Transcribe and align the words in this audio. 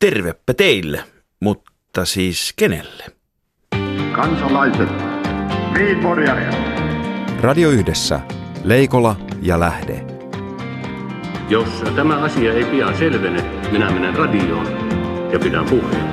tervepä 0.00 0.54
teille, 0.54 1.04
mutta 1.40 2.04
siis 2.04 2.52
kenelle? 2.56 3.04
Kansalaiset, 4.12 4.88
Radio 7.40 7.70
Yhdessä, 7.70 8.20
Leikola 8.64 9.16
ja 9.42 9.60
Lähde. 9.60 10.04
Jos 11.48 11.68
tämä 11.96 12.22
asia 12.22 12.52
ei 12.52 12.64
pian 12.64 12.98
selvene, 12.98 13.42
minä 13.72 13.90
menen 13.90 14.16
radioon 14.16 14.66
ja 15.32 15.38
pidän 15.38 15.64
puheen. 15.64 16.04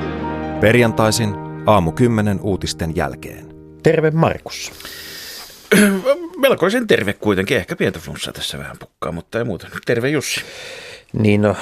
Perjantaisin 0.59 1.35
aamu 1.65 1.91
10 1.91 2.39
uutisten 2.41 2.95
jälkeen. 2.95 3.45
Terve 3.83 4.11
Markus. 4.11 4.71
Melkoisen 6.41 6.87
terve 6.87 7.13
kuitenkin. 7.13 7.57
Ehkä 7.57 7.75
pientä 7.75 7.99
flunssaa 7.99 8.33
tässä 8.33 8.57
vähän 8.57 8.77
pukkaa, 8.79 9.11
mutta 9.11 9.37
ei 9.37 9.43
muuta. 9.43 9.67
Terve 9.85 10.09
Jussi. 10.09 10.41
Niin 11.13 11.41
no, 11.41 11.55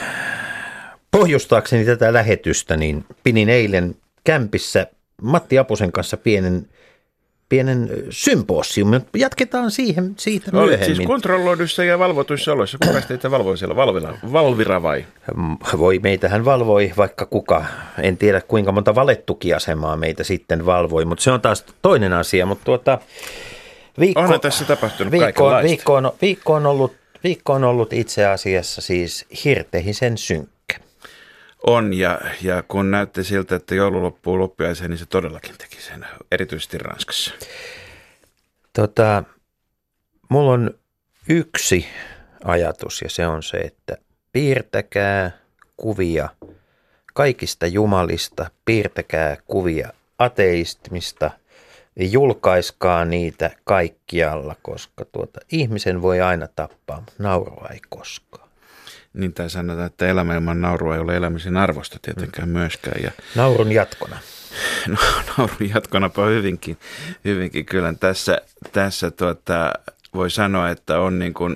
pohjustaakseni 1.20 1.86
tätä 1.86 2.14
lähetystä, 2.14 2.78
niin 2.78 3.06
pinin 3.24 3.50
eilen 3.50 3.96
kämpissä 4.24 4.88
Matti 5.22 5.60
Apusen 5.60 5.92
kanssa 5.92 6.18
pienen 6.18 6.68
pienen 7.50 7.90
symposium. 8.10 8.92
Jatketaan 9.18 9.72
siihen 9.72 10.14
siitä 10.18 10.52
Olit 10.54 10.70
myöhemmin. 10.70 10.96
siis 10.96 11.08
kontrolloiduissa 11.08 11.84
ja 11.84 12.00
valvotuissa 12.00 12.54
oloissa. 12.54 12.78
Kuka 12.86 13.02
teitä 13.02 13.32
valvoi 13.36 13.58
siellä? 13.58 13.76
Valvira, 13.76 14.18
Valvira 14.32 14.84
vai? 14.84 15.06
Voi, 15.78 16.00
meitähän 16.00 16.46
valvoi 16.46 16.94
vaikka 16.98 17.26
kuka. 17.26 17.66
En 18.02 18.18
tiedä 18.18 18.42
kuinka 18.42 18.72
monta 18.72 18.96
valettukiasemaa 18.96 19.98
meitä 19.98 20.24
sitten 20.24 20.66
valvoi, 20.66 21.06
mutta 21.06 21.24
se 21.24 21.32
on 21.32 21.42
taas 21.42 21.66
toinen 21.82 22.14
asia. 22.14 22.46
Mutta 22.46 22.66
tuota, 22.66 23.00
viikko, 24.00 24.22
Onhan 24.22 24.42
tässä 24.42 24.66
tapahtunut 24.66 25.12
viikko, 25.12 25.52
viikko, 25.64 25.94
on, 25.94 26.12
viikko, 26.22 26.54
on 26.54 26.66
ollut, 26.66 26.94
viikko 27.24 27.54
on 27.54 27.64
ollut 27.64 27.94
itse 27.94 28.26
asiassa 28.26 28.82
siis 28.82 29.26
hirtehisen 29.46 30.18
synkkä. 30.18 30.55
On, 31.68 31.94
ja, 31.94 32.20
ja 32.42 32.64
kun 32.64 32.92
näytti 32.92 33.24
siltä, 33.24 33.56
että 33.56 33.76
joulu 33.76 34.02
loppuu 34.02 34.40
loppiaiseen, 34.40 34.90
niin 34.90 34.98
se 34.98 35.06
todellakin 35.06 35.56
teki 35.58 35.82
sen, 35.82 36.06
erityisesti 36.32 36.78
Ranskassa. 36.78 37.34
Tota, 38.74 39.24
mulla 40.30 40.52
on 40.52 40.72
yksi 41.30 41.86
ajatus, 42.44 43.02
ja 43.02 43.10
se 43.10 43.28
on 43.28 43.44
se, 43.44 43.58
että 43.58 43.98
piirtäkää 44.32 45.32
kuvia 45.78 46.30
kaikista 47.14 47.68
jumalista, 47.68 48.52
piirtäkää 48.66 49.38
kuvia 49.46 49.90
ateistimista, 50.20 51.32
julkaiskaa 51.96 53.06
niitä 53.06 53.52
kaikkialla, 53.64 54.56
koska 54.62 55.06
tuota, 55.06 55.40
ihmisen 55.52 56.02
voi 56.02 56.22
aina 56.22 56.48
tappaa, 56.56 56.98
mutta 57.00 57.24
naurua 57.24 57.70
ei 57.74 57.80
koskaan 57.90 58.45
niin 59.16 59.34
tai 59.34 59.50
sanotaan, 59.50 59.88
että 59.88 60.08
elämä 60.08 60.36
ilman 60.36 60.62
naurua 60.62 60.96
ei 60.96 61.02
ole 61.02 61.16
elämisen 61.16 61.58
arvosta 61.58 62.00
tietenkään 62.02 62.50
myöskään. 62.50 63.04
Ja, 63.04 63.12
Naurun 63.36 63.72
jatkona. 63.72 64.18
No, 64.88 64.98
naurun 65.38 65.70
jatkonapa 65.74 66.26
hyvinkin, 66.26 66.78
hyvinkin 67.26 67.66
kyllä. 67.66 67.94
Tässä, 68.00 68.42
tässä 68.72 69.12
tuota, 69.12 69.74
voi 70.14 70.32
sanoa, 70.32 70.70
että 70.70 71.00
on 71.00 71.20
niin 71.20 71.34
kuin, 71.34 71.56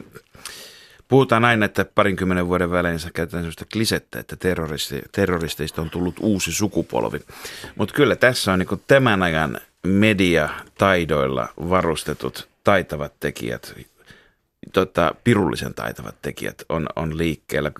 Puhutaan 1.09 1.45
aina, 1.45 1.65
että 1.65 1.85
parinkymmenen 1.85 2.47
vuoden 2.47 2.71
välein 2.71 2.99
käytetään 3.13 3.43
sellaista 3.43 3.65
klisettä, 3.73 4.19
että 4.19 4.35
terroristi, 4.35 5.01
terroristeista 5.11 5.81
on 5.81 5.89
tullut 5.89 6.15
uusi 6.19 6.51
sukupolvi. 6.51 7.19
Mutta 7.75 7.95
kyllä 7.95 8.15
tässä 8.15 8.53
on 8.53 8.59
niin 8.59 8.81
tämän 8.87 9.23
ajan 9.23 9.59
mediataidoilla 9.83 11.47
varustetut 11.69 12.49
taitavat 12.63 13.13
tekijät, 13.19 13.73
tota, 14.73 15.15
pirullisen 15.23 15.73
taitavat 15.73 16.15
tekijät 16.21 16.63
on, 16.69 16.87
on 16.95 17.17
liikkeellä. 17.17 17.71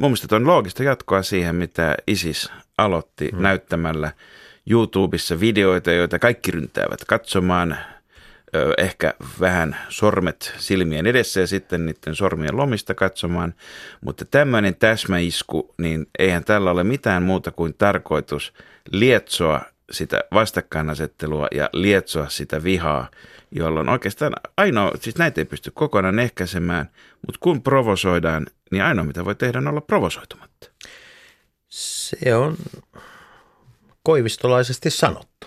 Mun 0.00 0.10
mielestä 0.10 0.36
on 0.36 0.46
loogista 0.46 0.82
jatkoa 0.82 1.22
siihen, 1.22 1.54
mitä 1.54 1.94
ISIS 2.06 2.52
aloitti 2.78 3.28
hmm. 3.32 3.42
näyttämällä 3.42 4.12
YouTubessa 4.70 5.40
videoita, 5.40 5.92
joita 5.92 6.18
kaikki 6.18 6.50
ryntäävät 6.50 7.04
katsomaan– 7.04 7.76
ehkä 8.78 9.14
vähän 9.40 9.76
sormet 9.88 10.54
silmien 10.58 11.06
edessä 11.06 11.40
ja 11.40 11.46
sitten 11.46 11.86
niiden 11.86 12.14
sormien 12.14 12.56
lomista 12.56 12.94
katsomaan. 12.94 13.54
Mutta 14.00 14.24
tämmöinen 14.24 14.74
täsmäisku, 14.74 15.74
niin 15.78 16.06
eihän 16.18 16.44
tällä 16.44 16.70
ole 16.70 16.84
mitään 16.84 17.22
muuta 17.22 17.50
kuin 17.50 17.74
tarkoitus 17.74 18.52
lietsoa 18.92 19.60
sitä 19.90 20.20
vastakkainasettelua 20.32 21.48
ja 21.54 21.70
lietsoa 21.72 22.28
sitä 22.28 22.62
vihaa 22.64 23.10
jolloin 23.50 23.88
oikeastaan 23.88 24.32
ainoa, 24.56 24.92
siis 25.00 25.16
näitä 25.16 25.40
ei 25.40 25.44
pysty 25.44 25.70
kokonaan 25.74 26.18
ehkäisemään, 26.18 26.90
mutta 27.26 27.38
kun 27.40 27.62
provosoidaan, 27.62 28.46
niin 28.70 28.82
ainoa 28.82 29.04
mitä 29.04 29.24
voi 29.24 29.34
tehdä 29.34 29.58
on 29.58 29.68
olla 29.68 29.80
provosoitumatta. 29.80 30.70
Se 31.68 32.34
on 32.34 32.56
koivistolaisesti 34.02 34.90
sanottu. 34.90 35.46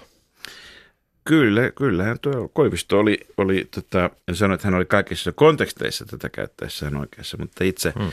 Kyllä, 1.25 1.71
kyllähän 1.71 2.19
tuo 2.19 2.49
Koivisto 2.53 2.99
oli, 2.99 3.19
oli 3.37 3.67
tota, 3.75 4.09
en 4.27 4.35
sano, 4.35 4.53
että 4.53 4.67
hän 4.67 4.75
oli 4.75 4.85
kaikissa 4.85 5.31
konteksteissa 5.31 6.05
tätä 6.05 6.29
käyttäessään 6.29 6.95
oikeassa, 6.95 7.37
mutta 7.37 7.63
itse, 7.63 7.93
hmm 7.99 8.11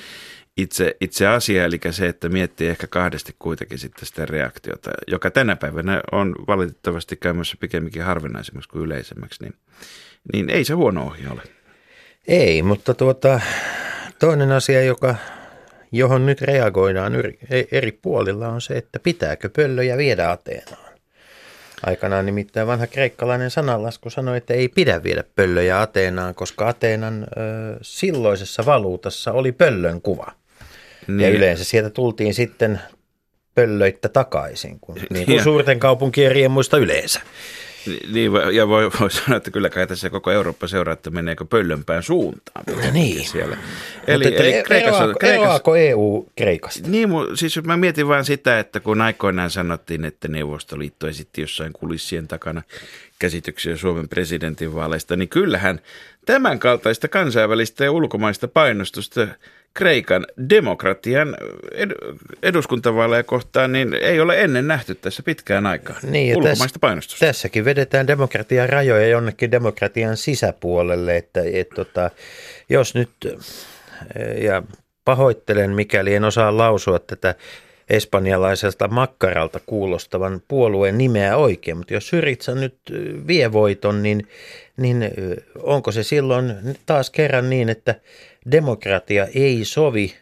itse, 0.58 0.96
itse 1.00 1.26
asia, 1.26 1.64
eli 1.64 1.80
se, 1.90 2.08
että 2.08 2.28
miettii 2.28 2.68
ehkä 2.68 2.86
kahdesti 2.86 3.36
kuitenkin 3.38 3.78
sitten 3.78 4.06
sitä 4.06 4.26
reaktiota, 4.26 4.90
joka 5.06 5.30
tänä 5.30 5.56
päivänä 5.56 6.00
on 6.12 6.34
valitettavasti 6.46 7.16
käymässä 7.16 7.56
pikemminkin 7.60 8.02
harvinaisemmaksi 8.02 8.68
kuin 8.68 8.84
yleisemmäksi, 8.84 9.44
niin, 9.44 9.54
niin 10.32 10.50
ei 10.50 10.64
se 10.64 10.74
huono 10.74 11.06
ohje 11.06 11.28
ole. 11.28 11.42
Ei, 12.28 12.62
mutta 12.62 12.94
tuota, 12.94 13.40
toinen 14.18 14.52
asia, 14.52 14.82
joka, 14.82 15.14
johon 15.92 16.26
nyt 16.26 16.40
reagoidaan 16.40 17.12
eri 17.72 17.92
puolilla 17.92 18.48
on 18.48 18.60
se, 18.60 18.76
että 18.76 18.98
pitääkö 18.98 19.48
pöllöjä 19.48 19.96
viedä 19.96 20.30
Ateenaan. 20.30 20.88
Aikanaan 21.86 22.26
nimittäin 22.26 22.66
vanha 22.66 22.86
kreikkalainen 22.86 23.50
sananlasku 23.50 24.10
sanoi, 24.10 24.36
että 24.36 24.54
ei 24.54 24.68
pidä 24.68 25.02
viedä 25.02 25.24
pöllöjä 25.36 25.80
Ateenaan, 25.80 26.34
koska 26.34 26.68
Ateenan 26.68 27.22
ö, 27.22 27.26
silloisessa 27.82 28.66
valuutassa 28.66 29.32
oli 29.32 29.52
pöllön 29.52 30.02
kuva. 30.02 30.32
Niin. 31.08 31.20
Ja 31.20 31.28
yleensä 31.28 31.64
sieltä 31.64 31.90
tultiin 31.90 32.34
sitten 32.34 32.80
pöllöittä 33.54 34.08
takaisin, 34.08 34.80
kun, 34.80 34.96
niin 35.10 35.26
kuin 35.26 35.42
suurten 35.42 35.80
kaupunkien 35.80 36.32
riemuista 36.32 36.78
yleensä. 36.78 37.20
Niin, 38.12 38.32
ja 38.52 38.68
voi, 38.68 38.90
voi 39.00 39.10
sanoa, 39.20 39.36
että 39.36 39.50
kyllä 39.50 39.70
kai 39.70 39.86
tässä 39.86 40.10
koko 40.10 40.30
Eurooppa 40.30 40.66
seuraa, 40.66 40.92
että 40.92 41.10
meneekö 41.10 41.44
pöllönpään 41.44 42.02
suuntaan. 42.02 42.64
No 42.84 42.90
niin. 42.92 43.28
Siellä. 43.28 43.56
Eli, 44.06 44.24
Mutta 44.24 44.42
eli 44.42 44.62
Kreikassa, 44.62 45.02
eroako, 45.02 45.18
Kreikassa, 45.18 45.44
eroako 45.44 45.76
EU 45.76 46.26
Kreikasta? 46.36 46.88
Niin, 46.88 47.08
siis 47.34 47.62
mä 47.62 47.76
mietin 47.76 48.08
vain 48.08 48.24
sitä, 48.24 48.58
että 48.58 48.80
kun 48.80 49.00
aikoinaan 49.00 49.50
sanottiin, 49.50 50.04
että 50.04 50.28
Neuvostoliitto 50.28 51.08
esitti 51.08 51.40
jossain 51.40 51.72
kulissien 51.72 52.28
takana 52.28 52.62
käsityksiä 53.18 53.76
Suomen 53.76 54.08
presidentin 54.08 54.74
vaaleista, 54.74 55.16
niin 55.16 55.28
kyllähän 55.28 55.80
tämän 56.26 56.58
kaltaista 56.58 57.08
kansainvälistä 57.08 57.84
ja 57.84 57.92
ulkomaista 57.92 58.48
painostusta 58.48 59.28
Kreikan 59.78 60.26
demokratian 60.50 61.36
ed- 61.72 62.16
eduskuntavaaleja 62.42 63.22
kohtaan, 63.22 63.72
niin 63.72 63.94
ei 63.94 64.20
ole 64.20 64.40
ennen 64.40 64.68
nähty 64.68 64.94
tässä 64.94 65.22
pitkään 65.22 65.66
aikaan 65.66 65.98
niin, 66.02 66.36
ulkomaista 66.36 66.64
tässä, 66.64 66.78
painostusta. 66.80 67.26
Tässäkin 67.26 67.64
vedetään 67.64 68.06
demokratian 68.06 68.68
rajoja 68.68 69.08
jonnekin 69.08 69.50
demokratian 69.50 70.16
sisäpuolelle, 70.16 71.16
että 71.16 71.40
et, 71.52 71.68
tota, 71.68 72.10
jos 72.68 72.94
nyt, 72.94 73.10
ja 74.42 74.62
pahoittelen 75.04 75.70
mikäli 75.70 76.14
en 76.14 76.24
osaa 76.24 76.56
lausua 76.56 76.98
tätä 76.98 77.34
espanjalaiselta 77.90 78.88
makkaralta 78.88 79.60
kuulostavan 79.66 80.42
puolueen 80.48 80.98
nimeä 80.98 81.36
oikein, 81.36 81.76
mutta 81.76 81.94
jos 81.94 82.08
Syritsa 82.08 82.54
nyt 82.54 82.78
vie 83.26 83.52
voiton, 83.52 84.02
niin, 84.02 84.28
niin 84.76 85.10
onko 85.62 85.92
se 85.92 86.02
silloin 86.02 86.54
taas 86.86 87.10
kerran 87.10 87.50
niin, 87.50 87.68
että 87.68 87.94
demokratia 88.50 89.26
ei 89.34 89.64
sovi 89.64 90.14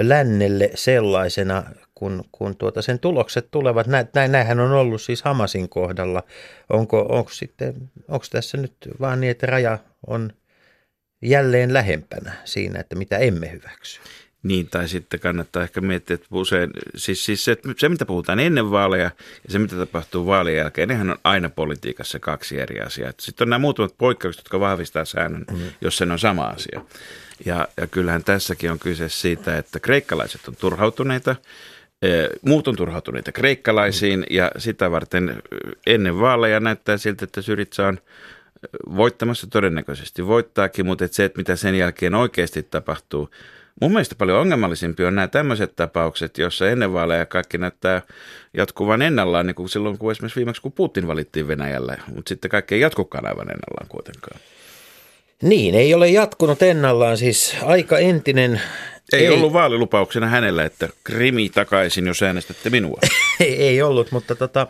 lännelle 0.00 0.70
sellaisena, 0.74 1.64
kun, 1.94 2.24
kun 2.32 2.56
tuota 2.56 2.82
sen 2.82 2.98
tulokset 2.98 3.50
tulevat. 3.50 3.86
Näin, 3.86 4.08
näinhän 4.28 4.60
on 4.60 4.72
ollut 4.72 5.02
siis 5.02 5.22
Hamasin 5.22 5.68
kohdalla. 5.68 6.22
Onko, 6.68 7.00
onko, 7.00 7.30
sitten, 7.30 7.74
onko 8.08 8.26
tässä 8.30 8.56
nyt 8.58 8.74
vaan 9.00 9.20
niin, 9.20 9.30
että 9.30 9.46
raja 9.46 9.78
on 10.06 10.32
jälleen 11.22 11.74
lähempänä 11.74 12.32
siinä, 12.44 12.80
että 12.80 12.96
mitä 12.96 13.18
emme 13.18 13.50
hyväksy? 13.50 14.00
Niin, 14.42 14.68
tai 14.68 14.88
sitten 14.88 15.20
kannattaa 15.20 15.62
ehkä 15.62 15.80
miettiä, 15.80 16.14
että 16.14 16.26
usein, 16.30 16.70
siis, 16.96 17.24
siis 17.24 17.44
se, 17.44 17.56
se, 17.76 17.88
mitä 17.88 18.06
puhutaan 18.06 18.40
ennen 18.40 18.70
vaaleja 18.70 19.04
ja 19.04 19.48
se, 19.48 19.58
mitä 19.58 19.76
tapahtuu 19.76 20.26
vaalien 20.26 20.56
jälkeen, 20.56 20.88
nehän 20.88 21.10
on 21.10 21.18
aina 21.24 21.48
politiikassa 21.48 22.18
kaksi 22.18 22.60
eri 22.60 22.80
asiaa. 22.80 23.12
Sitten 23.20 23.44
on 23.44 23.50
nämä 23.50 23.58
muutamat 23.58 23.94
poikkeukset, 23.98 24.40
jotka 24.44 24.60
vahvistaa 24.60 25.04
säännön, 25.04 25.44
mm. 25.50 25.58
jos 25.80 25.96
se 25.96 26.04
on 26.04 26.18
sama 26.18 26.44
asia. 26.44 26.84
Ja, 27.44 27.68
ja 27.76 27.86
kyllähän 27.86 28.24
tässäkin 28.24 28.70
on 28.70 28.78
kyse 28.78 29.08
siitä, 29.08 29.58
että 29.58 29.80
kreikkalaiset 29.80 30.48
on 30.48 30.56
turhautuneita, 30.56 31.36
e, 32.02 32.08
muut 32.42 32.68
on 32.68 32.76
turhautuneita 32.76 33.32
kreikkalaisiin 33.32 34.20
mm. 34.20 34.26
ja 34.30 34.50
sitä 34.58 34.90
varten 34.90 35.42
ennen 35.86 36.20
vaaleja 36.20 36.60
näyttää 36.60 36.96
siltä, 36.96 37.24
että 37.24 37.42
Syriza 37.42 37.86
on 37.86 37.98
voittamassa 38.96 39.46
todennäköisesti 39.46 40.26
voittaakin, 40.26 40.86
mutta 40.86 41.04
että 41.04 41.14
se, 41.14 41.24
että 41.24 41.38
mitä 41.38 41.56
sen 41.56 41.74
jälkeen 41.74 42.14
oikeasti 42.14 42.62
tapahtuu, 42.62 43.30
Mun 43.80 43.92
mielestä 43.92 44.14
paljon 44.14 44.38
ongelmallisempia 44.38 45.08
on 45.08 45.14
nämä 45.14 45.28
tämmöiset 45.28 45.76
tapaukset, 45.76 46.38
joissa 46.38 46.68
ennen 46.68 46.92
vaaleja 46.92 47.26
kaikki 47.26 47.58
näyttää 47.58 48.02
jatkuvan 48.54 49.02
ennallaan, 49.02 49.46
niin 49.46 49.54
kuin 49.54 49.68
silloin 49.68 49.98
kun 49.98 50.12
esimerkiksi 50.12 50.36
viimeksi 50.36 50.62
kun 50.62 50.72
Putin 50.72 51.06
valittiin 51.06 51.48
Venäjälle, 51.48 51.98
mutta 52.14 52.28
sitten 52.28 52.50
kaikki 52.50 52.74
ei 52.74 52.80
jatkukaan 52.80 53.26
aivan 53.26 53.50
ennallaan 53.50 53.88
kuitenkaan. 53.88 54.40
Niin, 55.42 55.74
ei 55.74 55.94
ole 55.94 56.08
jatkunut 56.08 56.62
ennallaan, 56.62 57.16
siis 57.16 57.56
aika 57.62 57.98
entinen... 57.98 58.60
Ei, 59.12 59.26
ei 59.26 59.28
ollut 59.28 59.52
vaalilupauksena 59.52 60.26
hänellä, 60.26 60.64
että 60.64 60.88
krimi 61.04 61.48
takaisin, 61.48 62.06
jos 62.06 62.22
äänestätte 62.22 62.70
minua. 62.70 63.00
ei, 63.40 63.62
ei 63.62 63.82
ollut, 63.82 64.12
mutta, 64.12 64.34
tota, 64.34 64.66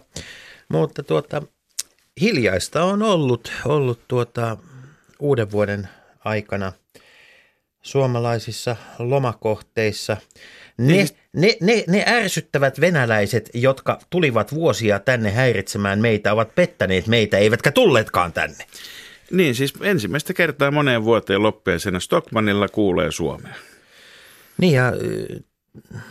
mutta 0.69 1.03
tuota, 1.03 1.43
hiljaista 2.21 2.85
on 2.85 3.03
ollut, 3.03 3.53
ollut 3.65 4.01
tuota, 4.09 4.57
uuden 5.19 5.51
vuoden 5.51 5.89
aikana 6.25 6.73
suomalaisissa 7.83 8.77
lomakohteissa. 8.99 10.17
Ne, 10.79 10.93
Niin. 10.93 11.09
ne, 11.33 11.57
ne, 11.61 11.85
ne 11.89 12.05
ärsyttävät 12.07 12.81
venäläiset, 12.81 13.51
jotka 13.55 13.99
tulivat 14.11 14.55
vuosia 14.55 14.99
tänne 14.99 15.31
häiritsemään 15.31 15.99
meitä, 15.99 16.33
ovat 16.33 16.55
pettäneet 16.55 17.07
meitä, 17.07 17.39
eivätkä 17.39 17.71
tulleetkaan 17.71 18.33
tänne. 18.33 18.67
Niin, 19.31 19.55
siis 19.55 19.75
ensimmäistä 19.81 20.35
kertaa 20.35 20.71
moneen 20.71 21.05
vuoteen 21.05 21.43
loppujen 21.43 21.81
Stockmanilla 21.99 22.69
kuulee 22.69 23.13
Suomea. 23.13 23.55
Niin 24.59 24.75
ja 24.75 24.93
äh, 25.95 26.03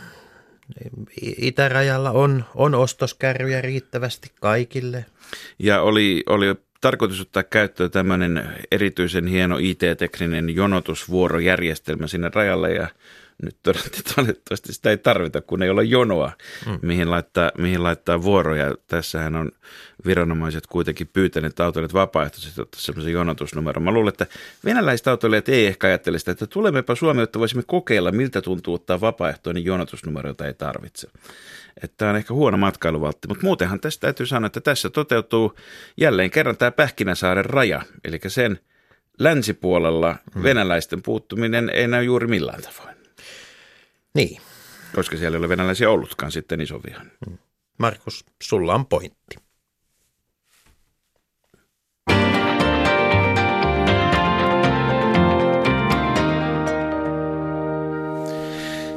itärajalla 1.20 2.10
on, 2.10 2.44
on 2.54 2.74
ostoskärryjä 2.74 3.60
riittävästi 3.60 4.32
kaikille. 4.40 5.04
Ja 5.58 5.82
oli, 5.82 6.22
oli 6.26 6.54
tarkoitus 6.82 7.20
ottaa 7.20 7.42
käyttöön 7.42 7.90
tämmöinen 7.90 8.48
erityisen 8.70 9.26
hieno 9.26 9.56
IT-tekninen 9.60 10.54
jonotusvuorojärjestelmä 10.54 12.06
sinne 12.06 12.30
rajalle 12.34 12.72
ja 12.72 12.88
nyt 13.42 13.56
valitettavasti 14.16 14.72
sitä 14.72 14.90
ei 14.90 14.96
tarvita, 14.96 15.40
kun 15.40 15.62
ei 15.62 15.70
ole 15.70 15.84
jonoa, 15.84 16.32
mm. 16.66 16.78
mihin, 16.82 17.10
laittaa, 17.10 17.50
mihin 17.58 17.82
laittaa 17.82 18.22
vuoroja. 18.22 18.74
Tässähän 18.86 19.36
on 19.36 19.50
viranomaiset 20.06 20.66
kuitenkin 20.66 21.10
pyytäneet 21.12 21.60
autoilijat 21.60 21.94
vapaaehtoisesti 21.94 22.60
ottaa 22.60 22.80
semmoisen 22.80 23.12
jonotusnumeron. 23.12 23.82
Mä 23.82 23.90
luulen, 23.90 24.08
että 24.08 24.26
venäläiset 24.64 25.08
autoilijat 25.08 25.48
ei 25.48 25.66
ehkä 25.66 25.86
ajattele 25.86 26.18
sitä, 26.18 26.32
että 26.32 26.46
tulemmepa 26.46 26.94
Suomeen, 26.94 27.24
että 27.24 27.38
voisimme 27.38 27.62
kokeilla, 27.66 28.12
miltä 28.12 28.42
tuntuu 28.42 28.74
ottaa 28.74 29.00
vapaaehtoinen 29.00 29.64
jonotusnumero, 29.64 30.30
jota 30.30 30.46
ei 30.46 30.54
tarvitse. 30.54 31.08
Että 31.82 31.96
tämä 31.96 32.10
on 32.10 32.16
ehkä 32.16 32.34
huono 32.34 32.56
matkailuvaltti, 32.56 33.28
mutta 33.28 33.46
muutenhan 33.46 33.80
tästä 33.80 34.00
täytyy 34.00 34.26
sanoa, 34.26 34.46
että 34.46 34.60
tässä 34.60 34.90
toteutuu 34.90 35.56
jälleen 35.96 36.30
kerran 36.30 36.56
tämä 36.56 36.70
Pähkinäsaaren 36.70 37.44
raja, 37.44 37.82
eli 38.04 38.20
sen 38.26 38.58
länsipuolella 39.18 40.16
hmm. 40.34 40.42
venäläisten 40.42 41.02
puuttuminen 41.02 41.70
ei 41.70 41.88
näy 41.88 42.04
juuri 42.04 42.26
millään 42.26 42.62
tavoin. 42.62 42.96
Niin. 44.14 44.40
Koska 44.94 45.16
siellä 45.16 45.36
ei 45.36 45.38
ole 45.38 45.48
venäläisiä 45.48 45.90
ollutkaan 45.90 46.32
sitten 46.32 46.60
iso 46.60 46.80
vihan. 46.86 47.10
Markus, 47.78 48.24
sulla 48.42 48.74
on 48.74 48.86
pointti. 48.86 49.36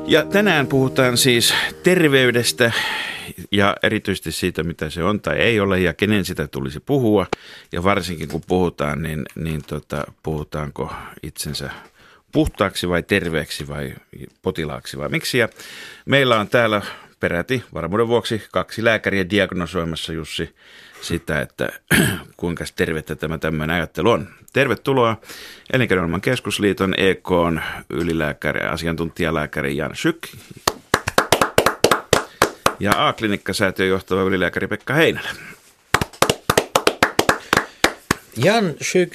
Ja 0.08 0.26
tänään 0.26 0.68
puhutaan 0.68 1.18
siis 1.18 1.54
terveydestä 1.84 2.72
ja 3.52 3.76
erityisesti 3.84 4.32
siitä, 4.32 4.64
mitä 4.64 4.90
se 4.90 5.04
on 5.04 5.22
tai 5.22 5.38
ei 5.38 5.60
ole 5.60 5.80
ja 5.80 5.94
kenen 5.94 6.26
sitä 6.26 6.48
tulisi 6.48 6.80
puhua. 6.80 7.28
Ja 7.72 7.84
varsinkin 7.84 8.28
kun 8.28 8.42
puhutaan, 8.48 9.02
niin, 9.02 9.24
niin 9.36 9.64
tota, 9.68 10.04
puhutaanko 10.24 10.94
itsensä 11.24 11.70
puhtaaksi 12.32 12.90
vai 12.90 13.04
terveeksi 13.04 13.68
vai 13.68 13.96
potilaaksi 14.42 14.98
vai 14.98 15.10
miksi. 15.10 15.38
Ja 15.38 15.50
meillä 16.06 16.40
on 16.40 16.48
täällä 16.48 16.82
peräti 17.20 17.64
varmuuden 17.74 18.08
vuoksi 18.08 18.44
kaksi 18.52 18.84
lääkäriä 18.84 19.30
diagnosoimassa 19.30 20.14
Jussi 20.14 20.56
sitä, 21.02 21.42
että 21.42 21.70
kuinka 22.38 22.66
tervettä 22.76 23.16
tämä 23.16 23.38
tämmöinen 23.38 23.76
ajattelu 23.76 24.10
on. 24.10 24.28
Tervetuloa 24.54 25.22
Elinkeinoelämän 25.74 26.22
keskusliiton 26.22 26.94
EK 26.98 27.30
ylilääkäri, 27.90 28.62
asiantuntijalääkäri 28.62 29.78
Jan 29.78 29.96
Syk 29.96 30.28
ja 32.80 33.08
A-klinikkasäätiön 33.08 33.90
johtava 33.90 34.22
ylilääkäri 34.22 34.68
Pekka 34.68 34.94
Heinälä. 34.94 35.30
Jan 38.38 38.74
Syk, 38.82 39.14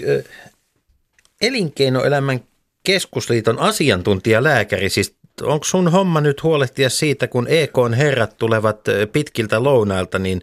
Elinkeinoelämän 1.40 2.40
keskusliiton 2.84 3.58
asiantuntijalääkäri, 3.58 4.88
siis 4.88 5.14
onko 5.42 5.64
sun 5.64 5.88
homma 5.88 6.20
nyt 6.20 6.42
huolehtia 6.42 6.90
siitä, 6.90 7.28
kun 7.28 7.46
EKn 7.48 7.94
herrat 7.96 8.36
tulevat 8.36 8.80
pitkiltä 9.12 9.62
lounailta, 9.62 10.18
niin, 10.18 10.42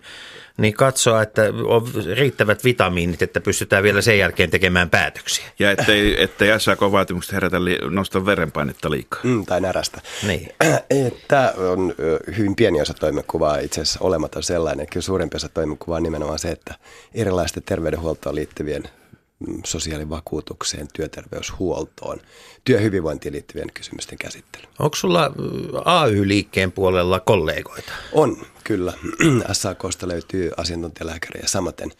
niin 0.57 0.73
katsoa, 0.73 1.21
että 1.21 1.41
on 1.63 1.87
riittävät 2.13 2.63
vitamiinit, 2.63 3.21
että 3.21 3.41
pystytään 3.41 3.83
vielä 3.83 4.01
sen 4.01 4.19
jälkeen 4.19 4.49
tekemään 4.49 4.89
päätöksiä. 4.89 5.45
Ja 5.59 5.71
ettei, 5.71 6.23
ettei 6.23 6.59
SAK-vaatimukset 6.59 7.33
herätä 7.33 7.65
li, 7.65 7.77
nosta 7.89 8.25
verenpainetta 8.25 8.91
liikaa. 8.91 9.21
Mm, 9.23 9.45
tai 9.45 9.61
närästä. 9.61 10.01
Niin. 10.27 10.49
Tämä 11.27 11.53
on 11.57 11.95
hyvin 12.37 12.55
pieni 12.55 12.81
osa 12.81 12.93
toimenkuvaa, 12.93 13.57
itse 13.59 13.81
asiassa 13.81 13.99
olematon 14.01 14.43
sellainen. 14.43 14.87
Kyllä 14.87 15.03
suurempi 15.03 15.35
osa 15.35 15.49
toimenkuvaa 15.49 15.97
on 15.97 16.03
nimenomaan 16.03 16.39
se, 16.39 16.49
että 16.49 16.75
erilaisten 17.13 17.63
terveydenhuoltoon 17.63 18.35
liittyvien 18.35 18.83
sosiaalivakuutukseen, 19.65 20.87
työterveyshuoltoon, 20.93 22.19
työhyvinvointiin 22.63 23.33
liittyvien 23.33 23.73
kysymysten 23.73 24.17
käsittely. 24.17 24.63
Onko 24.79 24.95
sulla 24.95 25.31
AY-liikkeen 25.85 26.71
puolella 26.71 27.19
kollegoita? 27.19 27.91
On, 28.11 28.37
kyllä. 28.63 28.93
SAKsta 29.51 30.07
löytyy 30.07 30.51
asiantuntijalääkäriä 30.57 31.43
samaten 31.45 31.91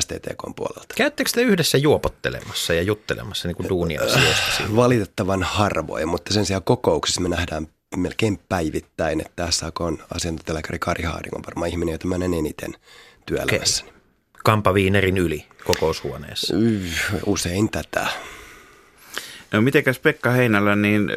STTK 0.00 0.56
puolelta. 0.56 0.94
Käyttekö 0.96 1.30
te 1.34 1.42
yhdessä 1.42 1.78
juopottelemassa 1.78 2.74
ja 2.74 2.82
juttelemassa 2.82 3.48
niin 3.48 3.56
kuin 3.56 3.68
duunia-asioista? 3.68 4.56
siinä? 4.56 4.76
Valitettavan 4.76 5.42
harvoin, 5.42 6.08
mutta 6.08 6.34
sen 6.34 6.46
sijaan 6.46 6.62
kokouksissa 6.62 7.20
me 7.20 7.28
nähdään 7.28 7.68
melkein 7.96 8.40
päivittäin, 8.48 9.20
että 9.20 9.50
SAK 9.50 9.80
on 9.80 9.98
asiantuntijalääkäri 10.14 10.78
Kari 10.78 11.04
Haaring 11.04 11.34
on 11.34 11.42
varmaan 11.46 11.70
ihminen, 11.70 11.92
jota 11.92 12.06
mä 12.06 12.18
näen 12.18 12.34
eniten 12.34 12.74
työelämässäni. 13.26 13.99
Kampaviinerin 14.44 15.18
yli 15.18 15.46
kokoushuoneessa. 15.64 16.54
Usein 17.26 17.68
tätä. 17.70 18.06
No 19.52 19.60
mitenkäs 19.60 19.98
Pekka 19.98 20.30
Heinällä, 20.30 20.76
niin 20.76 21.10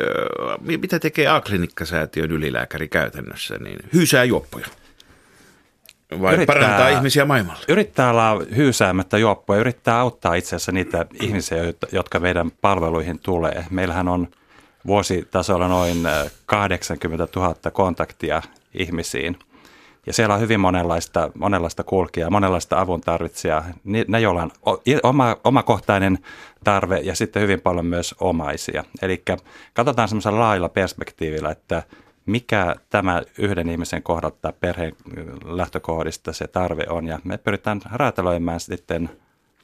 mitä 0.78 1.00
tekee 1.00 1.28
A-klinikkasäätiön 1.28 2.31
ylilääkäri 2.31 2.88
käytännössä? 2.88 3.58
Niin 3.58 3.80
hyysää 3.94 4.24
juoppoja. 4.24 4.68
Vai 6.22 6.34
Yrittää- 6.34 6.56
parantaa 6.56 6.89
ihmisiä 6.89 7.25
maailmalla? 7.25 7.60
Yrittää 7.68 8.10
olla 8.10 8.42
hyysäämättä 8.56 9.18
juoppoja, 9.18 9.60
yrittää 9.60 10.00
auttaa 10.00 10.36
itse 10.36 10.56
asiassa 10.56 10.72
niitä 10.72 11.06
ihmisiä, 11.22 11.58
jotka 11.92 12.20
meidän 12.20 12.51
palveluihin 12.51 13.20
tulee. 13.20 13.65
Meillähän 13.70 14.08
on 14.08 14.27
vuositasolla 14.88 15.68
noin 15.68 16.06
äh, 16.06 16.32
80 16.46 17.27
000 17.36 17.56
kontaktia 17.74 18.42
ihmisiin. 18.74 19.39
Ja 20.05 20.13
siellä 20.13 20.36
on 20.36 20.41
hyvin 20.41 20.60
monenlaista, 20.60 21.31
monenlaista 21.36 21.83
kulkijaa, 21.83 22.29
monenlaista 22.29 22.79
avun 22.79 23.01
tarvitsijaa. 23.01 23.65
Ne, 23.83 24.19
joilla 24.19 24.43
on 24.43 24.51
oma, 25.03 25.38
omakohtainen 25.43 26.19
tarve 26.63 27.00
ja 27.00 27.15
sitten 27.15 27.41
hyvin 27.41 27.62
paljon 27.62 27.86
myös 27.86 28.15
omaisia. 28.19 28.83
Eli 29.01 29.24
katsotaan 29.74 30.07
semmoisella 30.07 30.39
laajalla 30.39 30.69
perspektiivillä, 30.69 31.51
että 31.51 31.83
mikä 32.25 32.75
tämä 32.89 33.22
yhden 33.38 33.69
ihmisen 33.69 34.03
kohdalta 34.03 34.53
perheen 34.60 34.95
lähtökohdista 35.45 36.33
se 36.33 36.48
tarve 36.48 36.86
on. 36.89 37.07
Ja 37.07 37.19
me 37.24 37.38
pyritään 37.38 37.81
räätälöimään 37.91 38.60
sitten 38.60 39.10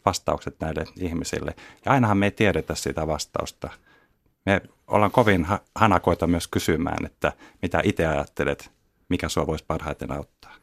vastaukset 0.05 0.55
näille 0.60 0.84
ihmisille. 1.00 1.55
Ja 1.86 1.91
ainahan 1.91 2.17
me 2.17 2.25
ei 2.25 2.31
tiedetä 2.31 2.75
sitä 2.75 3.08
vastausta. 3.08 3.69
Me 4.46 4.62
ollaan 4.88 5.12
kovin 5.12 5.46
ha- 5.46 5.60
hanakoita 5.75 6.27
myös 6.27 6.48
kysymään, 6.48 7.05
että 7.05 7.34
mitä 7.62 7.81
itse 7.84 8.08
ajattelet, 8.08 8.72
mikä 9.10 9.30
sua 9.30 9.48
voisi 9.48 9.66
parhaiten 9.68 10.12
auttaa. 10.12 10.56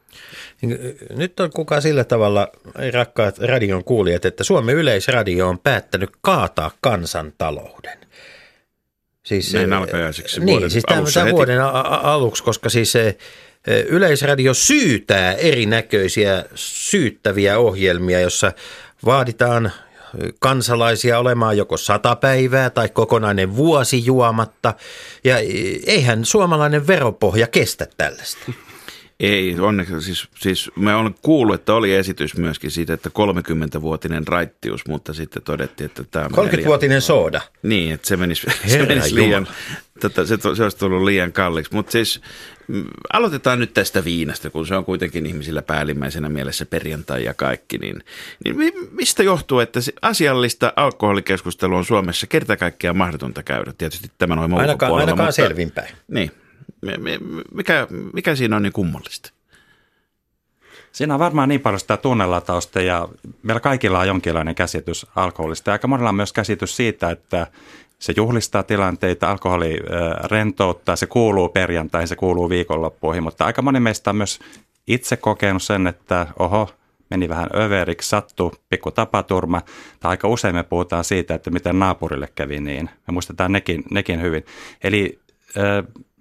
Nyt 1.09 1.39
on 1.39 1.49
kuka 1.51 1.81
sillä 1.81 2.03
tavalla, 2.03 2.47
rakkaat 2.93 3.37
radion 3.37 3.83
kuulijat, 3.83 4.25
että 4.25 4.43
Suomen 4.43 4.75
yleisradio 4.75 5.47
on 5.47 5.59
päättänyt 5.59 6.09
kaataa 6.21 6.71
kansantalouden. 6.81 7.97
Siis, 9.23 9.53
Näin 9.53 9.73
alkajaisiksi 9.73 10.39
niin, 10.39 10.53
vuoden 10.53 10.71
siis 10.71 10.83
tämän, 10.87 10.99
alussa 10.99 11.19
tämän 11.19 11.33
vuoden 11.33 11.61
aluksi, 11.61 12.43
koska 12.43 12.69
siis 12.69 12.91
se 12.91 13.17
Yleisradio 13.87 14.53
syytää 14.53 15.33
erinäköisiä 15.33 16.45
syyttäviä 16.55 17.57
ohjelmia, 17.59 18.19
jossa 18.19 18.51
vaaditaan 19.05 19.71
kansalaisia 20.39 21.19
olemaan 21.19 21.57
joko 21.57 21.77
sata 21.77 22.15
päivää 22.15 22.69
tai 22.69 22.89
kokonainen 22.89 23.55
vuosi 23.55 24.05
juomatta. 24.05 24.73
Ja 25.23 25.37
eihän 25.85 26.25
suomalainen 26.25 26.87
veropohja 26.87 27.47
kestä 27.47 27.87
tällaista. 27.97 28.51
Ei, 29.19 29.59
onneksi 29.59 30.01
siis, 30.01 30.27
siis 30.39 30.71
mä 30.75 30.97
olen 30.97 31.15
kuullut, 31.21 31.55
että 31.55 31.73
oli 31.73 31.95
esitys 31.95 32.37
myöskin 32.37 32.71
siitä, 32.71 32.93
että 32.93 33.09
30-vuotinen 33.09 34.27
raittius, 34.27 34.87
mutta 34.87 35.13
sitten 35.13 35.43
todettiin, 35.43 35.85
että 35.85 36.03
tämä 36.11 36.29
menee 36.29 36.51
liian- 36.51 36.59
30-vuotinen 36.59 37.01
sooda. 37.01 37.41
Niin, 37.63 37.93
että 37.93 38.07
se 38.07 38.17
menisi, 38.17 38.47
se 38.67 38.85
menisi 38.85 39.15
liian, 39.15 39.47
Tätä, 39.99 40.25
se, 40.25 40.37
se 40.55 40.63
olisi 40.63 40.77
tullut 40.77 41.03
liian 41.03 41.33
kalliiksi. 41.33 41.73
Mutta 41.75 41.91
siis 41.91 42.21
mm, 42.67 42.85
aloitetaan 43.13 43.59
nyt 43.59 43.73
tästä 43.73 44.03
viinasta, 44.03 44.49
kun 44.49 44.67
se 44.67 44.75
on 44.75 44.85
kuitenkin 44.85 45.25
ihmisillä 45.25 45.61
päällimmäisenä 45.61 46.29
mielessä 46.29 46.65
perjantai 46.65 47.23
ja 47.23 47.33
kaikki. 47.33 47.77
Niin, 47.77 48.03
niin 48.45 48.57
mi- 48.57 48.87
mistä 48.91 49.23
johtuu, 49.23 49.59
että 49.59 49.79
asiallista 50.01 50.73
alkoholikeskustelua 50.75 51.77
on 51.77 51.85
Suomessa 51.85 52.27
kerta 52.27 52.57
kaikkiaan 52.57 52.97
mahdotonta 52.97 53.43
käydä? 53.43 53.73
Tietysti 53.77 54.11
tämän 54.17 54.37
ohjelman 54.39 54.59
Ainakaan, 54.59 54.93
ainakaan 54.93 55.17
mutta, 55.17 55.31
selvinpäin. 55.31 55.95
Niin. 56.07 56.31
Mi- 56.81 56.97
mi- 56.97 57.43
Mikä, 57.53 57.87
mikä 58.13 58.35
siinä 58.35 58.55
on 58.55 58.61
niin 58.61 58.73
kummallista? 58.73 59.31
Siinä 60.91 61.13
on 61.13 61.19
varmaan 61.19 61.49
niin 61.49 61.61
paljon 61.61 61.79
sitä 61.79 61.97
tunnelatausta 61.97 62.81
ja 62.81 63.07
meillä 63.43 63.59
kaikilla 63.59 63.99
on 63.99 64.07
jonkinlainen 64.07 64.55
käsitys 64.55 65.05
alkoholista. 65.15 65.69
Ja 65.69 65.73
aika 65.73 65.87
monella 65.87 66.09
on 66.09 66.15
myös 66.15 66.33
käsitys 66.33 66.75
siitä, 66.75 67.11
että 67.11 67.47
se 67.99 68.13
juhlistaa 68.17 68.63
tilanteita, 68.63 69.31
alkoholi 69.31 69.77
rentouttaa, 70.23 70.95
se 70.95 71.07
kuuluu 71.07 71.49
perjantaihin, 71.49 72.07
se 72.07 72.15
kuuluu 72.15 72.49
viikonloppuihin, 72.49 73.23
mutta 73.23 73.45
aika 73.45 73.61
moni 73.61 73.79
meistä 73.79 74.09
on 74.09 74.15
myös 74.15 74.39
itse 74.87 75.17
kokenut 75.17 75.63
sen, 75.63 75.87
että 75.87 76.27
oho, 76.39 76.69
meni 77.09 77.29
vähän 77.29 77.49
överiksi, 77.55 78.09
sattuu 78.09 78.53
pikku 78.69 78.91
tapaturma, 78.91 79.61
tai 79.99 80.09
aika 80.09 80.27
usein 80.27 80.55
me 80.55 80.63
puhutaan 80.63 81.03
siitä, 81.03 81.35
että 81.35 81.49
miten 81.49 81.79
naapurille 81.79 82.29
kävi 82.35 82.59
niin. 82.59 82.89
Me 83.07 83.11
muistetaan 83.11 83.51
nekin, 83.51 83.83
nekin 83.91 84.21
hyvin. 84.21 84.45
Eli 84.83 85.19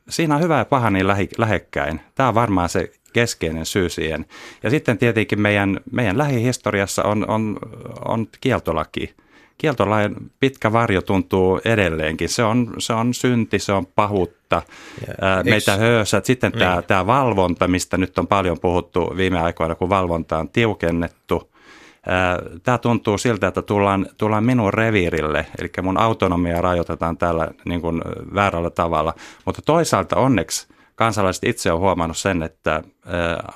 siinä 0.08 0.34
on 0.34 0.42
hyvä 0.42 0.58
ja 0.58 0.64
paha 0.64 0.90
niin 0.90 1.06
lähi, 1.06 1.28
lähekkäin. 1.38 2.00
Tämä 2.14 2.28
on 2.28 2.34
varmaan 2.34 2.68
se 2.68 2.92
keskeinen 3.12 3.66
syy 3.66 3.88
siihen. 3.88 4.26
Ja 4.62 4.70
sitten 4.70 4.98
tietenkin 4.98 5.40
meidän, 5.40 5.80
meidän 5.92 6.18
lähihistoriassa 6.18 7.02
on, 7.02 7.30
on, 7.30 7.58
on 8.04 8.26
kieltolaki. 8.40 9.14
Kieltolain 9.58 10.14
pitkä 10.40 10.72
varjo 10.72 11.02
tuntuu 11.02 11.60
edelleenkin. 11.64 12.28
Se 12.28 12.44
on, 12.44 12.74
se 12.78 12.92
on 12.92 13.14
synti, 13.14 13.58
se 13.58 13.72
on 13.72 13.86
pahuutta, 13.86 14.62
ää, 15.20 15.42
meitä 15.42 15.74
eks- 15.74 15.80
höösät. 15.80 16.24
Sitten 16.24 16.52
Niin. 16.52 16.58
tämä, 16.58 16.82
tämä 16.82 17.06
valvonta, 17.06 17.68
mistä 17.68 17.96
nyt 17.96 18.18
on 18.18 18.26
paljon 18.26 18.60
puhuttu 18.60 19.12
viime 19.16 19.40
aikoina, 19.40 19.74
kun 19.74 19.88
valvonta 19.88 20.38
on 20.38 20.48
tiukennettu. 20.48 21.50
Ää, 22.06 22.38
Tämä 22.62 22.78
tuntuu 22.78 23.18
siltä, 23.18 23.46
että 23.46 23.62
tullaan, 23.62 24.06
tullaan 24.18 24.44
minun 24.44 24.74
reviirille, 24.74 25.46
eli 25.58 25.70
mun 25.82 25.98
autonomia 26.00 26.60
rajoitetaan 26.60 27.16
tällä 27.18 27.48
niin 27.64 27.80
kuin 27.80 28.02
väärällä 28.34 28.70
tavalla. 28.70 29.14
Mutta 29.44 29.62
toisaalta 29.62 30.16
onneksi 30.16 30.68
kansalaiset 30.96 31.44
itse 31.44 31.72
on 31.72 31.80
huomannut 31.80 32.16
sen, 32.16 32.42
että 32.42 32.82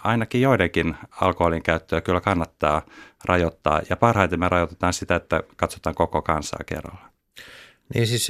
ainakin 0.04 0.40
joidenkin 0.40 0.96
alkoholin 1.20 1.62
käyttöä 1.62 2.00
kyllä 2.00 2.20
kannattaa 2.20 2.82
rajoittaa. 3.24 3.80
Ja 3.90 3.96
parhaiten 3.96 4.40
me 4.40 4.48
rajoitetaan 4.48 4.92
sitä, 4.92 5.16
että 5.16 5.42
katsotaan 5.56 5.94
koko 5.94 6.22
kansaa 6.22 6.60
kerralla. 6.66 7.10
Niin 7.94 8.06
siis, 8.06 8.28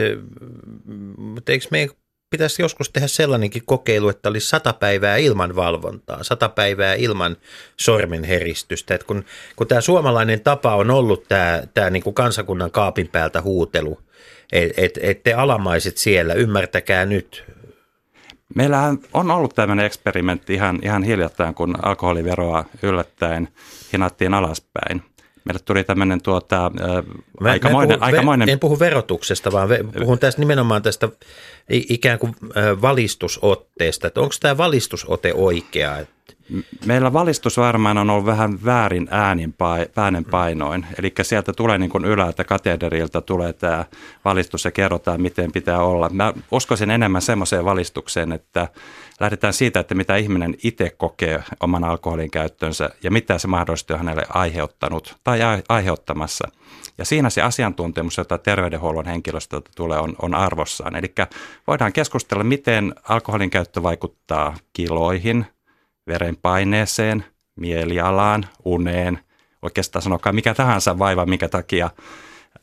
mutta 1.16 1.52
eikö 1.52 1.66
meidän 1.70 1.94
pitäisi 2.30 2.62
joskus 2.62 2.90
tehdä 2.90 3.06
sellainenkin 3.06 3.62
kokeilu, 3.64 4.08
että 4.08 4.28
olisi 4.28 4.48
sata 4.48 4.72
päivää 4.72 5.16
ilman 5.16 5.56
valvontaa, 5.56 6.22
sata 6.22 6.48
päivää 6.48 6.94
ilman 6.94 7.36
sormenheristystä. 7.76 8.94
Et 8.94 9.04
kun, 9.04 9.24
kun 9.56 9.66
tämä 9.66 9.80
suomalainen 9.80 10.40
tapa 10.40 10.74
on 10.74 10.90
ollut 10.90 11.28
tämä, 11.28 11.62
tämä 11.74 11.90
niin 11.90 12.02
kuin 12.02 12.14
kansakunnan 12.14 12.70
kaapin 12.70 13.08
päältä 13.08 13.42
huutelu, 13.42 14.00
että 14.52 14.80
et, 14.82 14.98
et 15.02 15.22
te 15.22 15.32
alamaiset 15.32 15.96
siellä, 15.96 16.34
ymmärtäkää 16.34 17.06
nyt. 17.06 17.44
Meillähän 18.54 18.98
on 19.14 19.30
ollut 19.30 19.54
tämmöinen 19.54 19.86
eksperimentti 19.86 20.54
ihan, 20.54 20.78
ihan 20.82 21.02
hiljattain, 21.02 21.54
kun 21.54 21.74
alkoholiveroa 21.82 22.64
yllättäen 22.82 23.48
hinattiin 23.92 24.34
alaspäin. 24.34 25.02
Meille 25.44 25.60
tuli 25.64 25.84
tämmöinen 25.84 26.22
tuota, 26.22 26.70
Mä- 27.40 27.50
aikamoinen, 27.50 27.88
mä 27.88 27.94
en, 27.94 27.98
puhu, 27.98 28.04
aikamoinen 28.04 28.48
en 28.48 28.58
puhu 28.60 28.78
verotuksesta, 28.78 29.52
vaan 29.52 29.68
puhun 29.98 30.18
tästä 30.18 30.40
nimenomaan 30.40 30.82
tästä 30.82 31.08
ikään 31.70 32.18
kuin 32.18 32.36
valistusotteesta. 32.82 34.06
Että 34.06 34.20
onko 34.20 34.34
tämä 34.40 34.56
valistusote 34.56 35.34
oikea? 35.34 35.98
Et- 35.98 36.19
Meillä 36.86 37.12
valistus 37.12 37.56
varmaan 37.56 37.98
on 37.98 38.10
ollut 38.10 38.26
vähän 38.26 38.64
väärin 38.64 39.08
äänin 39.10 39.54
äänen 39.96 40.24
painoin. 40.24 40.86
Eli 40.98 41.12
sieltä 41.22 41.52
tulee 41.52 41.78
niin 41.78 41.90
kuin 41.90 42.04
ylältä 42.04 42.44
katederilta 42.44 43.20
tulee 43.20 43.52
tämä 43.52 43.84
valistus 44.24 44.64
ja 44.64 44.70
kerrotaan, 44.70 45.22
miten 45.22 45.52
pitää 45.52 45.82
olla. 45.82 46.08
Mä 46.08 46.32
uskoisin 46.50 46.90
enemmän 46.90 47.22
semmoiseen 47.22 47.64
valistukseen, 47.64 48.32
että 48.32 48.68
lähdetään 49.20 49.52
siitä, 49.52 49.80
että 49.80 49.94
mitä 49.94 50.16
ihminen 50.16 50.54
itse 50.62 50.90
kokee 50.90 51.44
oman 51.60 51.84
alkoholin 51.84 52.30
käyttönsä 52.30 52.90
ja 53.02 53.10
mitä 53.10 53.38
se 53.38 53.48
mahdollisesti 53.48 53.92
on 53.92 53.98
hänelle 53.98 54.26
aiheuttanut 54.28 55.16
tai 55.24 55.42
ai- 55.42 55.62
aiheuttamassa. 55.68 56.48
Ja 56.98 57.04
siinä 57.04 57.30
se 57.30 57.42
asiantuntemus, 57.42 58.18
jota 58.18 58.38
terveydenhuollon 58.38 59.06
henkilöstöltä 59.06 59.70
tulee, 59.76 59.98
on, 59.98 60.16
on 60.22 60.34
arvossaan. 60.34 60.96
Eli 60.96 61.14
voidaan 61.66 61.92
keskustella, 61.92 62.44
miten 62.44 62.94
alkoholin 63.08 63.50
käyttö 63.50 63.82
vaikuttaa 63.82 64.56
kiloihin, 64.72 65.46
verenpaineeseen, 66.12 67.24
mielialaan, 67.56 68.46
uneen, 68.64 69.18
oikeastaan 69.62 70.02
sanokaa 70.02 70.32
mikä 70.32 70.54
tahansa 70.54 70.98
vaiva, 70.98 71.26
minkä 71.26 71.48
takia 71.48 71.90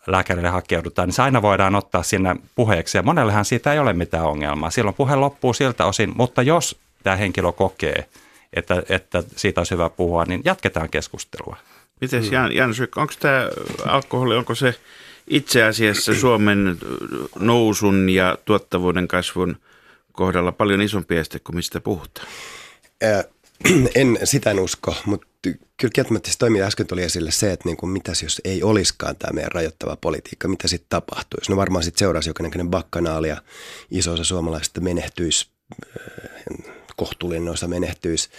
lääkärille 0.08 0.50
hakeudutaan, 0.50 1.08
niin 1.08 1.14
se 1.14 1.22
aina 1.22 1.42
voidaan 1.42 1.76
ottaa 1.76 2.04
sinne 2.04 2.36
puheeksi. 2.56 2.98
Ja 2.98 3.04
monellehan 3.04 3.46
siitä 3.46 3.74
ei 3.74 3.80
ole 3.80 3.94
mitään 3.94 4.26
ongelmaa. 4.26 4.70
Silloin 4.70 4.96
puhe 4.96 5.16
loppuu 5.16 5.54
siltä 5.54 5.86
osin, 5.86 6.14
mutta 6.16 6.42
jos 6.42 6.80
tämä 7.04 7.16
henkilö 7.16 7.52
kokee, 7.52 8.06
että, 8.54 8.84
että 8.90 9.24
siitä 9.36 9.62
olisi 9.62 9.74
hyvä 9.74 9.90
puhua, 9.90 10.26
niin 10.26 10.42
jatketaan 10.46 10.90
keskustelua. 10.90 11.58
Miten. 12.02 12.32
Jan, 12.32 12.56
Jan 12.56 12.74
onko 12.96 13.14
tämä 13.20 13.50
alkoholi, 13.86 14.36
onko 14.36 14.56
se 14.56 14.76
itse 15.28 15.64
asiassa 15.64 16.16
Suomen 16.16 16.78
nousun 17.40 18.10
ja 18.10 18.38
tuottavuuden 18.46 19.08
kasvun 19.08 19.58
kohdalla 20.12 20.52
paljon 20.52 20.82
isompi 20.82 21.18
este 21.18 21.40
kuin 21.40 21.56
mistä 21.56 21.80
puhutaan? 21.82 22.28
En, 23.96 24.20
sitä 24.24 24.52
en 24.52 24.60
usko, 24.60 24.96
mutta 25.06 25.28
kyllä 25.78 25.92
kieltämättä 25.94 26.32
se 26.32 26.38
toimii. 26.38 26.62
Äsken 26.62 26.88
tuli 26.88 27.04
esille 27.04 27.32
se, 27.32 27.52
että 27.52 27.70
niin 27.70 27.78
kuin 27.78 27.90
mitäs 27.90 28.24
jos 28.24 28.42
ei 28.44 28.64
olisikaan 28.64 29.16
tämä 29.16 29.34
meidän 29.34 29.52
rajoittava 29.52 29.96
politiikka, 29.96 30.48
mitä 30.48 30.68
sitten 30.68 30.90
tapahtuisi. 30.90 31.52
No 31.52 31.58
varmaan 31.58 31.84
sitten 31.84 32.00
seuraisi 32.00 32.30
jonkinnäköinen 32.30 32.70
bakkanaali 32.70 33.28
ja 33.28 33.42
iso 33.92 34.14
osa 34.14 34.24
suomalaisista 34.24 34.82
menehtyisi, 34.82 35.48
äh, 35.72 36.74
kohtuullinen 36.96 37.50
osa 37.50 37.68
menehtyisi. 37.68 38.30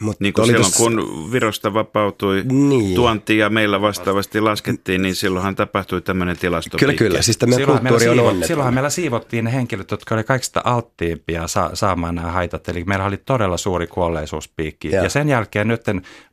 Mut 0.00 0.20
Niin 0.20 0.32
kuin 0.32 0.46
silloin, 0.46 0.64
tossa- 0.64 0.76
kun 0.84 1.28
Virosta 1.32 1.74
vapautui 1.74 2.42
Niin. 2.52 2.94
tuonti 2.94 3.38
ja 3.38 3.50
meillä 3.50 3.80
vastaavasti 3.80 4.40
laskettiin, 4.40 5.02
niin 5.02 5.14
silloinhan 5.14 5.56
tapahtui 5.56 6.00
tämmöinen 6.02 6.38
tilasto. 6.38 6.78
Kyllä, 6.78 6.94
kyllä. 6.94 7.22
Siis 7.22 7.38
tämä 7.38 7.56
meillä, 7.56 7.66
kulttuuri 7.78 8.08
on 8.08 8.16
siivo, 8.32 8.46
silloinhan 8.46 8.74
meillä 8.74 8.90
siivottiin 8.90 9.44
ne 9.44 9.52
henkilöt, 9.52 9.90
jotka 9.90 10.14
oli 10.14 10.24
kaikista 10.24 10.60
alttiimpia 10.64 11.46
sa- 11.46 11.70
saamaan 11.74 12.14
nämä 12.14 12.30
haitat. 12.32 12.68
Eli 12.68 12.84
meillä 12.84 13.04
oli 13.04 13.16
todella 13.16 13.56
suuri 13.56 13.86
kuolleisuuspiikki. 13.86 14.90
Joo. 14.92 15.04
Ja 15.04 15.08
sen 15.10 15.28
jälkeen 15.28 15.68
nyt 15.68 15.82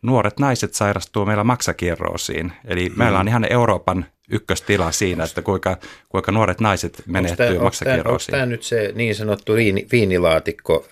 nuoret 0.01 0.39
naiset 0.39 0.73
sairastuu 0.73 1.25
meillä 1.25 1.43
maksakirroosiin. 1.43 2.51
Eli 2.65 2.89
mm. 2.89 2.97
meillä 2.97 3.19
on 3.19 3.27
ihan 3.27 3.51
Euroopan 3.51 4.05
ykköstila 4.31 4.91
siinä, 4.91 5.23
että 5.23 5.41
kuinka, 5.41 5.77
kuinka 6.09 6.31
nuoret 6.31 6.59
naiset 6.59 7.03
menehtyy 7.07 7.45
Onko 7.45 7.53
tämä 7.55 7.63
maksakirroosiin. 7.63 8.49
nyt 8.49 8.63
se 8.63 8.91
niin 8.95 9.15
sanottu 9.15 9.53
viini, 9.55 9.87
viinilaatikko? 9.91 10.85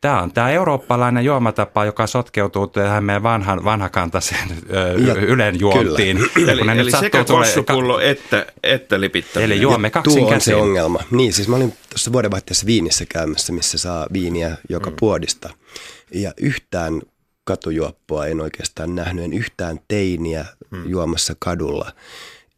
Tämä 0.00 0.22
on 0.22 0.32
tämä 0.32 0.50
eurooppalainen 0.50 1.24
juomatapa, 1.24 1.84
joka 1.84 2.06
sotkeutuu 2.06 2.66
tähän 2.66 3.04
meidän 3.04 3.22
vanhan, 3.22 3.64
vanhakantaiseen 3.64 4.48
Ja- 5.06 5.14
ylen 5.14 5.60
juontiin. 5.60 6.18
Eli, 6.48 6.80
eli 6.80 6.90
sekä 6.90 7.24
kossupullo 7.24 8.00
että, 8.00 8.46
että 8.62 9.00
lipittäminen. 9.00 9.52
Eli 9.52 9.62
juomme 9.62 9.90
kaksin 9.90 10.14
Tuo 10.14 10.26
on 10.26 10.34
käsin. 10.34 10.44
se 10.52 10.54
ongelma. 10.54 11.00
Niin, 11.10 11.32
siis 11.32 11.48
mä 11.48 11.56
olin 11.56 11.74
tuossa 11.90 12.12
vuodenvaihteessa 12.12 12.66
Viinissä 12.66 13.04
käymässä, 13.08 13.52
missä 13.52 13.78
saa 13.78 14.06
viiniä 14.12 14.56
joka 14.68 14.90
mm. 14.90 14.96
puodista. 15.00 15.50
Ja 16.14 16.32
yhtään 16.40 17.02
katujuoppoa 17.44 18.26
en 18.26 18.40
oikeastaan 18.40 18.94
nähnyt, 18.94 19.24
en 19.24 19.32
yhtään 19.32 19.80
teiniä 19.88 20.44
mm. 20.70 20.88
juomassa 20.88 21.34
kadulla. 21.38 21.92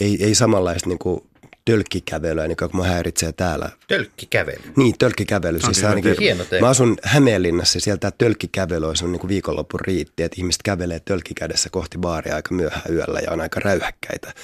Ei, 0.00 0.25
ei 0.25 0.35
samanlaista 0.35 0.88
niin 0.88 0.99
kuin 0.99 1.21
tölkkikävelyä, 1.68 2.48
niin 2.48 2.56
kuin 2.56 2.70
mua 2.72 2.87
häiritsee 2.87 3.32
täällä. 3.32 3.70
Tölkkikävely. 3.88 4.58
Niin, 4.76 4.94
tölkkikävely. 4.98 5.60
Siis 5.60 5.78
hyvä 5.78 5.88
ainakin. 5.88 6.14
Hieno 6.20 6.44
termi. 6.44 6.60
mä 6.60 6.68
asun 6.68 6.96
Hämeenlinnassa 7.02 7.76
ja 7.76 7.80
sieltä 7.80 8.10
tölkkikävely 8.18 8.87
on 8.87 9.12
niin 9.12 9.28
viikonloppun 9.28 9.80
riitti, 9.80 10.22
että 10.22 10.34
ihmiset 10.38 10.62
kävelee 10.62 11.00
tölkkikädessä 11.00 11.70
kohti 11.70 11.98
baaria 11.98 12.34
aika 12.34 12.54
myöhään 12.54 12.94
yöllä 12.94 13.20
ja 13.20 13.32
on 13.32 13.40
aika 13.40 13.60
räyhäkkäitä. 13.60 14.34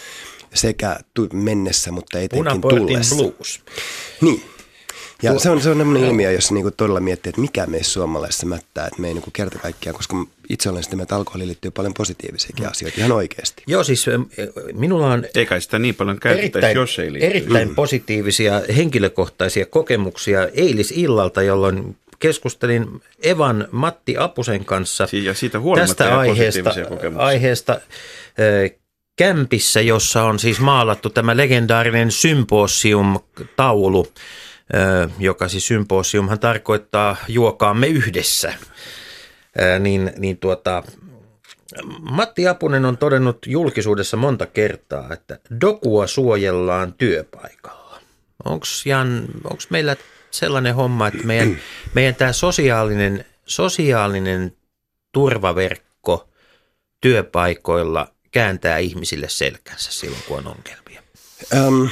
Sekä 0.55 0.99
mennessä, 1.33 1.93
mutta 1.93 2.19
etenkin 2.19 2.39
Punaportin 2.39 2.87
tullessa. 2.87 3.17
blues. 3.17 3.61
Niin. 4.21 4.43
Ja 5.23 5.31
se 5.31 5.51
on, 5.51 5.61
se 5.61 5.71
on 5.71 5.79
sellainen 5.81 6.05
ilmiö, 6.05 6.33
jossa 6.33 6.55
niinku 6.55 6.71
todella 6.71 7.01
miettii, 7.01 7.31
että 7.31 7.41
mikä 7.41 7.67
meissä 7.67 7.93
suomalaisissa 7.93 8.47
mättää, 8.47 8.87
että 8.87 9.01
me 9.01 9.09
ei 9.09 9.15
niinku 9.15 9.31
kerta 9.31 9.59
kaikkiaan, 9.59 9.97
koska 9.97 10.27
itse 10.49 10.71
olen 10.71 10.83
sitä 10.83 10.97
että 11.03 11.17
alkoholiin 11.17 11.49
liittyy 11.49 11.71
paljon 11.71 11.95
positiivisiakin 11.95 12.69
asioita, 12.69 13.01
ihan 13.01 13.13
oikeasti. 13.13 13.63
Joo, 13.67 13.85
siis 13.85 14.09
ö, 14.09 14.19
minulla 14.73 15.07
on 15.07 15.25
Ei 15.35 15.47
kai 15.47 15.61
sitä 15.61 15.79
niin 15.79 15.95
paljon 15.95 16.21
käytettäisi, 16.21 16.67
erittäin, 16.67 16.77
jos 16.77 16.99
ei 16.99 17.13
liittyisi. 17.13 17.37
erittäin 17.37 17.75
positiivisia 17.75 18.63
henkilökohtaisia 18.77 19.67
kokemuksia. 19.67 20.49
Eilisillalta, 20.55 21.43
jolloin 21.43 21.97
keskustelin 22.19 23.03
Evan 23.23 23.69
Matti 23.71 24.17
Apusen 24.19 24.65
kanssa 24.65 25.09
ja 25.13 25.35
siitä 25.35 25.61
huolimatta 25.61 25.95
tästä 25.95 26.19
aiheesta, 26.19 26.71
aiheesta 27.17 27.81
kämpissä, 29.17 29.81
jossa 29.81 30.23
on 30.23 30.39
siis 30.39 30.61
maalattu 30.61 31.11
tämä 31.11 31.37
legendaarinen 31.37 32.11
symposium-taulu 32.11 34.07
joka 35.19 35.49
siis 35.49 35.67
symposiumhan 35.67 36.39
tarkoittaa 36.41 37.17
juokaamme 37.29 37.87
yhdessä. 37.87 38.55
Niin, 39.79 40.13
niin 40.17 40.39
tuota, 40.39 40.83
Matti 42.11 42.49
Apunen 42.49 42.85
on 42.85 42.99
todennut 42.99 43.39
julkisuudessa 43.47 44.17
monta 44.17 44.47
kertaa, 44.47 45.13
että 45.13 45.39
dokua 45.61 46.07
suojellaan 46.07 46.93
työpaikalla. 46.93 48.01
Onko 48.45 48.67
meillä 49.71 49.97
sellainen 50.31 50.75
homma, 50.75 51.09
että 51.09 51.27
meidän, 51.27 51.59
meidän 51.95 52.15
tämä 52.15 52.33
sosiaalinen, 52.33 53.25
sosiaalinen 53.47 54.57
turvaverkko 55.13 56.29
työpaikoilla 57.01 58.09
kääntää 58.31 58.79
ihmisille 58.79 59.29
selkänsä 59.29 59.93
silloin, 59.93 60.23
kun 60.29 60.39
on 60.39 60.47
ongelmia? 60.47 61.03
Öm, 61.55 61.89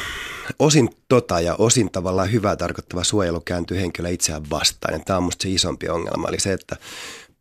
osin 0.58 0.90
tota 1.08 1.40
ja 1.40 1.54
osin 1.54 1.90
tavallaan 1.90 2.32
hyvää 2.32 2.56
tarkoittava 2.56 3.04
suojelu 3.04 3.40
kääntyy 3.40 3.80
henkilö 3.80 4.08
itseään 4.08 4.50
vastaan. 4.50 4.94
Ja 4.94 5.00
tämä 5.04 5.16
on 5.16 5.22
musta 5.22 5.42
se 5.42 5.48
isompi 5.48 5.88
ongelma, 5.88 6.28
eli 6.28 6.40
se, 6.40 6.52
että 6.52 6.76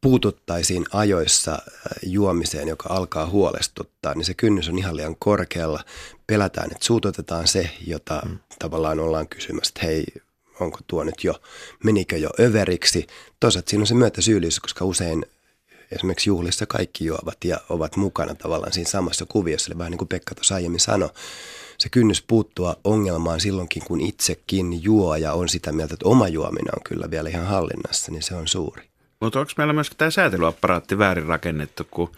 puututtaisiin 0.02 0.86
ajoissa 0.94 1.52
äh, 1.52 1.60
juomiseen, 2.04 2.68
joka 2.68 2.94
alkaa 2.94 3.30
huolestuttaa, 3.30 4.14
niin 4.14 4.26
se 4.26 4.34
kynnys 4.34 4.70
on 4.70 4.78
ihan 4.78 4.98
liian 4.98 5.16
korkealla. 5.20 5.84
Pelätään, 6.28 6.72
että 6.72 6.86
suututetaan 6.86 7.48
se, 7.48 7.70
jota 7.88 8.22
mm. 8.26 8.38
tavallaan 8.60 9.00
ollaan 9.00 9.28
kysymässä, 9.28 9.72
että 9.76 9.86
hei, 9.88 10.06
onko 10.60 10.80
tuo 10.88 11.04
nyt 11.04 11.24
jo, 11.24 11.42
menikö 11.84 12.18
jo 12.18 12.30
överiksi. 12.40 13.08
Toisaalta 13.40 13.70
siinä 13.70 13.82
on 13.84 13.88
se 13.88 13.96
myötäsyyllisyys, 13.96 14.60
koska 14.60 14.86
usein 14.86 15.26
esimerkiksi 15.92 16.30
juhlissa 16.30 16.66
kaikki 16.66 17.06
juovat 17.06 17.38
ja 17.44 17.58
ovat 17.70 17.96
mukana 17.96 18.36
tavallaan 18.36 18.74
siinä 18.74 18.90
samassa 18.90 19.26
kuviossa. 19.26 19.72
Eli 19.72 19.78
vähän 19.78 19.92
niin 19.92 19.98
kuin 19.98 20.08
Pekka 20.08 20.36
tuossa 20.36 20.56
aiemmin 20.56 20.80
sanoi, 20.80 21.10
se 21.82 21.90
kynnys 21.90 22.24
puuttua 22.28 22.76
ongelmaan 22.84 23.40
silloinkin, 23.40 23.84
kun 23.86 24.02
itsekin 24.02 24.84
juo 24.84 25.16
ja 25.16 25.34
on 25.34 25.50
sitä 25.50 25.72
mieltä, 25.72 25.94
että 25.94 26.10
oma 26.10 26.28
juominen 26.28 26.76
on 26.76 26.84
kyllä 26.84 27.12
vielä 27.12 27.30
ihan 27.30 27.46
hallinnassa, 27.46 28.12
niin 28.12 28.24
se 28.24 28.36
on 28.36 28.48
suuri. 28.48 28.84
Mutta 29.22 29.40
onko 29.40 29.52
meillä 29.58 29.74
myös 29.74 29.92
tämä 29.98 30.12
säätelyapparaatti 30.12 30.98
väärin 30.98 31.26
rakennettu, 31.26 31.84
kun 31.92 32.12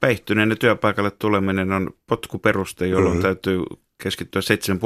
päihtyneen 0.00 0.56
työpaikalle 0.58 1.10
tuleminen 1.10 1.72
on 1.72 1.90
potkuperuste, 2.06 2.86
jolloin 2.86 3.08
mm-hmm. 3.08 3.22
täytyy 3.22 3.62
keskittyä 4.00 4.42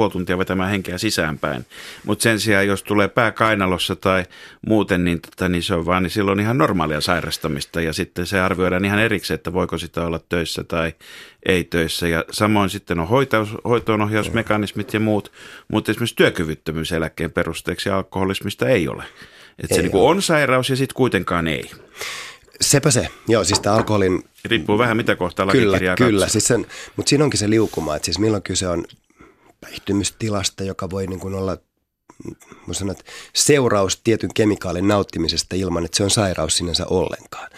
7,5 0.07 0.11
tuntia 0.11 0.37
vetämään 0.37 0.69
henkeä 0.69 0.97
sisäänpäin. 0.97 1.65
Mutta 2.05 2.23
sen 2.23 2.39
sijaan, 2.39 2.67
jos 2.67 2.83
tulee 2.83 3.07
pää 3.07 3.31
kainalossa 3.31 3.95
tai 3.95 4.25
muuten, 4.67 5.03
niin, 5.03 5.21
tota, 5.21 5.49
niin 5.49 5.63
se 5.63 5.73
on 5.73 5.85
vaan, 5.85 6.03
niin 6.03 6.11
silloin 6.11 6.39
ihan 6.39 6.57
normaalia 6.57 7.01
sairastamista. 7.01 7.81
Ja 7.81 7.93
sitten 7.93 8.25
se 8.25 8.39
arvioidaan 8.39 8.85
ihan 8.85 8.99
erikseen, 8.99 9.35
että 9.35 9.53
voiko 9.53 9.77
sitä 9.77 10.05
olla 10.05 10.19
töissä 10.29 10.63
tai 10.63 10.93
ei 11.45 11.63
töissä. 11.63 12.07
Ja 12.07 12.25
samoin 12.31 12.69
sitten 12.69 12.99
on 12.99 13.07
hoitaus, 13.07 13.49
hoitoonohjausmekanismit 13.63 14.93
ja 14.93 14.99
muut, 14.99 15.31
mutta 15.67 15.91
esimerkiksi 15.91 16.15
työkyvyttömyyseläkkeen 16.15 17.31
perusteeksi 17.31 17.89
alkoholismista 17.89 18.69
ei 18.69 18.87
ole. 18.87 19.03
Että 19.59 19.75
se 19.75 19.81
niin 19.81 19.91
on 19.93 20.21
sairaus 20.21 20.69
ja 20.69 20.75
sitten 20.75 20.95
kuitenkaan 20.95 21.47
ei. 21.47 21.71
Sepä 22.61 22.91
se. 22.91 23.07
Joo, 23.27 23.43
siis 23.43 23.59
tämä 23.59 23.75
alkoholin... 23.75 24.23
Riippuu 24.45 24.77
vähän 24.77 24.97
mitä 24.97 25.15
kohtaa 25.15 25.47
Kyllä, 25.51 25.79
kyllä. 25.97 26.27
Siis 26.27 26.47
sen, 26.47 26.65
mutta 26.95 27.09
siinä 27.09 27.23
onkin 27.23 27.39
se 27.39 27.49
liukuma, 27.49 27.95
että 27.95 28.05
siis 28.05 28.19
milloin 28.19 28.43
kyse 28.43 28.67
on 28.67 28.85
päihtymystilasta, 29.65 30.63
joka 30.63 30.89
voi 30.89 31.07
niin 31.07 31.19
kuin 31.19 31.33
olla 31.33 31.57
sanoa, 32.71 32.91
että 32.91 33.11
seuraus 33.33 34.01
tietyn 34.03 34.33
kemikaalin 34.33 34.87
nauttimisesta 34.87 35.55
ilman, 35.55 35.85
että 35.85 35.97
se 35.97 36.03
on 36.03 36.09
sairaus 36.09 36.57
sinänsä 36.57 36.85
ollenkaan. 36.85 37.49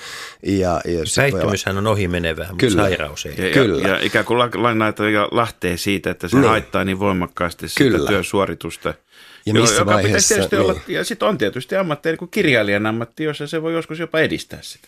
Ja, 0.44 0.82
ja 0.86 1.00
Päihtymyshän 1.16 1.78
olla... 1.78 1.90
on 1.90 1.94
ohimenevää, 1.94 2.48
mutta 2.48 2.66
kyllä. 2.66 2.84
sairaus 2.84 3.26
ei. 3.26 3.48
Ja, 3.48 3.54
kyllä. 3.54 3.82
Ja, 3.82 3.88
ja 3.88 4.00
ikään 4.06 4.26
kuin 4.26 4.40
lainaita 4.40 5.04
lähtee 5.32 5.78
siitä, 5.78 6.10
että 6.10 6.28
se 6.28 6.38
niin. 6.38 6.50
haittaa 6.50 6.84
niin 6.84 7.00
voimakkaasti 7.00 7.66
kyllä. 7.78 7.98
sitä 7.98 8.10
työsuoritusta– 8.10 8.94
ja 9.48 9.54
missä 9.54 9.76
joka 9.76 9.94
vaiheessa, 9.94 10.36
tietysti 10.36 10.56
niin. 10.56 10.66
olla, 10.66 10.80
ja 10.88 11.04
sitten 11.04 11.28
on 11.28 11.38
tietysti 11.38 11.76
ammatti, 11.76 12.10
niin 12.10 12.18
kuin 12.18 12.32
kirjailijan 12.32 12.86
ammatti, 12.86 13.24
jossa 13.24 13.48
se 13.48 13.62
voi 13.62 13.74
joskus 13.74 14.00
jopa 14.00 14.20
edistää 14.20 14.60
sitä. 14.62 14.88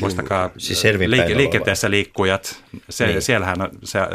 Muistakaa 0.00 0.50
siis 0.58 0.84
liike- 0.84 1.36
liikenteessä 1.36 1.90
liikkujat, 1.90 2.62
se, 2.90 3.06
niin. 3.06 3.22
siellähän 3.22 3.56
se 3.84 3.98
äh, 3.98 4.06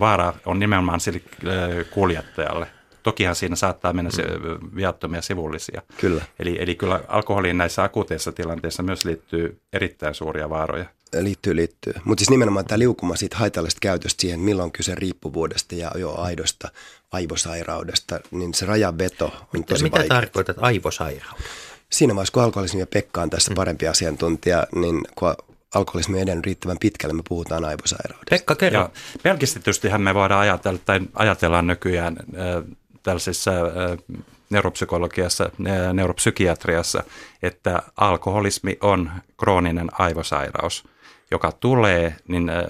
vaara 0.00 0.34
on 0.46 0.58
nimenomaan 0.58 1.00
sille 1.00 1.20
äh, 1.46 1.86
kuljettajalle. 1.90 2.66
Tokihan 3.02 3.36
siinä 3.36 3.56
saattaa 3.56 3.92
mennä 3.92 4.10
se 4.10 4.22
mm. 4.22 4.76
viattomia 4.76 5.22
sivullisia. 5.22 5.82
Kyllä. 5.96 6.24
Eli, 6.38 6.56
eli 6.60 6.74
kyllä 6.74 7.00
alkoholiin 7.08 7.58
näissä 7.58 7.82
akuuteissa 7.82 8.32
tilanteissa 8.32 8.82
myös 8.82 9.04
liittyy 9.04 9.60
erittäin 9.72 10.14
suuria 10.14 10.50
vaaroja. 10.50 10.84
Liittyy, 11.20 11.56
liittyy. 11.56 11.92
Mutta 12.04 12.20
siis 12.20 12.30
nimenomaan 12.30 12.64
tämä 12.66 12.78
liukuma 12.78 13.16
siitä 13.16 13.36
haitallisesta 13.36 13.80
käytöstä 13.80 14.20
siihen, 14.20 14.40
milloin 14.40 14.64
on 14.64 14.72
kyse 14.72 14.94
riippuvuudesta 14.94 15.74
ja 15.74 15.90
jo 15.98 16.14
aidosta 16.14 16.68
aivosairaudesta, 17.12 18.20
niin 18.30 18.54
se 18.54 18.66
rajaveto 18.66 19.24
on 19.26 19.32
mitä, 19.52 19.66
tosi 19.66 19.84
Mitä 19.84 19.98
vaikea. 19.98 20.16
tarkoitat 20.16 20.56
aivosairaudesta? 20.60 21.50
Siinä 21.94 22.14
vaiheessa, 22.14 22.32
kun 22.32 22.42
alkoholismi 22.42 22.80
ja 22.80 22.86
Pekka 22.86 23.22
on 23.22 23.30
tässä 23.30 23.50
mm. 23.50 23.54
parempi 23.54 23.88
asiantuntija, 23.88 24.66
niin 24.74 25.00
kun 25.14 25.34
alkoholismi 25.74 26.20
edennyt 26.20 26.46
riittävän 26.46 26.76
pitkälle, 26.80 27.14
me 27.14 27.22
puhutaan 27.28 27.64
aivosairaudesta. 27.64 28.30
Pekka, 28.30 28.54
kerro. 28.54 28.88
Pelkistetystihän 29.22 30.02
me 30.02 30.14
voidaan 30.14 30.40
ajatella, 30.40 30.78
tai 30.84 31.00
ajatellaan 31.14 31.66
nykyään 31.66 32.16
äh, 32.16 32.76
tällaisessa 33.02 33.50
äh, 33.50 34.18
neuropsykologiassa, 34.50 35.44
äh, 35.44 35.92
neuropsykiatriassa, 35.92 37.02
että 37.42 37.82
alkoholismi 37.96 38.78
on 38.80 39.10
krooninen 39.38 39.88
aivosairaus, 39.98 40.84
joka 41.30 41.52
tulee, 41.52 42.16
niin 42.28 42.48
äh, 42.48 42.64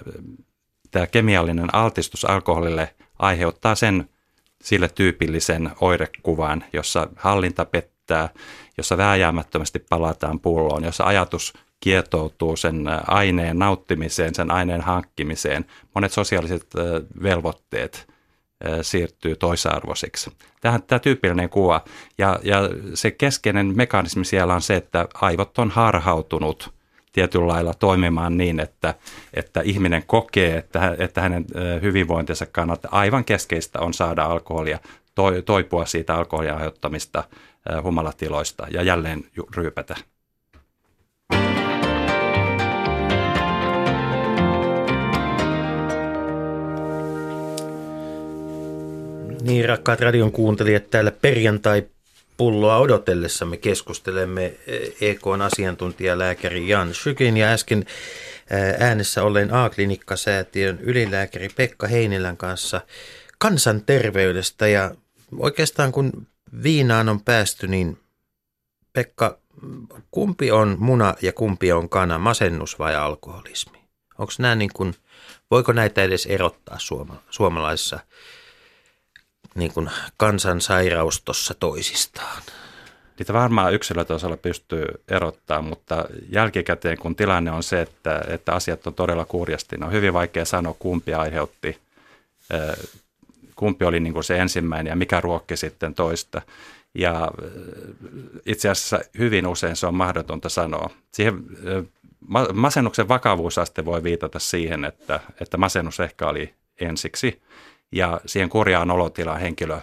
tämä 0.91 1.07
kemiallinen 1.07 1.75
altistus 1.75 2.25
alkoholille 2.25 2.95
aiheuttaa 3.19 3.75
sen 3.75 4.09
sille 4.63 4.89
tyypillisen 4.89 5.71
oirekuvan, 5.81 6.65
jossa 6.73 7.09
hallinta 7.17 7.65
pettää, 7.65 7.93
jossa 8.77 8.97
vääjäämättömästi 8.97 9.79
palataan 9.90 10.40
pulloon, 10.40 10.85
jossa 10.85 11.05
ajatus 11.05 11.53
kietoutuu 11.81 12.57
sen 12.57 12.85
aineen 13.07 13.59
nauttimiseen, 13.59 14.35
sen 14.35 14.51
aineen 14.51 14.81
hankkimiseen. 14.81 15.64
Monet 15.95 16.12
sosiaaliset 16.12 16.67
velvoitteet 17.23 18.07
siirtyy 18.83 19.37
toisarvoisiksi. 19.37 20.33
Tähän 20.61 20.83
tämä 20.83 20.99
tyypillinen 20.99 21.51
kuva. 21.51 21.85
Ja, 22.19 22.38
ja 22.43 22.71
se 22.95 23.11
keskeinen 23.11 23.73
mekanismi 23.77 24.25
siellä 24.25 24.55
on 24.55 24.62
se, 24.62 24.77
että 24.77 25.09
aivot 25.14 25.59
on 25.59 25.71
harhautunut 25.71 26.75
tietyllä 27.12 27.47
lailla 27.47 27.75
toimimaan 27.75 28.37
niin, 28.37 28.61
että, 28.61 28.95
että 29.35 29.61
ihminen 29.61 30.03
kokee, 30.07 30.57
että, 30.57 30.97
että 30.99 31.21
hänen 31.21 31.47
hyvinvointinsa 31.83 32.47
kannalta 32.47 32.88
aivan 32.93 33.25
keskeistä 33.25 33.81
on 33.81 33.95
saada 33.95 34.25
alkoholia, 34.25 34.79
toipua 35.45 35.87
siitä 35.87 36.14
alkoholin 36.14 36.55
aiheuttamista 36.55 37.25
humalatiloista 37.83 38.66
ja 38.70 38.83
jälleen 38.83 39.24
ryypätä. 39.57 39.96
Niin, 49.42 49.68
rakkaat 49.68 50.00
radion 50.00 50.33
kuuntelijat, 50.33 50.90
täällä 50.90 51.11
perjantai 51.11 51.87
pulloa 52.37 52.79
odotellessa 52.79 53.44
me 53.44 53.57
keskustelemme 53.57 54.55
EKn 55.00 55.42
asiantuntijalääkäri 55.42 56.68
Jan 56.68 56.94
Sykin 56.94 57.37
ja 57.37 57.46
äsken 57.46 57.85
äänessä 58.79 59.22
olleen 59.22 59.55
A-klinikkasäätiön 59.55 60.79
ylilääkäri 60.81 61.48
Pekka 61.57 61.87
Heinilän 61.87 62.37
kanssa 62.37 62.81
kansanterveydestä 63.38 64.68
ja 64.68 64.94
oikeastaan 65.38 65.92
kun 65.92 66.27
viinaan 66.62 67.09
on 67.09 67.21
päästy, 67.21 67.67
niin 67.67 67.99
Pekka, 68.93 69.38
kumpi 70.11 70.51
on 70.51 70.77
muna 70.79 71.14
ja 71.23 71.33
kumpi 71.33 71.73
on 71.73 71.88
kana, 71.88 72.19
masennus 72.19 72.79
vai 72.79 72.97
alkoholismi? 72.97 73.79
Onko 74.19 74.33
nämä 74.38 74.55
niin 74.55 74.71
kuin, 74.75 74.95
voiko 75.51 75.73
näitä 75.73 76.03
edes 76.03 76.27
erottaa 76.27 76.79
suoma, 76.79 77.17
suomalaisessa 77.31 77.99
niin 79.55 79.73
kuin 79.75 79.90
kansansairaus 80.17 81.23
tuossa 81.23 81.55
toisistaan? 81.55 82.43
Niitä 83.19 83.33
varmaan 83.33 83.75
yksilötasolla 83.75 84.37
pystyy 84.37 84.85
erottaa, 85.09 85.62
mutta 85.62 86.05
jälkikäteen 86.29 86.99
kun 86.99 87.17
tilanne 87.17 87.51
on 87.51 87.62
se, 87.62 87.81
että, 87.81 88.25
että 88.29 88.53
asiat 88.53 88.87
on 88.87 88.95
todella 88.95 89.25
kurjasti, 89.25 89.77
niin 89.77 89.85
on 89.85 89.93
hyvin 89.93 90.12
vaikea 90.12 90.45
sanoa 90.45 90.75
kumpi 90.79 91.14
aiheutti, 91.14 91.79
kumpi 93.57 93.85
oli 93.85 94.01
niin 94.01 94.12
kuin 94.12 94.25
se 94.25 94.38
ensimmäinen 94.38 94.90
ja 94.90 94.97
mikä 94.97 95.21
ruokki 95.21 95.57
sitten 95.57 95.95
toista. 95.95 96.43
Ja 96.95 97.31
itse 98.47 98.69
asiassa 98.69 99.01
hyvin 99.19 99.47
usein 99.47 99.77
se 99.77 99.87
on 99.87 99.95
mahdotonta 99.95 100.49
sanoa. 100.49 100.90
Siihen, 101.12 101.45
masennuksen 102.53 103.09
vakavuusaste 103.09 103.85
voi 103.85 104.03
viitata 104.03 104.38
siihen, 104.38 104.85
että, 104.85 105.21
että 105.40 105.57
masennus 105.57 106.01
ehkä 106.01 106.27
oli 106.29 106.55
ensiksi– 106.81 107.40
ja 107.95 108.21
siihen 108.27 108.49
kurjaan 108.49 108.90
olotilaan 108.90 109.40
henkilö 109.40 109.81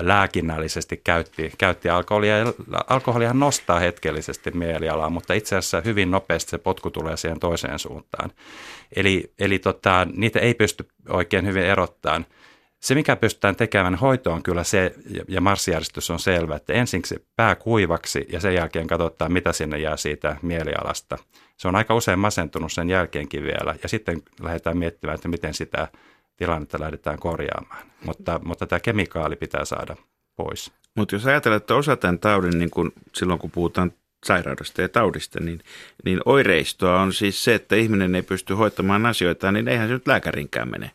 lääkinnällisesti 0.00 0.96
käytti, 0.96 1.52
käytti 1.58 1.88
alkoholia. 1.88 2.38
Ja 2.38 2.52
alkoholihan 2.88 3.38
nostaa 3.40 3.78
hetkellisesti 3.78 4.50
mielialaa, 4.50 5.10
mutta 5.10 5.34
itse 5.34 5.56
asiassa 5.56 5.82
hyvin 5.84 6.10
nopeasti 6.10 6.50
se 6.50 6.58
potku 6.58 6.90
tulee 6.90 7.16
siihen 7.16 7.40
toiseen 7.40 7.78
suuntaan. 7.78 8.30
Eli, 8.96 9.32
eli 9.38 9.58
tota, 9.58 10.06
niitä 10.16 10.38
ei 10.38 10.54
pysty 10.54 10.88
oikein 11.08 11.46
hyvin 11.46 11.64
erottamaan. 11.64 12.26
Se, 12.80 12.94
mikä 12.94 13.16
pystytään 13.16 13.56
tekemään 13.56 13.94
hoito 13.94 14.32
on 14.32 14.42
kyllä 14.42 14.64
se, 14.64 14.94
ja 15.28 15.40
marssijärjestys 15.40 16.10
on 16.10 16.20
selvä, 16.20 16.56
että 16.56 16.72
ensin 16.72 17.04
se 17.04 17.16
pää 17.36 17.54
kuivaksi 17.54 18.26
ja 18.32 18.40
sen 18.40 18.54
jälkeen 18.54 18.86
katsotaan, 18.86 19.32
mitä 19.32 19.52
sinne 19.52 19.78
jää 19.78 19.96
siitä 19.96 20.36
mielialasta. 20.42 21.18
Se 21.56 21.68
on 21.68 21.76
aika 21.76 21.94
usein 21.94 22.18
masentunut 22.18 22.72
sen 22.72 22.90
jälkeenkin 22.90 23.42
vielä 23.42 23.74
ja 23.82 23.88
sitten 23.88 24.22
lähdetään 24.40 24.78
miettimään, 24.78 25.14
että 25.14 25.28
miten 25.28 25.54
sitä 25.54 25.88
tilannetta 26.36 26.80
lähdetään 26.80 27.18
korjaamaan. 27.18 27.86
Mutta, 28.04 28.40
mutta 28.44 28.66
tämä 28.66 28.80
kemikaali 28.80 29.36
pitää 29.36 29.64
saada 29.64 29.96
pois. 30.36 30.72
Mutta 30.94 31.14
jos 31.14 31.26
ajatellaan, 31.26 31.56
että 31.60 31.74
osa 31.74 31.96
tämän 31.96 32.18
taudin, 32.18 32.58
niin 32.58 32.70
kun, 32.70 32.92
silloin 33.14 33.38
kun 33.38 33.50
puhutaan 33.50 33.92
sairaudesta 34.26 34.82
ja 34.82 34.88
taudista, 34.88 35.40
niin, 35.40 35.60
niin 36.04 36.20
oireistoa 36.24 37.00
on 37.00 37.12
siis 37.12 37.44
se, 37.44 37.54
että 37.54 37.76
ihminen 37.76 38.14
ei 38.14 38.22
pysty 38.22 38.54
hoitamaan 38.54 39.06
asioita, 39.06 39.52
niin 39.52 39.68
eihän 39.68 39.88
se 39.88 39.94
nyt 39.94 40.06
lääkärinkään 40.06 40.70
mene 40.70 40.90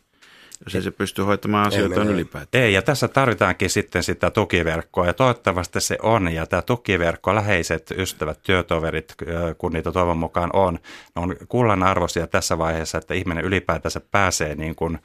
jos 0.64 0.74
ei 0.74 0.82
se 0.82 0.90
pysty 0.90 1.22
hoitamaan 1.22 1.66
asioita 1.66 2.02
ylipäätään. 2.02 2.64
Ei, 2.64 2.72
ja 2.72 2.82
tässä 2.82 3.08
tarvitaankin 3.08 3.70
sitten 3.70 4.02
sitä 4.02 4.30
tukiverkkoa, 4.30 5.06
ja 5.06 5.14
toivottavasti 5.14 5.80
se 5.80 5.98
on, 6.02 6.32
ja 6.32 6.46
tämä 6.46 6.62
tukiverkko, 6.62 7.34
läheiset 7.34 7.90
ystävät, 7.90 8.42
työtoverit, 8.42 9.14
kun 9.58 9.72
niitä 9.72 9.92
toivon 9.92 10.18
mukaan 10.18 10.50
on, 10.52 10.74
ne 11.16 11.22
on 11.22 11.36
kullan 11.48 11.82
arvoisia 11.82 12.26
tässä 12.26 12.58
vaiheessa, 12.58 12.98
että 12.98 13.14
ihminen 13.14 13.44
ylipäätänsä 13.44 14.00
pääsee 14.10 14.54
niin 14.54 14.74
kuin 14.74 14.98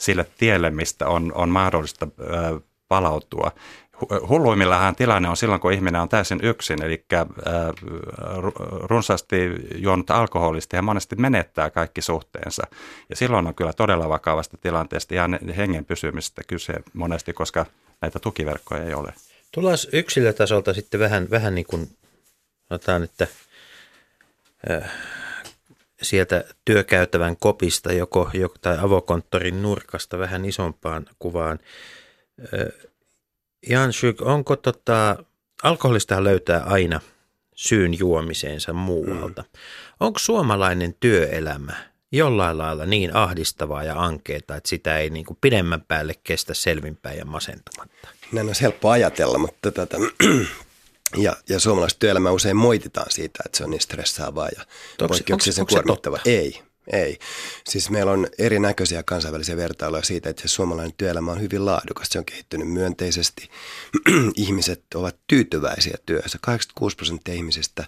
sille 0.00 0.26
tielle, 0.38 0.70
mistä 0.70 1.08
on, 1.08 1.32
on 1.34 1.48
mahdollista 1.48 2.08
palautua 2.88 3.50
hulluimmillahan 4.28 4.96
tilanne 4.96 5.28
on 5.28 5.36
silloin, 5.36 5.60
kun 5.60 5.72
ihminen 5.72 6.00
on 6.00 6.08
täysin 6.08 6.40
yksin, 6.42 6.82
eli 6.82 7.04
äh, 7.12 7.26
runsaasti 8.82 9.36
juonut 9.74 10.10
alkoholista 10.10 10.76
ja 10.76 10.82
monesti 10.82 11.16
menettää 11.16 11.70
kaikki 11.70 12.02
suhteensa. 12.02 12.66
Ja 13.10 13.16
silloin 13.16 13.46
on 13.46 13.54
kyllä 13.54 13.72
todella 13.72 14.08
vakavasta 14.08 14.56
tilanteesta 14.56 15.14
ja 15.14 15.28
hengen 15.56 15.84
pysymistä 15.84 16.42
kyse 16.46 16.72
monesti, 16.92 17.32
koska 17.32 17.66
näitä 18.00 18.18
tukiverkkoja 18.18 18.84
ei 18.84 18.94
ole. 18.94 19.14
Tullaan 19.52 19.78
yksilötasolta 19.92 20.74
sitten 20.74 21.00
vähän, 21.00 21.30
vähän 21.30 21.54
niin 21.54 21.66
kuin 21.66 21.88
sanotaan, 22.68 23.02
että 23.02 23.26
äh, 24.70 24.90
sieltä 26.02 26.44
työkäytävän 26.64 27.36
kopista 27.36 27.92
joko, 27.92 28.30
tai 28.60 28.78
avokonttorin 28.80 29.62
nurkasta 29.62 30.18
vähän 30.18 30.44
isompaan 30.44 31.06
kuvaan. 31.18 31.58
Jan 33.68 33.92
Syk, 33.92 34.22
onko 34.22 34.56
tota, 34.56 35.24
alkoholista 35.62 36.24
löytää 36.24 36.62
aina 36.62 37.00
syyn 37.54 37.98
juomiseensa 37.98 38.72
muualta. 38.72 39.42
Mm. 39.42 39.48
Onko 40.00 40.18
suomalainen 40.18 40.94
työelämä 41.00 41.94
jollain 42.12 42.58
lailla 42.58 42.86
niin 42.86 43.16
ahdistavaa 43.16 43.84
ja 43.84 44.04
ankeeta, 44.04 44.56
että 44.56 44.68
sitä 44.68 44.98
ei 44.98 45.10
niin 45.10 45.26
kuin 45.26 45.38
pidemmän 45.40 45.80
päälle 45.80 46.14
kestä 46.24 46.54
selvinpäin 46.54 47.18
ja 47.18 47.24
masentumatta? 47.24 48.08
Näin 48.32 48.48
on 48.48 48.54
helppo 48.60 48.90
ajatella, 48.90 49.38
mutta 49.38 49.72
tota, 49.72 49.96
ja, 51.24 51.36
ja 51.48 51.60
suomalaista 51.60 51.98
työelämää 51.98 52.32
usein 52.32 52.56
moititaan 52.56 53.10
siitä, 53.10 53.42
että 53.46 53.58
se 53.58 53.64
on 53.64 53.70
niin 53.70 53.80
stressaavaa 53.80 54.48
ja 54.58 54.64
poikkeuksellisen 55.08 55.66
kuormittava. 55.66 56.18
Ei, 56.24 56.62
ei. 56.92 57.18
Siis 57.64 57.90
meillä 57.90 58.12
on 58.12 58.26
erinäköisiä 58.38 59.02
kansainvälisiä 59.02 59.56
vertailuja 59.56 60.02
siitä, 60.02 60.30
että 60.30 60.42
se 60.42 60.48
suomalainen 60.48 60.94
työelämä 60.96 61.32
on 61.32 61.40
hyvin 61.40 61.66
laadukas. 61.66 62.08
Se 62.10 62.18
on 62.18 62.24
kehittynyt 62.24 62.68
myönteisesti. 62.68 63.50
Ihmiset 64.36 64.84
ovat 64.94 65.16
tyytyväisiä 65.26 65.96
työhönsä. 66.06 66.38
86 66.42 66.96
prosenttia 66.96 67.34
ihmisistä. 67.34 67.84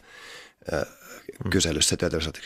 Kyselyssä, 1.50 1.96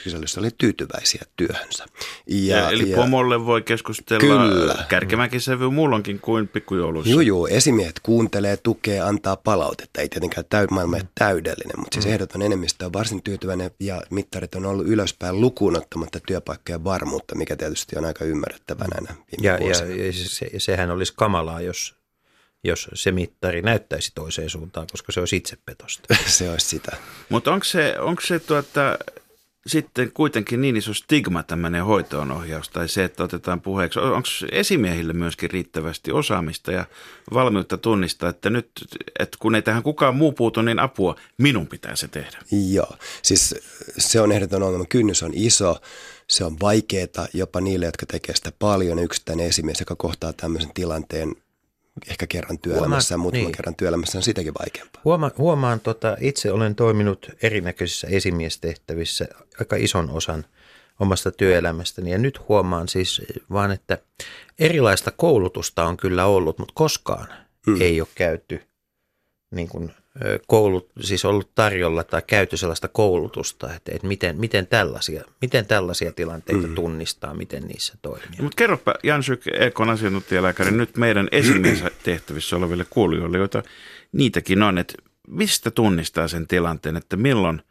kyselyssä 0.04 0.40
oli 0.40 0.48
tyytyväisiä 0.58 1.22
työhönsä. 1.36 1.84
Ja, 2.26 2.56
ja, 2.56 2.70
eli 2.70 2.90
ja, 2.90 2.96
pomolle 2.96 3.46
voi 3.46 3.62
keskustella 3.62 4.20
kyllä. 4.20 4.84
kärkemäkin 4.88 5.40
sävy 5.40 5.70
muulloinkin 5.70 6.20
kuin 6.20 6.48
pikkujouluissa. 6.48 7.12
Joo, 7.12 7.20
joo. 7.20 7.46
Esimiehet 7.46 8.00
kuuntelee, 8.02 8.56
tukee, 8.56 9.00
antaa 9.00 9.36
palautetta. 9.36 10.00
Ei 10.00 10.08
tietenkään 10.08 10.46
täy, 10.50 10.66
maailma 10.70 10.96
mm. 10.96 11.08
täydellinen, 11.14 11.80
mutta 11.80 11.94
siis 11.94 12.06
mm. 12.06 12.12
ehdoton 12.12 12.42
enemmistö 12.42 12.86
on 12.86 12.92
varsin 12.92 13.22
tyytyväinen 13.22 13.70
ja 13.80 14.02
mittarit 14.10 14.54
on 14.54 14.66
ollut 14.66 14.86
ylöspäin 14.86 15.40
lukuun 15.40 15.76
ottamatta 15.76 16.20
työpaikkojen 16.26 16.84
varmuutta, 16.84 17.34
mikä 17.34 17.56
tietysti 17.56 17.98
on 17.98 18.04
aika 18.04 18.24
ymmärrettävä 18.24 18.84
näinä 18.94 19.14
ja, 19.42 19.52
ja, 19.52 19.68
ja 20.06 20.12
se, 20.12 20.50
sehän 20.58 20.90
olisi 20.90 21.12
kamalaa, 21.16 21.60
jos 21.60 21.99
jos 22.64 22.88
se 22.94 23.12
mittari 23.12 23.62
näyttäisi 23.62 24.12
toiseen 24.14 24.50
suuntaan, 24.50 24.86
koska 24.90 25.12
se 25.12 25.20
olisi 25.20 25.36
itsepetosta. 25.36 26.14
se 26.26 26.50
olisi 26.50 26.66
sitä. 26.66 26.96
Mutta 27.28 27.52
onko 27.52 27.64
se, 27.64 27.98
onko 27.98 28.22
se 28.22 28.38
tuota, 28.38 28.98
sitten 29.66 30.12
kuitenkin 30.12 30.60
niin 30.60 30.76
iso 30.76 30.94
stigma 30.94 31.42
tämmöinen 31.42 31.84
hoitoonohjaus 31.84 32.68
tai 32.68 32.88
se, 32.88 33.04
että 33.04 33.24
otetaan 33.24 33.60
puheeksi? 33.60 33.98
Onko 33.98 34.28
esimiehille 34.52 35.12
myöskin 35.12 35.50
riittävästi 35.50 36.12
osaamista 36.12 36.72
ja 36.72 36.84
valmiutta 37.34 37.78
tunnistaa, 37.78 38.30
että 38.30 38.50
nyt, 38.50 38.70
että 39.18 39.36
kun 39.40 39.54
ei 39.54 39.62
tähän 39.62 39.82
kukaan 39.82 40.16
muu 40.16 40.32
puutu, 40.32 40.62
niin 40.62 40.78
apua, 40.78 41.16
minun 41.38 41.66
pitää 41.66 41.96
se 41.96 42.08
tehdä? 42.08 42.38
Joo, 42.72 42.96
siis 43.22 43.54
se 43.98 44.20
on 44.20 44.32
ehdoton 44.32 44.62
ongelma. 44.62 44.84
Kynnys 44.84 45.22
on 45.22 45.32
iso, 45.34 45.76
se 46.28 46.44
on 46.44 46.56
vaikeaa 46.60 47.28
jopa 47.32 47.60
niille, 47.60 47.86
jotka 47.86 48.06
tekee 48.06 48.34
sitä 48.34 48.52
paljon. 48.58 48.98
Yksittäinen 48.98 49.46
esimies, 49.46 49.80
joka 49.80 49.96
kohtaa 49.96 50.32
tämmöisen 50.32 50.70
tilanteen, 50.74 51.34
ehkä 52.08 52.26
kerran 52.26 52.58
työelämässä, 52.58 53.14
Huomaan, 53.14 53.22
muutaman 53.22 53.44
niin. 53.44 53.56
kerran 53.56 53.74
työelämässä 53.74 54.18
on 54.18 54.22
sitäkin 54.22 54.52
vaikeampaa. 54.60 55.02
Huoma, 55.04 55.30
huomaan, 55.38 55.80
tota, 55.80 56.16
itse 56.20 56.52
olen 56.52 56.74
toiminut 56.74 57.30
erinäköisissä 57.42 58.06
esimiestehtävissä 58.10 59.28
aika 59.60 59.76
ison 59.76 60.10
osan 60.10 60.44
omasta 61.00 61.30
työelämästäni 61.30 62.10
ja 62.10 62.18
nyt 62.18 62.48
huomaan 62.48 62.88
siis 62.88 63.22
vaan, 63.52 63.70
että 63.70 63.98
erilaista 64.58 65.10
koulutusta 65.10 65.84
on 65.84 65.96
kyllä 65.96 66.26
ollut, 66.26 66.58
mutta 66.58 66.74
koskaan 66.76 67.26
hmm. 67.66 67.80
ei 67.80 68.00
ole 68.00 68.08
käyty 68.14 68.62
niin 69.50 69.68
kuin 69.68 69.92
koulut, 70.46 70.90
siis 71.00 71.24
ollut 71.24 71.54
tarjolla 71.54 72.04
tai 72.04 72.22
käyty 72.26 72.56
sellaista 72.56 72.88
koulutusta, 72.88 73.74
että, 73.74 73.92
että 73.94 74.06
miten, 74.06 74.40
miten, 74.40 74.66
tällaisia, 74.66 75.24
miten 75.40 75.66
tällaisia 75.66 76.12
tilanteita 76.12 76.66
mm. 76.66 76.74
tunnistaa, 76.74 77.34
miten 77.34 77.62
niissä 77.62 77.94
toimii. 78.02 78.28
No, 78.38 78.42
mutta 78.42 78.56
kerropa 78.56 78.94
Jan 79.02 79.22
Syk, 79.22 79.42
Ekon 79.46 79.90
asiantuntijalääkäri, 79.90 80.70
nyt 80.70 80.96
meidän 80.96 81.28
tehtävissä 82.02 82.56
oleville 82.56 82.86
kuulijoille, 82.90 83.38
joita 83.38 83.62
niitäkin 84.12 84.62
on, 84.62 84.78
että 84.78 84.94
mistä 85.28 85.70
tunnistaa 85.70 86.28
sen 86.28 86.46
tilanteen, 86.46 86.96
että 86.96 87.16
milloin 87.16 87.62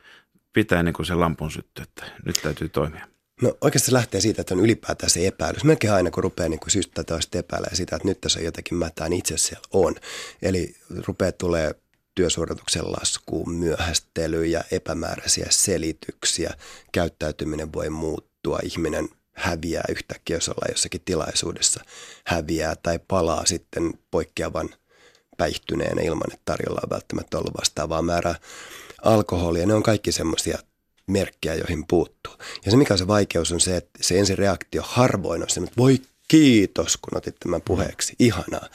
pitää 0.54 0.84
niin 0.84 0.94
kuin 0.94 1.06
se 1.06 1.16
lampun 1.16 1.52
syttyä, 1.52 1.84
että 1.84 2.06
nyt 2.26 2.40
täytyy 2.44 2.70
toimia? 2.70 3.08
No 3.42 3.58
oikeasti 3.62 3.86
se 3.86 3.94
lähtee 3.94 4.22
siitä, 4.22 4.42
että 4.42 4.54
on 4.54 4.60
ylipäätään 4.60 5.10
se 5.10 5.28
epäilys. 5.28 5.64
Melkein 5.64 5.94
aina 5.94 6.12
kun 6.12 6.24
rupeaa 6.24 6.50
niin 6.50 6.60
syystä 6.68 7.04
toista 7.04 7.38
epäilemään 7.38 7.76
sitä, 7.76 7.96
että 7.96 8.08
nyt 8.08 8.22
tässä 8.22 8.40
on 8.40 8.46
jotakin 8.46 8.78
mätää, 8.78 9.10
niin 9.10 9.20
itse 9.20 9.34
asiassa 9.34 9.48
siellä 9.48 9.68
on. 9.74 9.96
Eli 10.42 10.76
rupeaa 11.08 11.32
tulee 11.32 11.76
työsuorituksen 12.20 12.92
laskuun, 12.92 13.54
myöhästely 13.54 14.46
ja 14.46 14.64
epämääräisiä 14.72 15.48
selityksiä. 15.50 16.54
Käyttäytyminen 16.92 17.74
voi 17.74 17.90
muuttua, 17.90 18.60
ihminen 18.64 19.10
häviää 19.34 19.84
yhtäkkiä, 19.90 20.36
jos 20.36 20.50
ollaan 20.50 20.72
jossakin 20.72 21.02
tilaisuudessa, 21.06 21.84
häviää 22.26 22.76
tai 22.76 23.00
palaa 23.08 23.46
sitten 23.46 23.94
poikkeavan 24.12 24.70
päihtyneenä 25.38 26.02
ilman, 26.02 26.34
että 26.34 26.42
tarjolla 26.46 26.82
on 26.84 26.90
välttämättä 26.90 27.38
ollut 27.38 27.58
vastaavaa 27.60 28.02
määrää 28.02 28.36
alkoholia. 29.04 29.66
Ne 29.66 29.74
on 29.74 29.84
kaikki 29.84 30.12
semmoisia 30.12 30.60
merkkejä, 31.08 31.56
joihin 31.56 31.88
puuttuu. 31.88 32.34
Ja 32.66 32.72
se 32.72 32.78
mikä 32.78 32.94
on 32.94 32.98
se 32.98 33.08
vaikeus 33.08 33.52
on 33.52 33.60
se, 33.60 33.78
että 33.78 34.00
se 34.02 34.20
ensireaktio 34.20 34.82
harvoin 34.86 35.42
on 35.44 35.50
se, 35.50 35.60
että 35.60 35.74
voi 35.78 36.02
kiitos, 36.28 36.98
kun 36.98 37.18
otit 37.18 37.36
tämän 37.40 37.62
puheeksi. 37.62 38.16
Ihanaa. 38.20 38.68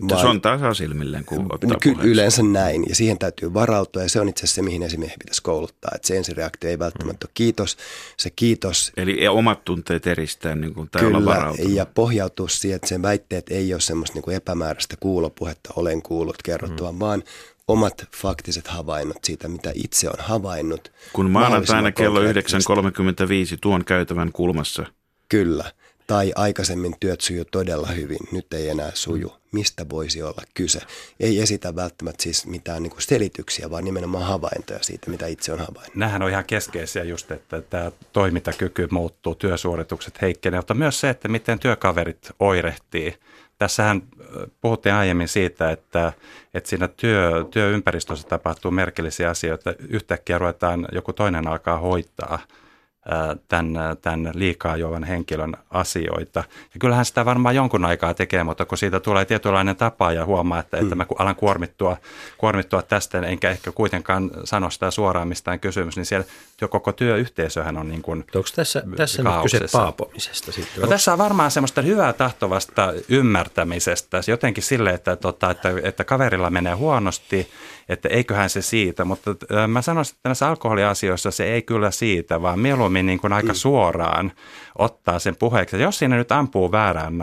Vaan, 0.00 0.20
se 0.20 0.26
on 0.26 0.40
tasasilmilleen, 0.40 1.24
kun 1.24 1.46
ottaa 1.52 1.78
ky- 1.80 1.94
Yleensä 2.02 2.42
näin, 2.42 2.84
ja 2.88 2.94
siihen 2.94 3.18
täytyy 3.18 3.54
varautua, 3.54 4.02
ja 4.02 4.08
se 4.08 4.20
on 4.20 4.28
itse 4.28 4.40
asiassa 4.40 4.54
se, 4.54 4.62
mihin 4.62 4.82
esimiehen 4.82 5.18
pitäisi 5.18 5.42
kouluttaa. 5.42 5.90
Että 5.94 6.08
se 6.08 6.16
ensireaktio 6.16 6.70
ei 6.70 6.78
välttämättä 6.78 7.24
mm. 7.24 7.28
ole 7.28 7.32
kiitos, 7.34 7.76
se 8.16 8.30
kiitos. 8.30 8.92
Eli 8.96 9.28
omat 9.28 9.64
tunteet 9.64 10.06
eristää, 10.06 10.54
niin 10.54 10.74
kuin, 10.74 10.90
tai 10.90 11.02
kyllä, 11.02 11.18
olla 11.18 11.54
ja 11.68 11.86
pohjautua 11.86 12.48
siihen, 12.48 12.76
että 12.76 12.88
sen 12.88 13.02
väitteet 13.02 13.50
ei 13.50 13.74
ole 13.74 13.80
semmoista 13.80 14.14
niin 14.14 14.24
kuin 14.24 14.36
epämääräistä 14.36 14.96
kuulopuhetta, 15.00 15.70
olen 15.76 16.02
kuullut 16.02 16.42
kerrottua, 16.42 16.92
mm. 16.92 16.98
vaan 16.98 17.22
omat 17.68 18.08
faktiset 18.16 18.68
havainnot 18.68 19.24
siitä, 19.24 19.48
mitä 19.48 19.72
itse 19.74 20.08
on 20.08 20.18
havainnut. 20.18 20.92
Kun 21.12 21.30
maanantaina 21.30 21.92
kello 21.92 22.20
9.35 22.20 22.28
tuon 23.60 23.84
käytävän 23.84 24.32
kulmassa. 24.32 24.86
Kyllä 25.28 25.64
tai 26.06 26.32
aikaisemmin 26.36 26.94
työt 27.00 27.20
sujuu 27.20 27.44
todella 27.44 27.86
hyvin, 27.86 28.18
nyt 28.32 28.52
ei 28.54 28.68
enää 28.68 28.90
suju. 28.94 29.32
Mistä 29.56 29.88
voisi 29.88 30.22
olla 30.22 30.42
kyse? 30.54 30.80
Ei 31.20 31.40
esitä 31.40 31.76
välttämättä 31.76 32.22
siis 32.22 32.46
mitään 32.46 32.82
niin 32.82 32.90
kuin 32.90 33.02
selityksiä, 33.02 33.70
vaan 33.70 33.84
nimenomaan 33.84 34.24
havaintoja 34.24 34.82
siitä, 34.82 35.10
mitä 35.10 35.26
itse 35.26 35.52
on 35.52 35.58
havainnut. 35.58 35.94
Nämähän 35.94 36.22
on 36.22 36.30
ihan 36.30 36.44
keskeisiä 36.44 37.04
just, 37.04 37.30
että 37.30 37.62
tämä 37.62 37.92
toimintakyky 38.12 38.88
muuttuu, 38.90 39.34
työsuoritukset 39.34 40.22
heikkenee, 40.22 40.60
mutta 40.60 40.74
myös 40.74 41.00
se, 41.00 41.10
että 41.10 41.28
miten 41.28 41.58
työkaverit 41.58 42.30
oirehtii. 42.40 43.14
Tässähän 43.58 44.02
puhuttiin 44.60 44.94
aiemmin 44.94 45.28
siitä, 45.28 45.70
että, 45.70 46.12
että 46.54 46.68
siinä 46.68 46.88
työ, 46.88 47.44
työympäristössä 47.50 48.28
tapahtuu 48.28 48.70
merkillisiä 48.70 49.30
asioita. 49.30 49.74
Yhtäkkiä 49.88 50.38
ruvetaan, 50.38 50.88
joku 50.92 51.12
toinen 51.12 51.48
alkaa 51.48 51.78
hoitaa– 51.78 52.38
tämän, 53.48 53.96
tämän 54.02 54.30
liikaa 54.34 54.76
juovan 54.76 55.04
henkilön 55.04 55.56
asioita. 55.70 56.44
Ja 56.74 56.80
kyllähän 56.80 57.04
sitä 57.04 57.24
varmaan 57.24 57.54
jonkun 57.54 57.84
aikaa 57.84 58.14
tekee, 58.14 58.44
mutta 58.44 58.64
kun 58.64 58.78
siitä 58.78 59.00
tulee 59.00 59.24
tietynlainen 59.24 59.76
tapa 59.76 60.12
ja 60.12 60.24
huomaa, 60.24 60.60
että, 60.60 60.76
että 60.76 60.94
mm. 60.94 60.98
mä 60.98 61.06
alan 61.18 61.36
kuormittua, 61.36 61.96
kuormittua 62.38 62.82
tästä, 62.82 63.20
enkä 63.20 63.50
ehkä 63.50 63.72
kuitenkaan 63.72 64.30
sano 64.44 64.70
sitä 64.70 64.90
suoraan 64.90 65.28
mistään 65.28 65.60
kysymys, 65.60 65.96
niin 65.96 66.06
siellä 66.06 66.26
jo 66.60 66.68
koko 66.68 66.92
työyhteisöhän 66.92 67.76
on 67.76 67.88
niin 67.88 68.02
kuin 68.02 68.24
Onko 68.34 68.48
tässä, 68.56 68.82
tässä 68.96 69.22
nyt 69.22 69.32
kyse 69.42 69.60
paapomisesta 69.72 70.52
sitten? 70.52 70.82
No, 70.82 70.88
tässä 70.88 71.12
on 71.12 71.18
varmaan 71.18 71.50
semmoista 71.50 71.82
hyvää 71.82 72.12
tahtovasta 72.12 72.92
ymmärtämisestä, 73.08 74.20
jotenkin 74.26 74.62
sille, 74.62 74.90
että, 74.90 75.16
tota, 75.16 75.50
että, 75.50 75.72
että 75.82 76.04
kaverilla 76.04 76.50
menee 76.50 76.74
huonosti, 76.74 77.50
että 77.88 78.08
eiköhän 78.08 78.50
se 78.50 78.62
siitä, 78.62 79.04
mutta 79.04 79.30
mä 79.68 79.82
sanoisin, 79.82 80.16
että 80.16 80.28
näissä 80.28 80.48
alkoholiasioissa 80.48 81.30
se 81.30 81.44
ei 81.44 81.62
kyllä 81.62 81.90
siitä, 81.90 82.42
vaan 82.42 82.58
mieluummin 82.58 83.06
niin 83.06 83.18
kuin 83.18 83.32
aika 83.32 83.52
mm. 83.52 83.56
suoraan 83.56 84.32
ottaa 84.78 85.18
sen 85.18 85.36
puheeksi. 85.36 85.82
Jos 85.82 85.98
siinä 85.98 86.16
nyt 86.16 86.32
ampuu 86.32 86.72
väärään 86.72 87.14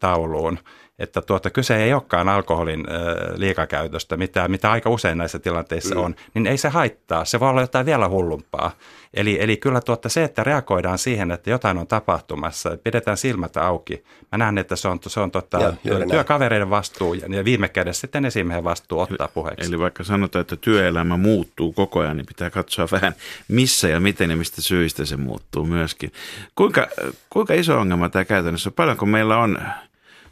tauluun, 0.00 0.58
että 0.98 1.22
tuota, 1.22 1.50
kyse 1.50 1.76
ei 1.76 1.92
olekaan 1.92 2.28
alkoholin 2.28 2.84
äh, 2.90 2.96
liikakäytöstä, 3.36 4.16
mitä, 4.16 4.48
mitä 4.48 4.70
aika 4.70 4.90
usein 4.90 5.18
näissä 5.18 5.38
tilanteissa 5.38 5.94
mm. 5.94 6.00
on, 6.00 6.14
niin 6.34 6.46
ei 6.46 6.58
se 6.58 6.68
haittaa. 6.68 7.24
Se 7.24 7.40
voi 7.40 7.48
olla 7.48 7.60
jotain 7.60 7.86
vielä 7.86 8.08
hullumpaa. 8.08 8.70
Eli, 9.14 9.38
eli 9.40 9.56
kyllä 9.56 9.80
tuota, 9.80 10.08
se, 10.08 10.24
että 10.24 10.44
reagoidaan 10.44 10.98
siihen, 10.98 11.30
että 11.30 11.50
jotain 11.50 11.78
on 11.78 11.86
tapahtumassa, 11.86 12.78
pidetään 12.84 13.16
silmät 13.16 13.56
auki. 13.56 14.04
Mä 14.32 14.38
näen, 14.38 14.58
että 14.58 14.76
se 14.76 14.88
on, 14.88 14.98
se 15.06 15.20
on 15.20 15.30
tota, 15.30 15.74
Joo, 15.84 15.98
työkavereiden 16.10 16.70
vastuu 16.70 17.14
ja 17.14 17.44
viime 17.44 17.68
kädessä 17.68 18.00
sitten 18.00 18.24
esimiehen 18.24 18.64
vastuu 18.64 18.98
ottaa 19.00 19.28
puheeksi. 19.28 19.68
Eli 19.68 19.78
vaikka 19.78 20.04
sanotaan, 20.04 20.40
että 20.40 20.56
työelämä 20.56 21.16
muuttuu 21.16 21.72
koko 21.72 22.00
ajan, 22.00 22.16
niin 22.16 22.26
pitää 22.26 22.50
katsoa 22.50 22.88
vähän 22.92 23.14
missä 23.48 23.88
ja 23.88 24.00
miten 24.00 24.30
ja 24.30 24.36
mistä 24.36 24.62
syistä 24.62 25.04
se 25.04 25.16
muuttuu 25.16 25.64
myöskin. 25.64 26.12
Kuinka, 26.54 26.88
kuinka 27.30 27.54
iso 27.54 27.78
ongelma 27.78 28.08
tämä 28.08 28.24
käytännössä 28.24 28.68
on? 28.68 28.74
Paljonko 28.74 29.06
meillä 29.06 29.38
on 29.38 29.58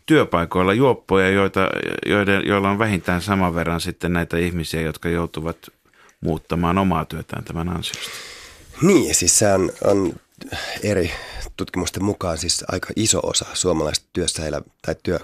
työpaikoilla 0.07 0.75
juoppoja, 0.75 1.31
joita, 1.31 1.69
joiden, 2.07 2.43
joilla 2.47 2.71
on 2.71 2.79
vähintään 2.79 3.23
saman 3.23 3.55
verran 3.55 3.81
sitten 3.81 4.13
näitä 4.13 4.37
ihmisiä, 4.37 4.81
jotka 4.81 5.09
joutuvat 5.09 5.57
muuttamaan 6.21 6.79
omaa 6.79 7.05
työtään 7.05 7.45
tämän 7.45 7.69
ansiosta. 7.69 8.11
Niin, 8.83 9.15
siis 9.15 9.39
se 9.39 9.53
on, 9.53 9.73
on 9.85 10.13
eri 10.83 11.11
tutkimusten 11.57 12.05
mukaan 12.05 12.39
siis 12.39 12.65
aika 12.73 12.89
iso 12.97 13.21
osa 13.23 13.47
suomalaisista 13.55 14.09
työssä 14.13 14.47
elä, 14.47 14.63
tai 14.87 14.97
työ, 15.03 15.19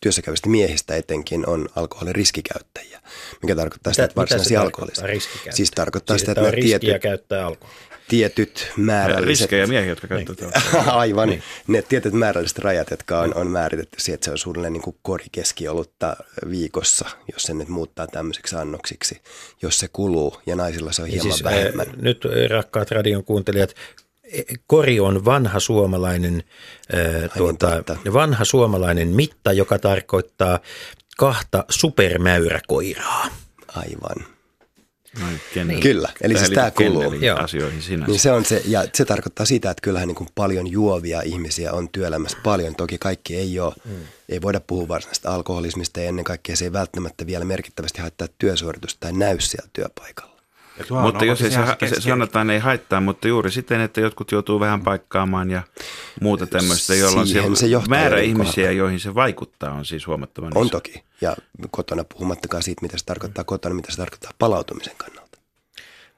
työssä 0.00 0.22
käyvistä 0.22 0.48
miehistä 0.48 0.96
etenkin 0.96 1.48
on 1.48 1.68
alkoholin 1.76 2.14
riskikäyttäjiä, 2.14 3.00
mikä 3.42 3.56
tarkoittaa 3.56 3.92
sitä, 3.92 4.04
että 4.04 4.16
varsinaisia 4.16 4.60
alkoholista. 4.60 5.02
Siis 5.50 5.70
tarkoittaa 5.70 6.18
siis 6.18 6.28
sitä, 6.28 6.32
että, 6.32 6.48
että 6.48 6.60
tietyt, 6.60 7.02
käyttää 7.02 7.46
alkoholia 7.46 7.93
tietyt 8.08 8.72
määrälliset... 8.76 9.42
Riskejä 9.42 9.66
miehiä, 9.66 9.88
jotka 9.88 10.06
käyttävät 10.06 10.40
niin. 10.40 10.88
Aivan. 10.88 11.28
Niin. 11.28 11.42
Ne 11.66 11.82
tietyt 11.82 12.12
määrälliset 12.12 12.58
rajat, 12.58 12.90
jotka 12.90 13.20
on, 13.20 13.34
on 13.34 13.46
määritetty 13.46 14.00
siihen, 14.00 14.14
että 14.14 14.24
se 14.24 14.30
on 14.30 14.38
suunnilleen 14.38 14.72
niin 14.72 14.82
kuin 14.82 14.96
korikeskiolutta 15.02 16.16
viikossa, 16.50 17.08
jos 17.32 17.42
se 17.42 17.54
nyt 17.54 17.68
muuttaa 17.68 18.06
tämmöiseksi 18.06 18.56
annoksiksi, 18.56 19.20
jos 19.62 19.78
se 19.78 19.88
kuluu, 19.88 20.40
ja 20.46 20.56
naisilla 20.56 20.92
se 20.92 21.02
on 21.02 21.08
hieman 21.08 21.32
siis, 21.32 21.44
vähemmän. 21.44 21.88
Äh, 21.88 21.94
nyt 21.96 22.22
rakkaat 22.50 22.90
radion 22.90 23.24
kuuntelijat, 23.24 23.74
e, 24.32 24.42
kori 24.66 25.00
on 25.00 25.24
vanha 25.24 25.60
suomalainen, 25.60 26.42
äh, 26.94 27.30
tuota, 27.36 27.82
vanha 28.12 28.44
suomalainen 28.44 29.08
mitta, 29.08 29.52
joka 29.52 29.78
tarkoittaa 29.78 30.60
kahta 31.16 31.64
supermäyräkoiraa. 31.68 33.28
Aivan. 33.76 34.33
Niin. 35.64 35.80
Kyllä, 35.80 36.08
eli 36.20 36.38
siis 36.38 36.50
tämä 36.50 36.70
kuuluu 36.70 37.12
asioihin 37.38 37.82
sinänsä. 37.82 38.10
Niin 38.10 38.20
se, 38.20 38.32
on 38.32 38.44
se, 38.44 38.62
ja 38.64 38.84
se 38.92 39.04
tarkoittaa 39.04 39.46
sitä, 39.46 39.70
että 39.70 39.80
kyllähän 39.82 40.08
niin 40.08 40.16
kuin 40.16 40.28
paljon 40.34 40.66
juovia 40.66 41.22
ihmisiä 41.22 41.72
on 41.72 41.88
työelämässä 41.88 42.38
paljon. 42.42 42.74
Toki 42.74 42.98
kaikki 42.98 43.36
ei 43.36 43.60
ole, 43.60 43.74
mm. 43.84 43.92
ei 44.28 44.42
voida 44.42 44.60
puhua 44.60 44.88
varsinaisesta 44.88 45.34
alkoholismista 45.34 46.00
ja 46.00 46.08
ennen 46.08 46.24
kaikkea 46.24 46.56
se 46.56 46.64
ei 46.64 46.72
välttämättä 46.72 47.26
vielä 47.26 47.44
merkittävästi 47.44 48.00
haittaa 48.00 48.28
työsuoritusta 48.38 49.00
tai 49.00 49.12
näy 49.12 49.40
siellä 49.40 49.68
työpaikalla. 49.72 50.33
Mutta 51.02 51.24
jos 51.24 51.42
ei 51.42 51.50
se, 51.50 51.94
se 51.94 52.00
sanotaan 52.00 52.50
ei 52.50 52.58
haittaa, 52.58 53.00
mutta 53.00 53.28
juuri 53.28 53.50
siten, 53.50 53.80
että 53.80 54.00
jotkut 54.00 54.32
joutuu 54.32 54.60
vähän 54.60 54.82
paikkaamaan 54.82 55.50
ja 55.50 55.62
muuta 56.20 56.46
tämmöistä, 56.46 56.94
jolloin 56.94 57.26
se 57.26 57.66
määrä 57.88 58.20
ihmisiä, 58.20 58.70
joihin 58.72 59.00
se 59.00 59.14
vaikuttaa, 59.14 59.72
on 59.72 59.84
siis 59.84 60.06
huomattavan 60.06 60.52
On 60.54 60.66
iso. 60.66 60.70
toki. 60.70 61.02
Ja 61.20 61.36
kotona 61.70 62.04
puhumattakaan 62.04 62.62
siitä, 62.62 62.82
mitä 62.82 62.98
se 62.98 63.04
tarkoittaa 63.04 63.44
kotona, 63.44 63.74
mitä 63.74 63.90
se 63.90 63.96
tarkoittaa 63.96 64.30
palautumisen 64.38 64.96
kannalta. 64.96 65.38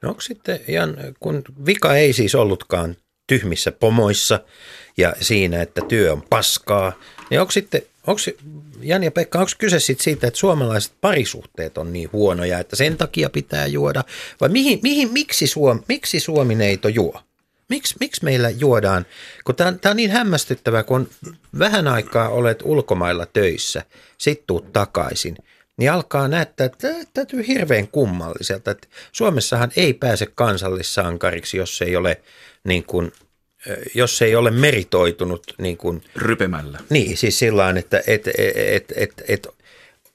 No 0.02 0.08
onko 0.08 0.20
sitten, 0.20 0.60
Jan, 0.68 0.96
kun 1.20 1.42
vika 1.66 1.94
ei 1.94 2.12
siis 2.12 2.34
ollutkaan 2.34 2.96
tyhmissä 3.26 3.72
pomoissa 3.72 4.40
ja 4.96 5.12
siinä, 5.20 5.62
että 5.62 5.80
työ 5.88 6.12
on 6.12 6.22
paskaa, 6.30 6.92
niin 7.30 7.40
onko 7.40 7.50
sitten 7.50 7.82
Onko, 8.06 8.20
Jani 8.80 9.06
ja 9.06 9.10
Pekka, 9.10 9.38
onko 9.38 9.50
kyse 9.58 9.80
sit 9.80 10.00
siitä, 10.00 10.26
että 10.26 10.38
suomalaiset 10.38 10.92
parisuhteet 11.00 11.78
on 11.78 11.92
niin 11.92 12.12
huonoja, 12.12 12.58
että 12.58 12.76
sen 12.76 12.96
takia 12.96 13.30
pitää 13.30 13.66
juoda? 13.66 14.04
Vai 14.40 14.48
mihin, 14.48 14.80
mihin, 14.82 15.12
miksi, 15.12 15.46
Suom, 15.46 15.82
miksi 15.88 16.20
Suomineito 16.20 16.88
juo? 16.88 17.22
Miksi, 17.68 17.94
miksi 18.00 18.24
meillä 18.24 18.50
juodaan? 18.50 19.06
Tämä 19.56 19.90
on 19.90 19.96
niin 19.96 20.10
hämmästyttävää, 20.10 20.82
kun 20.82 21.08
vähän 21.58 21.88
aikaa 21.88 22.28
olet 22.28 22.62
ulkomailla 22.64 23.26
töissä, 23.26 23.82
sit 24.18 24.46
tuut 24.46 24.72
takaisin, 24.72 25.36
niin 25.76 25.92
alkaa 25.92 26.28
näyttää, 26.28 26.66
että 26.66 26.88
täytyy 27.14 27.46
hirveän 27.46 27.88
kummalliselta. 27.88 28.70
Että 28.70 28.88
Suomessahan 29.12 29.72
ei 29.76 29.92
pääse 29.92 30.26
kansallissankariksi, 30.26 31.56
jos 31.56 31.82
ei 31.82 31.96
ole 31.96 32.20
niin 32.64 32.84
kuin– 32.84 33.12
jos 33.94 34.18
se 34.18 34.24
ei 34.24 34.36
ole 34.36 34.50
meritoitunut 34.50 35.42
niin 35.58 35.76
kuin, 35.76 36.02
rypemällä. 36.16 36.78
Niin, 36.90 37.16
siis 37.16 37.38
sillä 37.38 37.70
että 37.70 38.02
et, 38.06 38.28
et, 38.56 38.92
et, 38.96 39.22
et, 39.28 39.48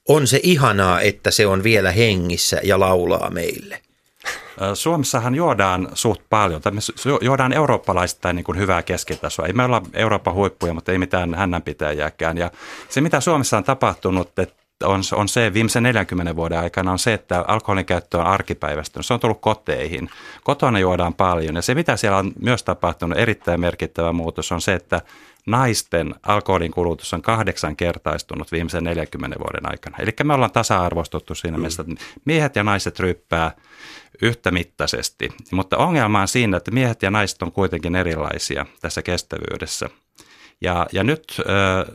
on 0.08 0.28
se 0.28 0.40
ihanaa, 0.44 1.02
että 1.02 1.32
se 1.32 1.48
on 1.48 1.64
vielä 1.64 1.92
hengissä 1.92 2.60
ja 2.64 2.80
laulaa 2.80 3.30
meille. 3.30 3.82
Suomessahan 4.74 5.36
juodaan 5.36 5.90
suht 5.94 6.22
paljon. 6.30 6.62
Me 6.72 6.80
juodaan 7.22 7.54
eurooppalaista 7.54 8.34
niin 8.34 8.44
kuin 8.44 8.58
hyvää 8.58 8.84
keskitasoa. 8.84 9.46
Ei 9.46 9.54
me 9.54 9.64
olla 9.64 9.82
Euroopan 9.94 10.34
huippuja, 10.34 10.74
mutta 10.74 10.92
ei 10.92 10.98
mitään 10.98 11.34
hännänpitäjääkään. 11.34 12.38
Ja 12.38 12.52
se, 12.90 13.02
mitä 13.02 13.22
Suomessa 13.22 13.58
on 13.58 13.64
tapahtunut, 13.64 14.40
että 14.40 14.61
on, 14.84 15.02
on 15.14 15.30
se 15.30 15.54
viimeisen 15.54 15.84
40 15.84 16.36
vuoden 16.36 16.60
aikana 16.60 16.92
on 16.92 17.00
se, 17.00 17.14
että 17.14 17.46
alkoholin 17.48 17.86
käyttö 17.86 18.18
on 18.18 18.26
arkipäivästä. 18.26 19.04
Se 19.04 19.14
on 19.14 19.20
tullut 19.20 19.42
koteihin. 19.42 20.10
Kotona 20.44 20.80
juodaan 20.80 21.14
paljon 21.14 21.56
ja 21.56 21.62
se, 21.62 21.76
mitä 21.76 21.98
siellä 21.98 22.18
on 22.18 22.32
myös 22.40 22.64
tapahtunut, 22.64 23.18
erittäin 23.18 23.60
merkittävä 23.60 24.14
muutos 24.14 24.52
on 24.52 24.62
se, 24.62 24.74
että 24.74 25.02
naisten 25.46 26.16
alkoholin 26.24 26.72
kulutus 26.72 27.14
on 27.14 27.22
kahdeksan 27.22 27.76
kertaistunut 27.76 28.52
viimeisen 28.52 28.84
40 28.84 29.40
vuoden 29.40 29.72
aikana. 29.72 29.98
Eli 30.00 30.12
me 30.24 30.34
ollaan 30.34 30.52
tasa-arvostuttu 30.52 31.36
siinä 31.36 31.58
mm. 31.58 31.62
mielessä, 31.62 31.82
että 31.90 32.04
miehet 32.26 32.56
ja 32.56 32.64
naiset 32.64 33.00
ryppää 33.00 33.52
yhtä 34.22 34.52
mittaisesti. 34.52 35.30
Mutta 35.52 35.78
ongelma 35.78 36.22
on 36.22 36.28
siinä, 36.28 36.58
että 36.58 36.72
miehet 36.72 37.04
ja 37.04 37.12
naiset 37.12 37.42
on 37.42 37.52
kuitenkin 37.52 37.96
erilaisia 37.96 38.66
tässä 38.82 39.02
kestävyydessä. 39.02 39.90
Ja, 40.62 40.88
ja 40.92 41.04
nyt... 41.04 41.42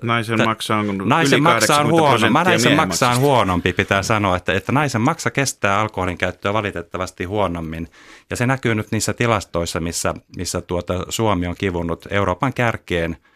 Naisen 0.02 0.38
t- 0.38 0.44
maksa 0.44 0.76
on 0.76 1.02
naisen 1.04 1.42
maksa 1.42 1.76
on 1.76 1.90
huono, 1.90 2.28
naisen 2.28 2.76
maksa 2.76 3.10
on 3.10 3.18
huonompi, 3.18 3.72
pitää 3.72 4.02
sanoa, 4.02 4.36
että, 4.36 4.52
että 4.52 4.72
naisen 4.72 5.00
maksa 5.00 5.30
kestää 5.30 5.80
alkoholin 5.80 6.18
käyttöä 6.18 6.52
valitettavasti 6.52 7.24
huonommin. 7.24 7.88
Ja 8.30 8.36
se 8.36 8.46
näkyy 8.46 8.74
nyt 8.74 8.90
niissä 8.90 9.14
tilastoissa, 9.14 9.80
missä, 9.80 10.14
missä 10.36 10.60
tuota 10.60 11.06
Suomi 11.08 11.46
on 11.46 11.54
kivunnut 11.58 12.06
Euroopan 12.10 12.52
kärkeen– 12.54 13.16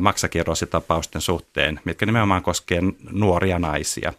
maksakirrositapausten 0.00 1.20
suhteen, 1.20 1.80
mitkä 1.84 2.06
nimenomaan 2.06 2.42
koskee 2.42 2.80
nuoria 3.10 3.58
naisia. 3.58 4.12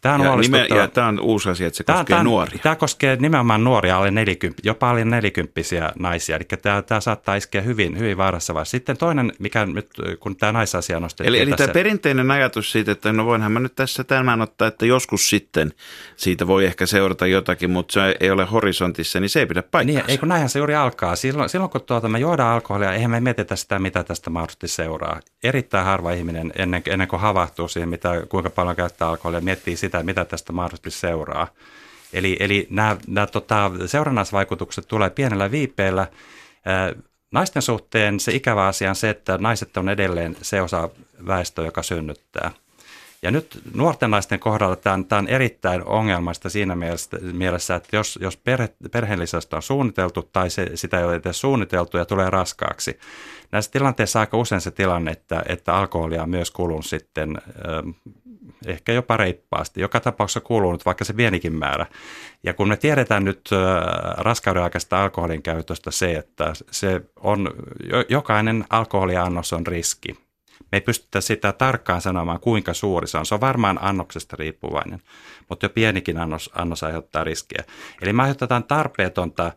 Tämä 0.00 0.14
on, 0.14 0.20
ja 0.20 0.36
nime, 0.36 0.66
ja 0.70 0.88
tämä 0.88 1.08
on 1.08 1.20
uusi 1.20 1.48
asia, 1.48 1.66
että 1.66 1.76
se 1.76 1.84
tämä, 1.84 1.98
koskee 1.98 2.14
tämä, 2.14 2.24
nuoria. 2.24 2.58
Tämä 2.62 2.76
koskee 2.76 3.16
nimenomaan 3.16 3.64
nuoria, 3.64 3.96
alle 3.96 4.10
40, 4.10 4.62
jopa 4.64 4.90
alle 4.90 5.04
nelikymppisiä 5.04 5.92
naisia, 5.98 6.36
eli 6.36 6.44
tämä, 6.62 6.82
tämä 6.82 7.00
saattaa 7.00 7.34
iskeä 7.34 7.60
hyvin, 7.60 7.98
hyvin 7.98 8.16
vaarassa 8.16 8.54
vaiheessa. 8.54 8.70
Sitten 8.70 8.96
toinen, 8.96 9.32
mikä 9.38 9.66
nyt, 9.66 9.90
kun 10.20 10.36
tämä 10.36 10.52
naisasia 10.52 11.00
nostettiin 11.00 11.28
Eli, 11.28 11.40
eli 11.40 11.50
tässä, 11.50 11.64
tämä 11.66 11.74
perinteinen 11.74 12.30
ajatus 12.30 12.72
siitä, 12.72 12.92
että 12.92 13.12
no 13.12 13.26
voinhan 13.26 13.52
mä 13.52 13.60
nyt 13.60 13.74
tässä 13.74 14.04
tämän 14.04 14.40
ottaa, 14.40 14.68
että 14.68 14.86
joskus 14.86 15.30
sitten 15.30 15.72
siitä 16.16 16.46
voi 16.46 16.64
ehkä 16.64 16.86
seurata 16.86 17.26
jotakin, 17.26 17.70
mutta 17.70 17.92
se 17.92 18.16
ei 18.20 18.30
ole 18.30 18.44
horisontissa, 18.44 19.20
niin 19.20 19.28
se 19.28 19.40
ei 19.40 19.46
pidä 19.46 19.62
paikkaansa. 19.62 20.00
Niin, 20.00 20.10
ei 20.10 20.18
kun 20.18 20.28
näinhän 20.28 20.48
se 20.48 20.58
juuri 20.58 20.74
alkaa. 20.74 21.16
Silloin, 21.16 21.48
silloin 21.48 21.70
kun 21.70 21.80
tuota, 21.80 22.08
me 22.08 22.18
juodaan 22.18 22.54
alkoholia, 22.54 22.92
eihän 22.92 23.10
me 23.10 23.20
mietitä 23.20 23.56
sitä, 23.56 23.78
mitä 23.78 24.04
tästä 24.04 24.19
mahdollisesti 24.28 24.68
seuraa. 24.68 25.20
Erittäin 25.42 25.84
harva 25.84 26.12
ihminen 26.12 26.52
ennen, 26.56 26.82
ennen 26.86 27.08
kuin 27.08 27.20
havahtuu 27.20 27.68
siihen, 27.68 27.88
mitä, 27.88 28.22
kuinka 28.28 28.50
paljon 28.50 28.76
käyttää 28.76 29.08
alkoholia, 29.08 29.40
miettii 29.40 29.76
sitä, 29.76 30.02
mitä 30.02 30.24
tästä 30.24 30.52
mahdollisesti 30.52 30.90
seuraa. 30.90 31.48
Eli, 32.12 32.36
eli 32.40 32.66
nämä, 32.70 32.96
nämä 33.06 33.26
tota, 33.26 33.70
seurannaisvaikutukset 33.86 34.88
tulee 34.88 35.10
pienellä 35.10 35.50
viipeellä. 35.50 36.06
Naisten 37.30 37.62
suhteen 37.62 38.20
se 38.20 38.32
ikävä 38.32 38.66
asia 38.66 38.88
on 38.88 38.96
se, 38.96 39.10
että 39.10 39.38
naiset 39.38 39.76
on 39.76 39.88
edelleen 39.88 40.36
se 40.42 40.62
osa 40.62 40.88
väestöä, 41.26 41.64
joka 41.64 41.82
synnyttää. 41.82 42.50
Ja 43.22 43.30
nyt 43.30 43.60
nuorten 43.74 44.10
naisten 44.10 44.40
kohdalla 44.40 44.76
tämä 44.76 44.94
on, 44.94 45.04
tämä 45.04 45.18
on 45.18 45.28
erittäin 45.28 45.84
ongelmasta 45.84 46.50
siinä 46.50 46.76
mielessä, 46.76 47.18
mielessä 47.32 47.74
että 47.74 47.96
jos, 47.96 48.18
jos 48.22 48.36
perhe, 48.36 48.68
perheellisestä 48.92 49.56
on 49.56 49.62
suunniteltu 49.62 50.22
tai 50.22 50.50
se, 50.50 50.70
sitä 50.74 50.98
ei 50.98 51.04
ole 51.04 51.14
edes 51.14 51.40
suunniteltu 51.40 51.96
ja 51.96 52.04
tulee 52.04 52.30
raskaaksi, 52.30 52.98
näissä 53.52 53.70
tilanteissa 53.70 54.20
aika 54.20 54.36
usein 54.36 54.60
se 54.60 54.70
tilanne, 54.70 55.10
että, 55.10 55.42
että 55.48 55.74
alkoholia 55.74 56.22
on 56.22 56.30
myös 56.30 56.50
kulunut 56.50 56.86
sitten 56.86 57.38
ähm, 57.68 57.90
ehkä 58.66 58.92
jopa 58.92 59.16
reippaasti. 59.16 59.80
Joka 59.80 60.00
tapauksessa 60.00 60.40
kulunut 60.40 60.86
vaikka 60.86 61.04
se 61.04 61.12
pienikin 61.12 61.52
määrä. 61.52 61.86
Ja 62.42 62.54
kun 62.54 62.68
me 62.68 62.76
tiedetään 62.76 63.24
nyt 63.24 63.50
äh, 63.52 63.58
raskauden 64.16 64.62
aikaista 64.62 65.02
alkoholin 65.02 65.42
käytöstä 65.42 65.90
se, 65.90 66.12
että 66.12 66.52
se 66.70 67.00
on, 67.16 67.50
jokainen 68.08 68.64
alkoholiannos 68.70 69.52
on 69.52 69.66
riski. 69.66 70.30
Me 70.60 70.76
ei 70.76 70.80
pystytä 70.80 71.20
sitä 71.20 71.52
tarkkaan 71.52 72.00
sanomaan, 72.00 72.40
kuinka 72.40 72.74
suuri 72.74 73.06
se 73.06 73.18
on. 73.18 73.26
Se 73.26 73.34
on 73.34 73.40
varmaan 73.40 73.78
annoksesta 73.82 74.36
riippuvainen, 74.36 75.02
mutta 75.48 75.66
jo 75.66 75.70
pienikin 75.70 76.18
annos, 76.18 76.50
annos 76.54 76.82
aiheuttaa 76.82 77.24
riskiä. 77.24 77.64
Eli 78.02 78.12
me 78.12 78.22
aiheutetaan 78.22 78.64
tarpeetonta 78.64 79.52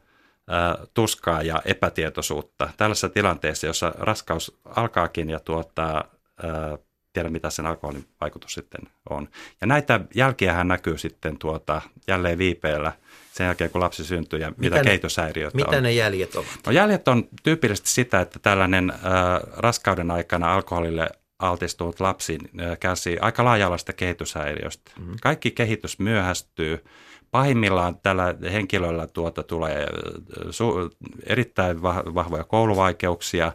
tuskaa 0.94 1.42
ja 1.42 1.62
epätietoisuutta 1.66 2.70
tällaisessa 2.78 3.10
tilanteessa, 3.10 3.68
jossa 3.68 3.94
raskaus 3.98 4.60
alkaakin 4.66 5.30
ja 5.30 5.40
tuottaa, 5.40 6.04
tiedä 7.14 7.30
mitä 7.30 7.50
sen 7.50 7.66
alkoholin 7.66 8.06
vaikutus 8.22 8.54
sitten 8.54 8.82
on. 9.10 9.30
Ja 9.62 9.68
näitä 9.68 10.00
jälkiähän 10.16 10.68
näkyy 10.68 10.98
sitten 10.98 11.38
tuota, 11.38 11.82
jälleen 12.08 12.38
viipeellä 12.38 12.92
sen 13.34 13.46
jälkeen, 13.46 13.70
kun 13.70 13.82
lapsi 13.82 14.04
syntyy 14.04 14.40
ja 14.40 14.50
mitä, 14.50 14.76
mitä 14.76 14.84
kehityshäiriöitä 14.84 15.56
mitä 15.56 15.68
on. 15.68 15.72
Mitä 15.72 15.82
ne 15.82 15.92
jäljet 15.92 16.36
ovat? 16.36 16.48
No, 16.66 16.72
jäljet 16.72 17.08
on 17.08 17.28
tyypillisesti 17.44 17.90
sitä, 17.90 18.22
että 18.22 18.40
tällainen 18.40 18.90
äh, 18.90 19.00
raskauden 19.58 20.12
aikana 20.12 20.54
alkoholille 20.54 21.10
altistunut 21.40 22.00
lapsi 22.00 22.38
äh, 22.62 22.80
kärsii 22.80 23.18
aika 23.20 23.44
laajalaista 23.46 23.94
kehityshäiriöstä. 23.94 24.92
Mm-hmm. 25.00 25.16
Kaikki 25.22 25.52
kehitys 25.52 26.00
myöhästyy 26.00 26.84
Pahimmillaan 27.34 27.98
tällä 28.04 28.36
henkilöllä 28.52 29.08
tuota 29.08 29.44
tulee 29.44 29.88
su- 30.50 30.96
erittäin 31.26 31.82
vahvoja 31.82 32.44
kouluvaikeuksia. 32.44 33.52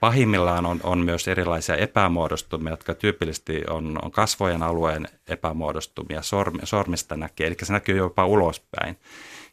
Pahimmillaan 0.00 0.66
on, 0.66 0.80
on 0.82 0.98
myös 0.98 1.28
erilaisia 1.28 1.76
epämuodostumia, 1.76 2.72
jotka 2.72 2.94
tyypillisesti 2.94 3.62
on, 3.70 3.98
on 4.02 4.10
kasvojen 4.10 4.62
alueen 4.62 5.08
epämuodostumia, 5.28 6.22
sorm, 6.22 6.58
sormista 6.64 7.16
näkee, 7.16 7.46
eli 7.46 7.56
se 7.62 7.72
näkyy 7.72 7.96
jopa 7.96 8.26
ulospäin. 8.26 8.96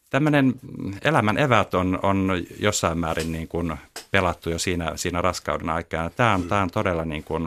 Tämmöinen 0.09 0.53
elämän 1.01 1.37
evät 1.37 1.73
on, 1.73 1.99
on 2.03 2.31
jossain 2.59 2.97
määrin 2.97 3.31
niin 3.31 3.47
kuin 3.47 3.77
pelattu 4.11 4.49
jo 4.49 4.59
siinä, 4.59 4.91
siinä 4.95 5.21
raskauden 5.21 5.69
aikana. 5.69 6.09
Tämä 6.09 6.33
on, 6.33 6.43
tämä 6.43 6.61
on 6.61 6.69
todella 6.69 7.05
niin 7.05 7.23
kuin, 7.23 7.43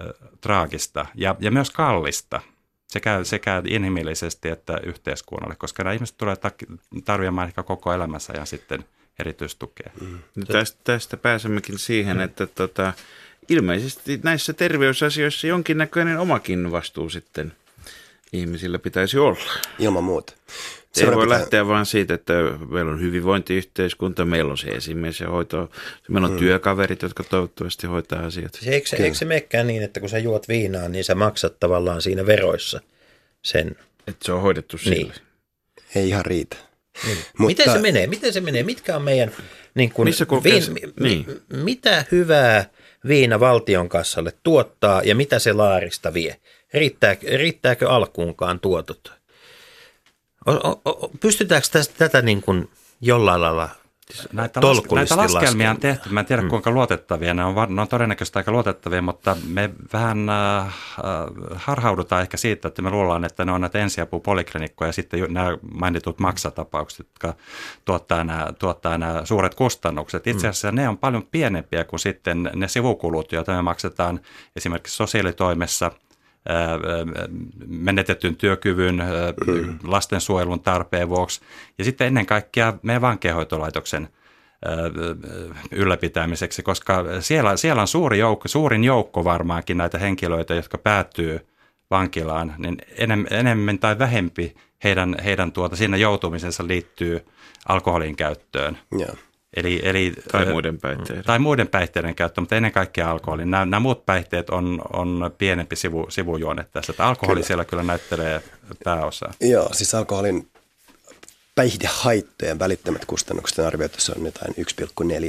äh, 0.00 0.30
traagista 0.40 1.06
ja, 1.14 1.36
ja 1.40 1.50
myös 1.50 1.70
kallista– 1.70 2.40
sekä, 2.88 3.24
sekä 3.24 3.62
inhimillisesti 3.66 4.48
että 4.48 4.80
yhteiskunnalle, 4.82 5.56
koska 5.56 5.84
nämä 5.84 5.94
ihmiset 5.94 6.16
tulee 6.16 6.36
tarvitsemaan 7.04 7.48
ehkä 7.48 7.62
koko 7.62 7.92
elämänsä 7.92 8.32
ja 8.32 8.44
sitten 8.44 8.84
erityistukea. 9.18 9.90
Mm. 10.00 10.18
No 10.34 10.44
tästä, 10.44 10.80
tästä 10.84 11.16
pääsemmekin 11.16 11.78
siihen, 11.78 12.16
mm. 12.16 12.22
että 12.22 12.46
tota, 12.46 12.92
ilmeisesti 13.48 14.20
näissä 14.22 14.52
terveysasioissa 14.52 15.46
jonkinnäköinen 15.46 16.18
omakin 16.18 16.72
vastuu 16.72 17.10
sitten 17.10 17.52
ihmisillä 18.32 18.78
pitäisi 18.78 19.18
olla. 19.18 19.52
Ilman 19.78 20.04
muuta. 20.04 20.32
Se 20.92 21.04
ei 21.04 21.14
voi 21.14 21.24
pitää... 21.24 21.38
lähteä 21.38 21.66
vain 21.66 21.86
siitä, 21.86 22.14
että 22.14 22.32
meillä 22.68 22.92
on 22.92 23.00
hyvinvointiyhteiskunta, 23.00 24.24
meillä 24.24 24.50
on 24.50 24.58
se 24.58 24.68
esimies 24.68 25.20
ja 25.20 25.28
hoito, 25.28 25.70
meillä 26.08 26.26
on 26.26 26.30
hmm. 26.30 26.38
työkaverit, 26.38 27.02
jotka 27.02 27.24
toivottavasti 27.24 27.86
hoitaa 27.86 28.26
asiat. 28.26 28.54
Se, 28.54 28.70
eikö, 28.70 28.96
eikö 28.96 29.16
se 29.16 29.24
menekään 29.24 29.66
niin, 29.66 29.82
että 29.82 30.00
kun 30.00 30.08
sä 30.08 30.18
juot 30.18 30.48
viinaa, 30.48 30.88
niin 30.88 31.04
sä 31.04 31.14
maksat 31.14 31.60
tavallaan 31.60 32.02
siinä 32.02 32.26
veroissa 32.26 32.80
sen? 33.42 33.76
Että 34.06 34.24
se 34.24 34.32
on 34.32 34.42
hoidettu 34.42 34.78
sille. 34.78 34.96
Niin. 34.96 35.12
Ei 35.94 36.08
ihan 36.08 36.24
riitä. 36.24 36.56
Niin. 37.06 37.18
Mutta... 37.38 37.46
Miten 37.46 37.72
se 37.72 37.78
menee? 37.78 38.06
Miten 38.06 38.32
se 38.32 38.40
menee? 38.40 38.62
Mitkä 38.62 38.96
on 38.96 39.02
meidän, 39.02 39.32
niin 39.74 39.90
kun, 39.90 40.04
Missä 40.06 40.26
viin, 40.44 40.62
se? 40.62 40.72
niin. 41.00 41.26
mitä 41.52 42.04
hyvää 42.12 42.70
viina 43.08 43.40
valtion 43.40 43.88
kassalle 43.88 44.32
tuottaa 44.42 45.02
ja 45.02 45.14
mitä 45.14 45.38
se 45.38 45.52
laarista 45.52 46.14
vie? 46.14 46.36
Riittää, 46.74 47.16
riittääkö 47.36 47.90
alkuunkaan 47.90 48.60
tuotot? 48.60 49.17
Pystytäänkö 51.20 51.68
tästä, 51.72 51.94
tätä 51.98 52.22
niin 52.22 52.42
kuin 52.42 52.70
jollain 53.00 53.40
lailla 53.40 53.68
Näitä, 54.32 54.60
las, 54.60 54.82
näitä 54.94 55.16
laskelmia 55.16 55.70
on 55.70 55.80
tehty. 55.80 56.08
Mä 56.08 56.20
en 56.20 56.26
tiedä, 56.26 56.42
mm. 56.42 56.48
kuinka 56.48 56.70
luotettavia 56.70 57.34
ne 57.34 57.44
on. 57.44 57.74
Ne 57.74 57.82
on 57.82 57.88
todennäköisesti 57.88 58.38
aika 58.38 58.52
luotettavia, 58.52 59.02
mutta 59.02 59.36
me 59.48 59.70
vähän 59.92 60.28
äh, 60.28 60.66
äh, 60.66 60.72
harhaudutaan 61.54 62.22
ehkä 62.22 62.36
siitä, 62.36 62.68
että 62.68 62.82
me 62.82 62.90
luullaan, 62.90 63.24
että 63.24 63.44
ne 63.44 63.52
on 63.52 63.60
näitä 63.60 63.78
ensiapupoliklinikkoja 63.78 64.88
ja 64.88 64.92
sitten 64.92 65.34
nämä 65.34 65.58
mainitut 65.74 66.18
maksatapaukset, 66.18 67.06
jotka 67.06 67.34
tuottaa 67.84 68.24
nämä, 68.24 68.46
tuottaa 68.58 68.98
nämä 68.98 69.24
suuret 69.24 69.54
kustannukset. 69.54 70.26
Itse 70.26 70.46
mm. 70.46 70.50
asiassa 70.50 70.72
mm. 70.72 70.76
ne 70.76 70.88
on 70.88 70.98
paljon 70.98 71.26
pienempiä 71.30 71.84
kuin 71.84 72.00
sitten 72.00 72.50
ne 72.54 72.68
sivukulut, 72.68 73.32
joita 73.32 73.52
me 73.52 73.62
maksetaan 73.62 74.20
esimerkiksi 74.56 74.96
sosiaalitoimessa– 74.96 75.90
menetetyn 77.66 78.36
työkyvyn, 78.36 79.02
lastensuojelun 79.84 80.60
tarpeen 80.60 81.08
vuoksi 81.08 81.40
ja 81.78 81.84
sitten 81.84 82.06
ennen 82.06 82.26
kaikkea 82.26 82.74
meidän 82.82 83.02
vankeenhoitolaitoksen 83.02 84.08
ylläpitämiseksi, 85.72 86.62
koska 86.62 87.04
siellä, 87.20 87.56
siellä 87.56 87.82
on 87.82 87.88
suuri 87.88 88.18
joukko, 88.18 88.48
suurin 88.48 88.84
joukko 88.84 89.24
varmaankin 89.24 89.76
näitä 89.76 89.98
henkilöitä, 89.98 90.54
jotka 90.54 90.78
päätyy 90.78 91.46
vankilaan, 91.90 92.54
niin 92.58 92.78
enemmän 93.30 93.78
tai 93.78 93.98
vähempi 93.98 94.54
heidän, 94.84 95.16
heidän 95.24 95.52
tuota, 95.52 95.76
siinä 95.76 95.96
joutumisensa 95.96 96.66
liittyy 96.66 97.26
alkoholin 97.68 98.16
käyttöön. 98.16 98.78
Yeah. 98.98 99.27
Eli, 99.58 99.80
eli, 99.82 100.12
tai 100.32 100.46
muiden 100.46 100.78
päihteiden. 100.78 101.24
Tai 101.24 101.38
muiden 101.38 101.68
päihteiden 101.68 102.14
käyttö, 102.14 102.40
mutta 102.40 102.56
ennen 102.56 102.72
kaikkea 102.72 103.10
alkoholi. 103.10 103.44
Nämä, 103.46 103.64
nämä 103.64 103.80
muut 103.80 104.06
päihteet 104.06 104.50
on, 104.50 104.82
on 104.92 105.30
pienempi 105.38 105.76
sivu, 105.76 106.06
sivujuone 106.08 106.64
tässä. 106.72 106.92
Että 106.92 107.06
alkoholi 107.06 107.36
kyllä. 107.36 107.46
siellä 107.46 107.64
kyllä 107.64 107.82
näyttelee 107.82 108.42
pääosaa. 108.84 109.32
Joo, 109.40 109.68
siis 109.72 109.94
alkoholin 109.94 110.48
päihdehaittojen 111.58 112.58
välittömät 112.58 113.04
kustannukset 113.04 113.58
arvioitussa 113.58 114.12
on 114.16 114.24
jotain 114.24 114.54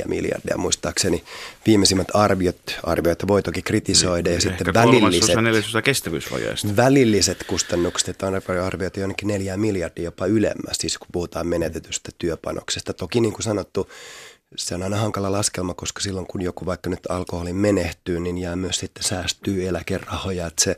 1,4 0.01 0.07
miljardia 0.07 0.57
muistaakseni. 0.57 1.23
Viimeisimmät 1.65 2.07
arviot, 2.13 2.79
arvioita 2.83 3.27
voi 3.27 3.43
toki 3.43 3.61
kritisoida. 3.61 4.29
ja 4.29 4.41
sitten 4.41 4.73
välilliset, 4.73 5.35
välilliset 6.75 7.43
kustannukset 7.43 8.21
on 8.23 8.41
arvioitu 8.65 8.99
jonnekin 8.99 9.27
4 9.27 9.57
miljardia 9.57 10.03
jopa 10.03 10.25
ylemmäs, 10.25 10.77
siis 10.77 10.97
kun 10.97 11.07
puhutaan 11.11 11.47
menetetystä 11.47 12.11
työpanoksesta. 12.17 12.93
Toki 12.93 13.21
niin 13.21 13.33
kuin 13.33 13.43
sanottu, 13.43 13.89
se 14.55 14.75
on 14.75 14.83
aina 14.83 14.97
hankala 14.97 15.31
laskelma, 15.31 15.73
koska 15.73 16.01
silloin 16.01 16.27
kun 16.27 16.41
joku 16.41 16.65
vaikka 16.65 16.89
nyt 16.89 17.07
alkoholin 17.09 17.55
menehtyy, 17.55 18.19
niin 18.19 18.37
jää 18.37 18.55
myös 18.55 18.79
sitten 18.79 19.03
säästyy 19.03 19.67
eläkerahoja. 19.67 20.47
Että 20.47 20.63
se 20.63 20.77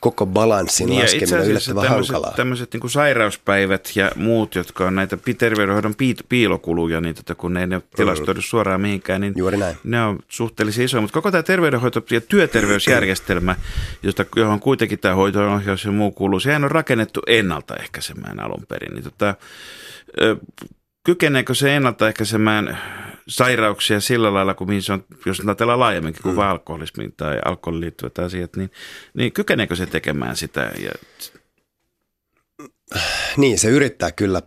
koko 0.00 0.26
balanssin 0.26 0.86
niin 0.86 1.02
laskeminen 1.02 1.40
on 1.40 1.46
yllättävän 1.46 1.84
tämmöiset, 1.84 2.14
hankalaa. 2.14 2.36
Tämmöiset 2.36 2.72
niin 2.72 2.90
sairauspäivät 2.90 3.92
ja 3.94 4.10
muut, 4.16 4.54
jotka 4.54 4.86
on 4.86 4.94
näitä 4.94 5.18
terveydenhoidon 5.38 5.94
piilokuluja, 6.28 7.00
niin 7.00 7.14
tota, 7.14 7.34
kun 7.34 7.54
ne 7.54 7.60
ei 7.60 7.66
ne 7.66 7.82
tilastoidu 7.96 8.42
suoraan 8.42 8.80
mihinkään, 8.80 9.20
niin 9.20 9.32
Juuri 9.36 9.56
näin. 9.56 9.76
ne 9.84 10.02
on 10.02 10.18
suhteellisen 10.28 10.84
isoja. 10.84 11.00
Mutta 11.00 11.14
koko 11.14 11.30
tämä 11.30 11.42
terveydenhoito 11.42 12.02
ja 12.10 12.20
työterveysjärjestelmä, 12.20 13.56
josta, 14.02 14.24
johon 14.36 14.60
kuitenkin 14.60 14.98
tämä 14.98 15.14
hoito-ohjaus 15.14 15.84
ja 15.84 15.92
muu 15.92 16.10
kuuluu, 16.10 16.40
sehän 16.40 16.64
on 16.64 16.70
rakennettu 16.70 17.20
ennaltaehkäisemään 17.26 18.40
alun 18.40 18.66
perin. 18.68 18.94
Niin 18.94 19.04
tota, 19.04 19.34
kykeneekö 21.04 21.54
se 21.54 21.76
ennaltaehkäisemään 21.76 22.78
sairauksia 23.28 24.00
sillä 24.00 24.34
lailla, 24.34 24.54
kuin 24.54 24.68
mihin 24.68 24.82
se 24.82 24.92
on, 24.92 25.04
jos 25.26 25.40
ajatellaan 25.40 25.80
laajemminkin 25.80 26.22
kuin 26.22 26.34
mm. 26.34 26.38
alkoholismiin 26.38 27.14
tai 27.16 27.38
alkoholiin 27.44 27.80
liittyvät 27.80 28.18
asiat, 28.18 28.56
niin, 28.56 28.70
niin 29.14 29.32
kykeneekö 29.32 29.76
se 29.76 29.86
tekemään 29.86 30.36
sitä? 30.36 30.72
Ja... 30.78 30.90
Niin, 33.36 33.58
se 33.58 33.68
yrittää 33.68 34.12
kyllä 34.12 34.42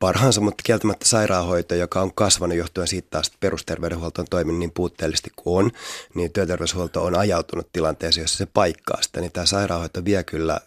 parhaansa, 0.00 0.40
mutta 0.40 0.62
kieltämättä 0.62 1.08
sairaanhoito, 1.08 1.74
joka 1.74 2.00
on 2.00 2.14
kasvanut 2.14 2.56
johtuen 2.56 2.88
siitä 2.88 3.08
taas, 3.10 3.26
että 3.26 3.38
perusterveydenhuolto 3.40 4.20
on 4.20 4.26
toiminut 4.30 4.58
niin 4.58 4.72
puutteellisesti 4.72 5.30
kuin 5.36 5.64
on, 5.64 5.70
niin 6.14 6.32
työterveyshuolto 6.32 7.04
on 7.04 7.18
ajautunut 7.18 7.72
tilanteeseen, 7.72 8.24
jossa 8.24 8.38
se 8.38 8.46
paikkaa 8.46 9.02
sitä, 9.02 9.20
niin 9.20 9.32
tämä 9.32 9.46
sairaanhoito 9.46 10.04
vie 10.04 10.22
kyllä 10.22 10.60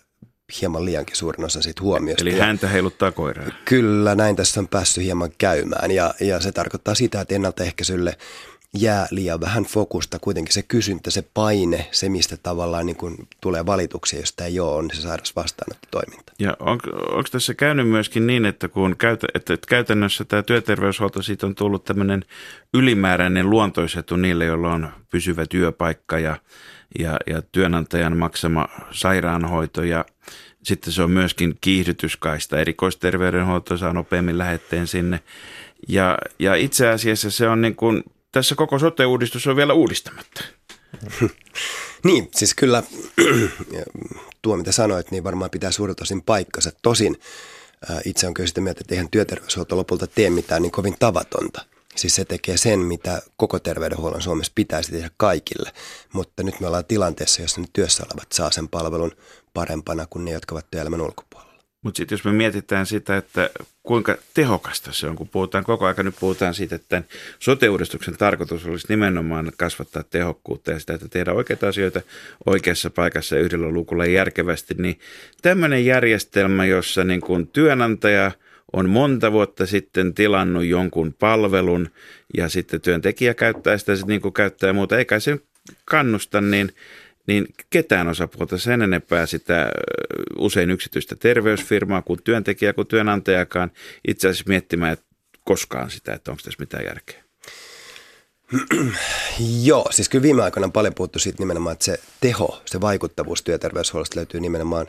hieman 0.62 0.86
liiankin 0.86 1.16
suurin 1.16 1.46
osa 1.46 1.62
siitä 1.62 1.82
huomiosta. 1.82 2.24
Eli 2.24 2.40
häntä 2.40 2.68
heiluttaa 2.68 3.12
koiraa. 3.12 3.46
Kyllä, 3.66 4.16
näin 4.16 4.36
tässä 4.36 4.60
on 4.60 4.68
päässyt 4.68 5.04
hieman 5.04 5.32
käymään 5.38 5.92
ja, 5.92 6.14
ja 6.20 6.40
se 6.40 6.52
tarkoittaa 6.52 6.96
sitä, 6.96 7.22
että 7.22 7.36
ennaltaehkäisylle 7.36 8.18
jää 8.74 9.08
liian 9.12 9.42
vähän 9.42 9.64
fokusta. 9.64 10.20
Kuitenkin 10.20 10.54
se 10.54 10.64
kysyntä, 10.64 11.12
se 11.12 11.24
paine, 11.34 11.88
se 11.92 12.10
mistä 12.10 12.38
tavallaan 12.38 12.86
niin 12.86 12.96
kuin 12.96 13.28
tulee 13.42 13.66
valituksia, 13.66 14.20
jos 14.20 14.34
tämä 14.34 14.48
ei 14.48 14.60
ole, 14.60 14.76
on 14.76 14.90
se 14.94 15.02
sairas 15.02 15.36
vastaanottotoiminta. 15.36 16.34
Ja 16.40 16.58
on, 16.60 16.80
onko 17.12 17.30
tässä 17.32 17.54
käynyt 17.54 17.90
myöskin 17.90 18.28
niin, 18.28 18.46
että 18.46 18.68
kun 18.68 18.96
käytä, 18.98 19.28
että, 19.34 19.54
että 19.54 19.68
käytännössä 19.68 20.26
tämä 20.26 20.44
työterveyshuolto, 20.44 21.22
siitä 21.22 21.46
on 21.46 21.56
tullut 21.56 21.84
tämmöinen 21.84 22.26
ylimääräinen 22.74 23.50
luontoisetu 23.50 24.16
niille, 24.16 24.46
joilla 24.46 24.74
on 24.74 24.90
pysyvä 25.10 25.46
työpaikka 25.46 26.20
ja, 26.20 26.38
ja, 27.00 27.18
ja 27.28 27.42
työnantajan 27.42 28.18
maksama 28.18 28.68
sairaanhoito 28.92 29.84
ja 29.84 30.06
sitten 30.64 30.94
se 30.94 31.04
on 31.04 31.12
myöskin 31.12 31.58
kiihdytyskaista. 31.62 32.60
Erikoisterveydenhuolto 32.60 33.78
saa 33.78 33.94
nopeammin 33.94 34.38
lähetteen 34.38 34.88
sinne. 34.88 35.20
Ja, 35.88 36.18
ja 36.40 36.56
itse 36.56 36.88
asiassa 36.88 37.32
se 37.32 37.50
on 37.50 37.62
niin 37.62 37.76
kuin, 37.76 38.04
tässä 38.32 38.56
koko 38.56 38.80
sote-uudistus 38.80 39.48
on 39.48 39.56
vielä 39.56 39.74
uudistamatta. 39.74 40.44
Niin, 42.04 42.30
siis 42.36 42.54
kyllä 42.56 42.84
tuo 44.42 44.58
mitä 44.58 44.72
sanoit, 44.72 45.12
niin 45.12 45.24
varmaan 45.24 45.52
pitää 45.52 45.72
suurin 45.72 45.96
osin 46.02 46.22
paikkansa. 46.22 46.72
Tosin 46.82 47.18
itse 48.06 48.28
on 48.28 48.34
kyllä 48.34 48.48
sitä 48.48 48.62
mieltä, 48.62 48.82
että 48.82 48.96
eihän 48.96 49.10
työterveyshuolto 49.10 49.78
lopulta 49.78 50.08
tee 50.08 50.30
mitään 50.30 50.62
niin 50.62 50.72
kovin 50.72 50.96
tavatonta. 51.00 51.66
Siis 51.98 52.16
se 52.16 52.26
tekee 52.26 52.58
sen, 52.58 52.80
mitä 52.80 53.22
koko 53.38 53.60
terveydenhuollon 53.60 54.22
Suomessa 54.22 54.52
pitäisi 54.56 54.92
tehdä 54.92 55.10
kaikille. 55.18 55.72
Mutta 56.14 56.44
nyt 56.44 56.60
me 56.60 56.68
ollaan 56.68 56.86
tilanteessa, 56.86 57.42
jossa 57.42 57.62
nyt 57.62 57.70
työssä 57.74 58.04
olevat 58.04 58.32
saa 58.32 58.52
sen 58.52 58.68
palvelun 58.68 59.12
parempana 59.54 60.06
kuin 60.10 60.26
ne, 60.26 60.32
jotka 60.32 60.56
ovat 60.56 60.72
työelämän 60.72 61.02
ulkopuolella. 61.02 61.48
Mutta 61.82 61.98
sitten 61.98 62.16
jos 62.16 62.24
me 62.26 62.32
mietitään 62.32 62.86
sitä, 62.86 63.18
että 63.18 63.50
kuinka 63.84 64.18
tehokasta 64.34 64.92
se 64.92 65.08
on, 65.08 65.16
kun 65.16 65.30
puhutaan 65.30 65.64
koko 65.64 65.86
ajan, 65.86 66.06
nyt 66.06 66.16
puhutaan 66.20 66.54
siitä, 66.54 66.76
että 66.76 67.04
sote-uudistuksen 67.40 68.18
tarkoitus 68.18 68.66
olisi 68.66 68.88
nimenomaan 68.90 69.52
kasvattaa 69.58 70.04
tehokkuutta 70.04 70.72
ja 70.72 70.80
sitä, 70.80 70.94
että 70.94 71.08
tehdä 71.08 71.34
oikeita 71.34 71.68
asioita 71.68 72.02
oikeassa 72.46 72.90
paikassa 72.90 73.36
ja 73.36 73.42
yhdellä 73.42 73.70
lukulla 73.70 74.06
järkevästi, 74.06 74.76
niin 74.78 75.00
tämmöinen 75.42 75.86
järjestelmä, 75.86 76.66
jossa 76.66 77.04
niin 77.04 77.22
kun 77.22 77.48
työnantaja 77.48 78.32
on 78.74 78.90
monta 78.90 79.32
vuotta 79.32 79.66
sitten 79.66 80.14
tilannut 80.14 80.66
jonkun 80.66 81.14
palvelun 81.20 81.90
ja 82.38 82.50
sitten 82.50 82.82
työntekijä 82.82 83.34
käyttää 83.34 83.78
sitä 83.78 83.94
niin 84.08 84.22
kuin 84.22 84.34
käyttää 84.34 84.74
muuta, 84.74 84.98
eikä 84.98 85.20
se 85.20 85.40
kannusta, 85.86 86.42
niin– 86.42 86.72
niin 87.28 87.48
ketään 87.70 88.08
osapuolta 88.08 88.58
sen 88.58 88.82
enempää 88.82 89.26
sitä 89.26 89.70
usein 90.38 90.72
yksityistä 90.72 91.16
terveysfirmaa 91.16 92.02
kuin 92.02 92.24
työntekijä 92.24 92.74
kuin 92.74 92.88
työnantajakaan 92.88 93.72
itse 94.08 94.28
asiassa 94.28 94.50
miettimään 94.50 94.98
koskaan 95.44 95.92
sitä, 95.92 96.14
että 96.14 96.32
onko 96.32 96.42
tässä 96.44 96.60
mitään 96.60 96.86
järkeä. 96.86 97.24
Joo, 99.64 99.88
siis 99.92 100.10
kyllä 100.10 100.24
viime 100.24 100.44
aikoina 100.44 100.66
on 100.66 100.72
paljon 100.72 100.94
puhuttu 100.94 101.20
siitä 101.20 101.40
nimenomaan, 101.40 101.74
että 101.74 101.86
se 101.86 102.00
teho, 102.22 102.62
se 102.66 102.82
vaikuttavuus 102.82 103.44
työterveyshuollosta 103.44 104.16
löytyy 104.16 104.40
nimenomaan 104.40 104.88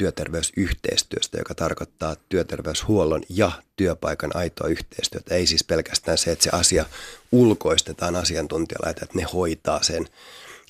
työterveysyhteistyöstä, 0.00 1.38
joka 1.38 1.54
tarkoittaa 1.54 2.16
työterveyshuollon 2.28 3.22
ja 3.28 3.52
työpaikan 3.76 4.30
aitoa 4.34 4.68
yhteistyötä. 4.68 5.34
Ei 5.34 5.46
siis 5.46 5.64
pelkästään 5.64 6.18
se, 6.18 6.32
että 6.32 6.42
se 6.42 6.50
asia 6.52 6.84
ulkoistetaan 7.32 8.16
asiantuntijalle, 8.16 8.90
että 8.90 9.06
ne 9.14 9.22
hoitaa 9.22 9.82
sen 9.82 10.08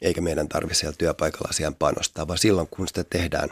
eikä 0.03 0.21
meidän 0.21 0.49
tarvitse 0.49 0.81
siellä 0.81 0.97
työpaikalla 0.99 1.49
asiaan 1.51 1.75
panostaa, 1.75 2.29
vaan 2.29 2.39
silloin 2.39 2.69
kun 2.71 2.89
sitä 2.89 3.05
tehdään 3.05 3.49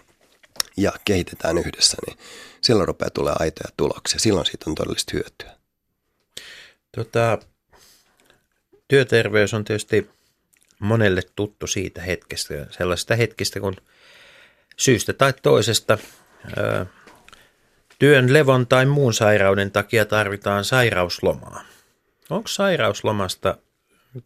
ja 0.76 0.92
kehitetään 1.04 1.58
yhdessä, 1.58 1.96
niin 2.06 2.18
silloin 2.60 2.88
rupeaa 2.88 3.10
tulee 3.10 3.34
aitoja 3.38 3.72
tuloksia. 3.76 4.18
Silloin 4.18 4.46
siitä 4.46 4.64
on 4.70 4.74
todellista 4.74 5.12
hyötyä. 5.14 5.56
Tota, 6.96 7.38
työterveys 8.88 9.54
on 9.54 9.64
tietysti 9.64 10.10
monelle 10.78 11.22
tuttu 11.36 11.66
siitä 11.66 12.02
hetkestä, 12.02 12.66
sellaista 12.70 13.16
hetkistä, 13.16 13.60
kun 13.60 13.76
syystä 14.78 15.12
tai 15.12 15.32
toisesta 15.42 15.98
työn 17.98 18.32
levon 18.32 18.66
tai 18.66 18.86
muun 18.86 19.14
sairauden 19.14 19.70
takia 19.70 20.04
tarvitaan 20.04 20.64
sairauslomaa. 20.64 21.64
Onko 22.30 22.48
sairauslomasta, 22.48 23.56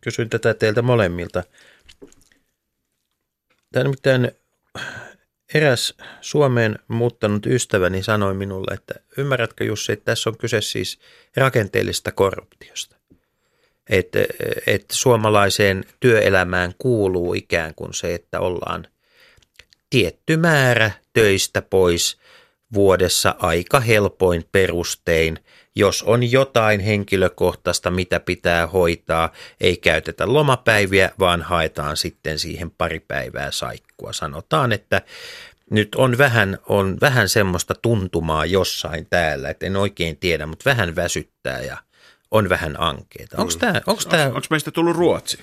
kysyn 0.00 0.30
tätä 0.30 0.54
teiltä 0.54 0.82
molemmilta, 0.82 1.42
Tämä 3.72 3.82
nimittäin 3.82 4.32
eräs 5.54 5.94
Suomeen 6.20 6.78
muuttanut 6.88 7.46
ystäväni 7.46 8.02
sanoi 8.02 8.34
minulle, 8.34 8.74
että 8.74 8.94
ymmärrätkö 9.18 9.64
Jussi, 9.64 9.92
että 9.92 10.04
tässä 10.04 10.30
on 10.30 10.38
kyse 10.38 10.60
siis 10.60 10.98
rakenteellisesta 11.36 12.12
korruptiosta. 12.12 12.96
Että, 13.90 14.18
että 14.66 14.94
suomalaiseen 14.94 15.84
työelämään 16.00 16.74
kuuluu 16.78 17.34
ikään 17.34 17.74
kuin 17.74 17.94
se, 17.94 18.14
että 18.14 18.40
ollaan 18.40 18.86
tietty 19.92 20.36
määrä 20.36 20.90
töistä 21.12 21.62
pois 21.62 22.18
vuodessa 22.74 23.34
aika 23.38 23.80
helpoin 23.80 24.44
perustein– 24.52 25.38
jos 25.76 26.02
on 26.02 26.30
jotain 26.30 26.80
henkilökohtaista, 26.80 27.90
mitä 27.90 28.20
pitää 28.20 28.66
hoitaa, 28.66 29.32
ei 29.60 29.76
käytetä 29.76 30.32
lomapäiviä, 30.32 31.10
vaan 31.18 31.42
haetaan 31.42 31.96
sitten 31.96 32.38
siihen 32.38 32.70
pari 32.70 33.00
päivää 33.00 33.50
saikkua. 33.50 34.12
Sanotaan, 34.12 34.72
että 34.72 35.02
nyt 35.70 35.94
on 35.94 36.18
vähän, 36.18 36.58
on 36.68 36.98
vähän 37.00 37.28
semmoista 37.28 37.74
tuntumaa 37.74 38.46
jossain 38.46 39.06
täällä, 39.10 39.50
että 39.50 39.66
en 39.66 39.76
oikein 39.76 40.16
tiedä, 40.16 40.46
mutta 40.46 40.70
vähän 40.70 40.96
väsyttää 40.96 41.60
ja 41.60 41.76
on 42.30 42.48
vähän 42.48 42.80
ankeita. 42.80 43.36
Onko 43.38 43.52
tämä... 43.58 43.80
Onko 43.86 44.02
onko 44.26 44.46
meistä 44.50 44.70
tullut 44.70 44.96
Ruotsi? 44.96 45.38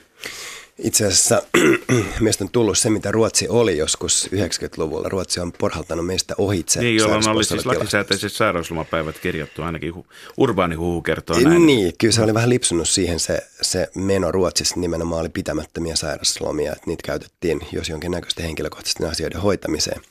Itse 0.80 1.06
asiassa 1.06 1.42
meistä 2.20 2.44
on 2.44 2.50
tullut 2.50 2.78
se, 2.78 2.90
mitä 2.90 3.12
Ruotsi 3.12 3.48
oli 3.48 3.78
joskus 3.78 4.30
90-luvulla. 4.36 5.10
Ruotsi 5.10 5.40
on 5.40 5.52
porhaltanut 5.52 6.06
meistä 6.06 6.36
ohitse. 6.38 6.80
Niin, 6.80 6.96
jolloin 6.96 7.30
oli 7.30 7.44
siis 7.44 7.66
lakisääteiset 7.66 8.34
sairauslomapäivät 8.34 9.20
kirjattu, 9.20 9.62
ainakin 9.62 9.96
hu, 9.96 10.08
urbaani 10.38 10.76
huhu 10.76 11.02
kertoo 11.02 11.40
näin. 11.40 11.66
Niin, 11.66 11.94
kyllä 11.98 12.12
se 12.12 12.22
oli 12.22 12.34
vähän 12.34 12.50
lipsunut 12.50 12.90
siihen 12.90 13.20
se, 13.20 13.48
se 13.62 13.90
meno 13.96 14.32
Ruotsissa 14.32 14.80
nimenomaan 14.80 15.22
oli 15.22 15.30
pitämättömiä 15.30 15.96
sairauslomia, 15.96 16.72
että 16.72 16.84
niitä 16.86 17.04
käytettiin 17.06 17.62
jos 17.72 17.90
jonkinnäköisten 17.90 18.46
henkilökohtaisten 18.46 19.10
asioiden 19.10 19.42
hoitamiseen. 19.42 20.02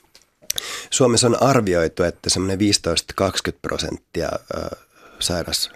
Suomessa 0.91 1.27
on 1.27 1.43
arvioitu, 1.43 2.03
että 2.03 2.31
semmoinen 2.31 2.59
15-20 3.21 3.53
prosenttia 3.62 4.29
sairas 5.19 5.71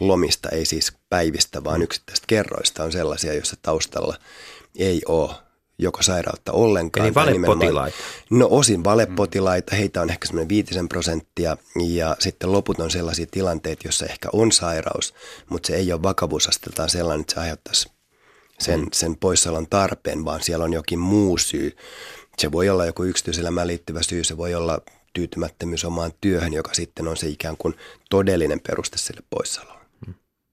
lomista, 0.00 0.48
ei 0.48 0.64
siis 0.64 0.92
päivistä, 1.10 1.64
vaan 1.64 1.82
yksittäistä 1.82 2.24
kerroista 2.26 2.84
on 2.84 2.92
sellaisia, 2.92 3.34
joissa 3.34 3.56
taustalla 3.62 4.16
ei 4.78 5.02
ole 5.08 5.30
joko 5.78 6.02
sairautta 6.02 6.52
ollenkaan. 6.52 7.06
Eli 7.06 7.14
valepotilaita? 7.14 7.96
No 8.30 8.48
osin 8.50 8.84
valepotilaita, 8.84 9.76
heitä 9.76 10.00
on 10.02 10.10
ehkä 10.10 10.26
semmoinen 10.26 10.48
viitisen 10.48 10.88
prosenttia 10.88 11.56
ja 11.86 12.16
sitten 12.18 12.52
loput 12.52 12.80
on 12.80 12.90
sellaisia 12.90 13.26
tilanteita, 13.30 13.82
joissa 13.84 14.06
ehkä 14.06 14.28
on 14.32 14.52
sairaus, 14.52 15.14
mutta 15.48 15.66
se 15.66 15.76
ei 15.76 15.92
ole 15.92 16.02
vakavuusasteltaan 16.02 16.90
sellainen, 16.90 17.20
että 17.20 17.34
se 17.34 17.40
aiheuttaisi 17.40 17.88
sen, 18.58 18.80
mm. 18.80 18.88
sen 18.92 19.16
poissaolon 19.16 19.66
tarpeen, 19.70 20.24
vaan 20.24 20.42
siellä 20.42 20.64
on 20.64 20.72
jokin 20.72 20.98
muu 20.98 21.38
syy. 21.38 21.76
Se 22.38 22.52
voi 22.52 22.68
olla 22.68 22.86
joku 22.86 23.04
yksityiselämään 23.04 23.66
liittyvä 23.66 24.02
syy, 24.02 24.24
se 24.24 24.36
voi 24.36 24.54
olla 24.54 24.80
tyytymättömyys 25.12 25.84
omaan 25.84 26.12
työhön, 26.20 26.52
joka 26.52 26.74
sitten 26.74 27.08
on 27.08 27.16
se 27.16 27.28
ikään 27.28 27.56
kuin 27.56 27.74
todellinen 28.10 28.60
peruste 28.60 28.98
sille 28.98 29.22
poissaololle. 29.30 29.79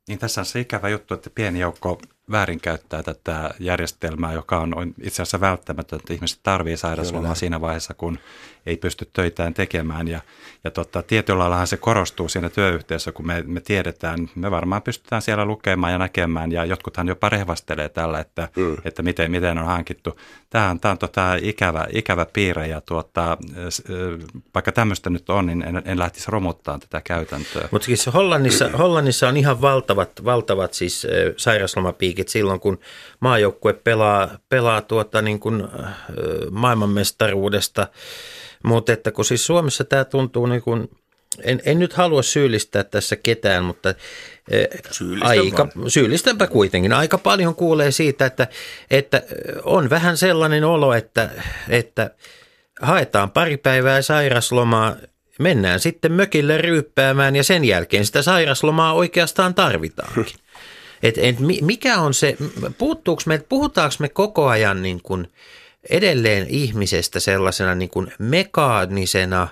Niin 0.07 0.19
tässä 0.19 0.41
on 0.41 0.45
se 0.45 0.59
ikävä 0.59 0.89
juttu, 0.89 1.13
että 1.13 1.29
pieni 1.29 1.59
joukko 1.59 2.01
väärinkäyttää 2.31 3.03
tätä 3.03 3.53
järjestelmää, 3.59 4.33
joka 4.33 4.59
on 4.59 4.93
itse 5.01 5.21
asiassa 5.21 5.39
välttämätöntä. 5.39 6.13
Ihmiset 6.13 6.39
tarvitsevat 6.43 6.79
sairauslomaa 6.79 7.35
siinä 7.35 7.61
vaiheessa, 7.61 7.93
kun 7.93 8.19
ei 8.67 8.77
pysty 8.77 9.09
töitään 9.13 9.53
tekemään. 9.53 10.07
Ja, 10.07 10.21
ja 10.63 10.71
tota, 10.71 11.03
tietyllä 11.03 11.39
laillahan 11.39 11.67
se 11.67 11.77
korostuu 11.77 12.29
siinä 12.29 12.49
työyhteisössä, 12.49 13.11
kun 13.11 13.27
me, 13.27 13.43
me 13.47 13.61
tiedetään, 13.61 14.29
me 14.35 14.51
varmaan 14.51 14.81
pystytään 14.81 15.21
siellä 15.21 15.45
lukemaan 15.45 15.93
ja 15.93 15.97
näkemään, 15.97 16.51
ja 16.51 16.65
jotkuthan 16.65 17.07
jopa 17.07 17.29
rehvastelee 17.29 17.89
tällä, 17.89 18.19
että, 18.19 18.47
mm. 18.55 18.77
että 18.85 19.03
miten, 19.03 19.31
miten 19.31 19.57
on 19.57 19.65
hankittu. 19.65 20.19
Tämä 20.49 20.69
on, 20.69 20.79
tämä 20.79 20.91
on 20.91 20.97
tota, 20.97 21.35
ikävä, 21.41 21.87
ikävä 21.93 22.25
piirre, 22.33 22.67
ja 22.67 22.81
tuota, 22.81 23.37
vaikka 24.53 24.71
tämmöistä 24.71 25.09
nyt 25.09 25.29
on, 25.29 25.45
niin 25.45 25.61
en, 25.61 25.81
en 25.85 25.99
lähtisi 25.99 26.31
romuttamaan 26.31 26.79
tätä 26.79 27.01
käytäntöä. 27.01 27.67
Mutta 27.71 27.85
siis 27.85 28.07
Hollannissa, 28.13 28.69
Hollannissa 28.69 29.27
on 29.27 29.37
ihan 29.37 29.61
valtavat, 29.61 30.25
valtavat 30.25 30.73
siis 30.73 31.07
sairauslomapiikit 31.37 32.27
silloin, 32.27 32.59
kun 32.59 32.79
maajoukkue 33.19 33.73
pelaa, 33.73 34.29
pelaa 34.49 34.81
tuota 34.81 35.21
niin 35.21 35.39
kuin, 35.39 35.67
maailmanmestaruudesta– 36.51 37.87
mutta 38.63 38.93
että 38.93 39.11
kun 39.11 39.25
siis 39.25 39.45
Suomessa 39.45 39.83
tämä 39.83 40.05
tuntuu 40.05 40.45
niin 40.45 40.61
kuin, 40.61 40.89
en, 41.43 41.61
en 41.65 41.79
nyt 41.79 41.93
halua 41.93 42.21
syyllistää 42.21 42.83
tässä 42.83 43.15
ketään, 43.15 43.63
mutta 43.63 43.93
eh, 44.51 44.67
Syyllistän 44.91 45.29
aika, 45.29 45.67
syyllistäpä 45.87 46.47
kuitenkin. 46.47 46.93
Aika 46.93 47.17
paljon 47.17 47.55
kuulee 47.55 47.91
siitä, 47.91 48.25
että, 48.25 48.47
että 48.91 49.21
on 49.63 49.89
vähän 49.89 50.17
sellainen 50.17 50.63
olo, 50.63 50.93
että, 50.93 51.29
että 51.69 52.11
haetaan 52.81 53.31
pari 53.31 53.57
päivää 53.57 54.01
sairaslomaa, 54.01 54.95
mennään 55.39 55.79
sitten 55.79 56.11
mökille 56.11 56.57
ryyppäämään 56.57 57.35
ja 57.35 57.43
sen 57.43 57.65
jälkeen 57.65 58.05
sitä 58.05 58.21
sairaslomaa 58.21 58.93
oikeastaan 58.93 59.55
tarvitaankin. 59.55 60.25
Et, 61.03 61.17
et 61.17 61.39
mi- 61.39 61.59
mikä 61.61 61.97
on 61.97 62.13
se, 62.13 62.37
puuttuuko 62.77 63.21
me, 63.25 63.41
puhutaanko 63.49 63.95
me 63.99 64.09
koko 64.09 64.47
ajan 64.47 64.81
niin 64.81 65.01
kuin 65.03 65.27
edelleen 65.89 66.47
ihmisestä 66.49 67.19
sellaisena 67.19 67.75
niin 67.75 67.89
kuin 67.89 68.13
mekaanisena, 68.19 69.47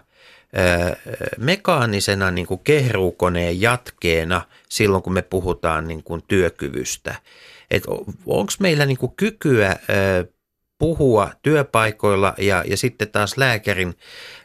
mekaanisena 1.38 2.32
niin 2.32 2.48
kuin 2.48 2.60
kehruukoneen 2.64 3.62
jatkeena 3.62 4.42
silloin, 4.70 5.04
kun 5.04 5.14
me 5.14 5.22
puhutaan 5.22 5.88
niin 5.88 6.04
kuin 6.04 6.24
työkyvystä. 6.28 7.16
Onko 8.26 8.54
meillä 8.60 8.86
niin 8.86 8.98
kuin 8.98 9.14
kykyä 9.18 9.76
puhua 10.78 11.32
työpaikoilla 11.42 12.34
ja, 12.38 12.64
ja 12.68 12.78
sitten 12.78 13.10
taas 13.10 13.38
lääkärin, 13.38 13.96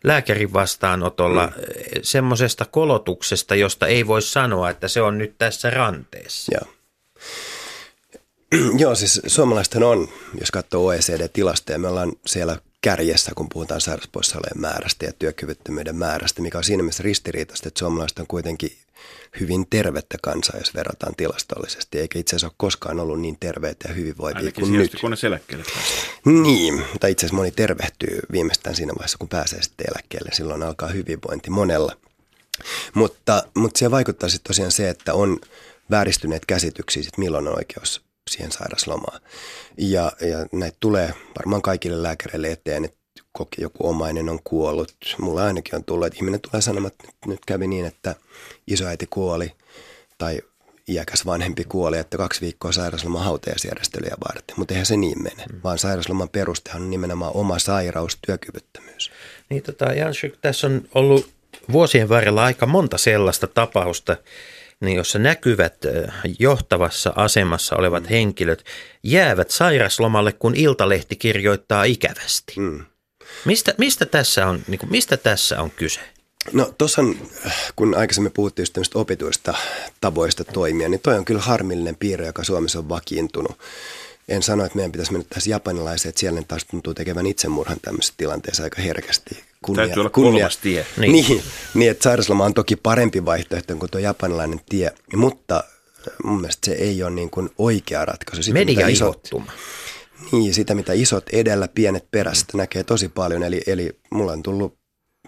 lääkärin 0.04 0.52
vastaanotolla 0.52 1.46
mm. 1.46 1.52
semmoisesta 2.02 2.64
kolotuksesta, 2.64 3.54
josta 3.54 3.86
ei 3.86 4.06
voi 4.06 4.22
sanoa, 4.22 4.70
että 4.70 4.88
se 4.88 5.02
on 5.02 5.18
nyt 5.18 5.34
tässä 5.38 5.70
ranteessa. 5.70 6.52
Joo. 6.54 6.79
Joo, 8.82 8.94
siis 8.94 9.20
suomalaisethan 9.26 9.82
on, 9.82 10.08
jos 10.40 10.50
katsoo 10.50 10.86
OECD-tilastoja, 10.86 11.78
me 11.78 11.88
ollaan 11.88 12.12
siellä 12.26 12.58
kärjessä, 12.80 13.32
kun 13.34 13.48
puhutaan 13.48 13.80
sairauspoissaolojen 13.80 14.60
määrästä 14.60 15.04
ja 15.04 15.12
työkyvyttömyyden 15.12 15.96
määrästä, 15.96 16.42
mikä 16.42 16.58
on 16.58 16.64
siinä 16.64 16.82
mielessä 16.82 17.02
ristiriitaista, 17.02 17.68
että 17.68 17.78
suomalaiset 17.78 18.18
on 18.18 18.26
kuitenkin 18.26 18.72
hyvin 19.40 19.66
tervettä 19.70 20.18
kansaa, 20.22 20.58
jos 20.58 20.74
verrataan 20.74 21.16
tilastollisesti, 21.16 21.98
eikä 21.98 22.18
itse 22.18 22.30
asiassa 22.36 22.46
ole 22.46 22.54
koskaan 22.56 23.00
ollut 23.00 23.20
niin 23.20 23.36
terveitä 23.40 23.88
ja 23.88 23.94
hyvinvoivia 23.94 24.38
Ainakin 24.38 24.64
kuin 24.64 24.72
nyt. 24.72 24.96
kun 25.00 25.10
ne 25.10 25.16
eläkkeelle 25.26 25.64
Niin, 26.24 26.84
tai 27.00 27.10
itse 27.10 27.26
asiassa 27.26 27.36
moni 27.36 27.50
tervehtyy 27.50 28.20
viimeistään 28.32 28.76
siinä 28.76 28.92
vaiheessa, 28.98 29.18
kun 29.18 29.28
pääsee 29.28 29.62
sitten 29.62 29.86
eläkkeelle. 29.90 30.30
Silloin 30.32 30.62
alkaa 30.62 30.88
hyvinvointi 30.88 31.50
monella. 31.50 31.96
Mutta, 32.94 33.42
mutta 33.54 33.78
siihen 33.78 33.90
vaikuttaa 33.90 34.28
sitten 34.28 34.48
tosiaan 34.48 34.72
se, 34.72 34.88
että 34.88 35.14
on 35.14 35.38
vääristyneet 35.90 36.46
käsityksiä, 36.46 37.02
sit 37.02 37.18
milloin 37.18 37.48
on 37.48 37.56
oikeus 37.56 38.09
siihen 38.30 38.52
sairaslomaan. 38.52 39.20
Ja, 39.78 40.12
ja 40.20 40.46
näitä 40.52 40.76
tulee 40.80 41.14
varmaan 41.38 41.62
kaikille 41.62 42.02
lääkäreille 42.02 42.50
eteen, 42.52 42.84
että 42.84 42.98
koki 43.32 43.62
joku 43.62 43.88
omainen 43.88 44.28
on 44.28 44.38
kuollut. 44.44 44.94
Mulla 45.18 45.44
ainakin 45.44 45.74
on 45.74 45.84
tullut, 45.84 46.06
että 46.06 46.16
ihminen 46.16 46.40
tulee 46.40 46.62
sanomaan, 46.62 46.92
että 46.92 47.08
nyt, 47.26 47.40
kävi 47.46 47.66
niin, 47.66 47.86
että 47.86 48.14
isoäiti 48.66 49.06
kuoli 49.06 49.52
tai 50.18 50.42
iäkäs 50.88 51.26
vanhempi 51.26 51.64
kuoli, 51.64 51.98
että 51.98 52.16
kaksi 52.16 52.40
viikkoa 52.40 52.72
sairausloman 52.72 53.24
hautajaisjärjestelyjä 53.24 54.16
varten. 54.28 54.56
Mutta 54.58 54.74
eihän 54.74 54.86
se 54.86 54.96
niin 54.96 55.22
mene, 55.22 55.44
mm. 55.52 55.60
vaan 55.64 55.78
sairausloman 55.78 56.28
perustehan 56.28 56.82
on 56.82 56.90
nimenomaan 56.90 57.32
oma 57.36 57.58
sairaus, 57.58 58.18
työkyvyttömyys. 58.26 59.10
Niin 59.48 59.62
tota, 59.62 59.84
Janssyk, 59.84 60.36
tässä 60.40 60.66
on 60.66 60.82
ollut 60.94 61.30
vuosien 61.72 62.08
varrella 62.08 62.44
aika 62.44 62.66
monta 62.66 62.98
sellaista 62.98 63.46
tapausta, 63.46 64.16
niin 64.80 64.96
jossa 64.96 65.18
näkyvät 65.18 65.74
johtavassa 66.38 67.12
asemassa 67.16 67.76
olevat 67.76 68.02
mm. 68.02 68.08
henkilöt 68.08 68.64
jäävät 69.02 69.50
sairaslomalle, 69.50 70.32
kun 70.32 70.54
Iltalehti 70.56 71.16
kirjoittaa 71.16 71.84
ikävästi. 71.84 72.52
Mm. 72.56 72.84
Mistä, 73.44 73.74
mistä, 73.78 74.06
tässä 74.06 74.46
on, 74.46 74.62
niin 74.68 74.78
kuin, 74.78 74.90
mistä 74.90 75.16
tässä 75.16 75.62
on 75.62 75.70
kyse? 75.70 76.00
No 76.52 76.74
tuossa 76.78 77.02
kun 77.76 77.94
aikaisemmin 77.96 78.32
puhuttiin 78.32 78.62
just 78.62 78.72
tämmöistä 78.72 78.98
opituista 78.98 79.54
tavoista 80.00 80.44
toimia, 80.44 80.88
niin 80.88 81.00
toi 81.00 81.18
on 81.18 81.24
kyllä 81.24 81.40
harmillinen 81.40 81.96
piirre, 81.96 82.26
joka 82.26 82.44
Suomessa 82.44 82.78
on 82.78 82.88
vakiintunut. 82.88 83.58
En 84.28 84.42
sano, 84.42 84.64
että 84.64 84.76
meidän 84.76 84.92
pitäisi 84.92 85.12
mennä 85.12 85.26
tässä 85.28 85.50
japanilaiseen, 85.50 86.10
että 86.10 86.20
siellä 86.20 86.42
taas 86.48 86.64
tuntuu 86.64 86.94
tekevän 86.94 87.26
itsemurhan 87.26 87.80
tämmöisessä 87.82 88.14
tilanteessa 88.16 88.62
aika 88.62 88.82
herkästi. 88.82 89.49
Kunnia, 89.64 89.84
Täytyy 89.84 90.00
olla 90.00 90.10
kunnia, 90.10 90.32
kolmas 90.32 90.56
tie. 90.56 90.86
Niin. 90.96 91.12
niin, 91.12 91.42
niin, 91.74 91.90
että 91.90 92.02
sairasloma 92.02 92.44
on 92.44 92.54
toki 92.54 92.76
parempi 92.76 93.24
vaihtoehto 93.24 93.76
kuin 93.76 93.90
tuo 93.90 94.00
japanilainen 94.00 94.60
tie, 94.68 94.90
mutta 95.16 95.64
mun 96.24 96.40
mielestä 96.40 96.66
se 96.66 96.72
ei 96.72 97.02
ole 97.02 97.10
niin 97.10 97.30
kuin 97.30 97.50
oikea 97.58 98.04
ratkaisu. 98.04 98.42
Sitä, 98.42 98.54
Media 98.54 98.88
isot, 98.88 99.28
Niin, 100.32 100.54
sitä 100.54 100.74
mitä 100.74 100.92
isot 100.92 101.24
edellä, 101.32 101.68
pienet 101.68 102.10
perässä, 102.10 102.46
mm. 102.52 102.56
näkee 102.56 102.84
tosi 102.84 103.08
paljon. 103.08 103.42
Eli, 103.42 103.62
eli 103.66 103.98
mulla 104.10 104.32
on 104.32 104.42
tullut 104.42 104.78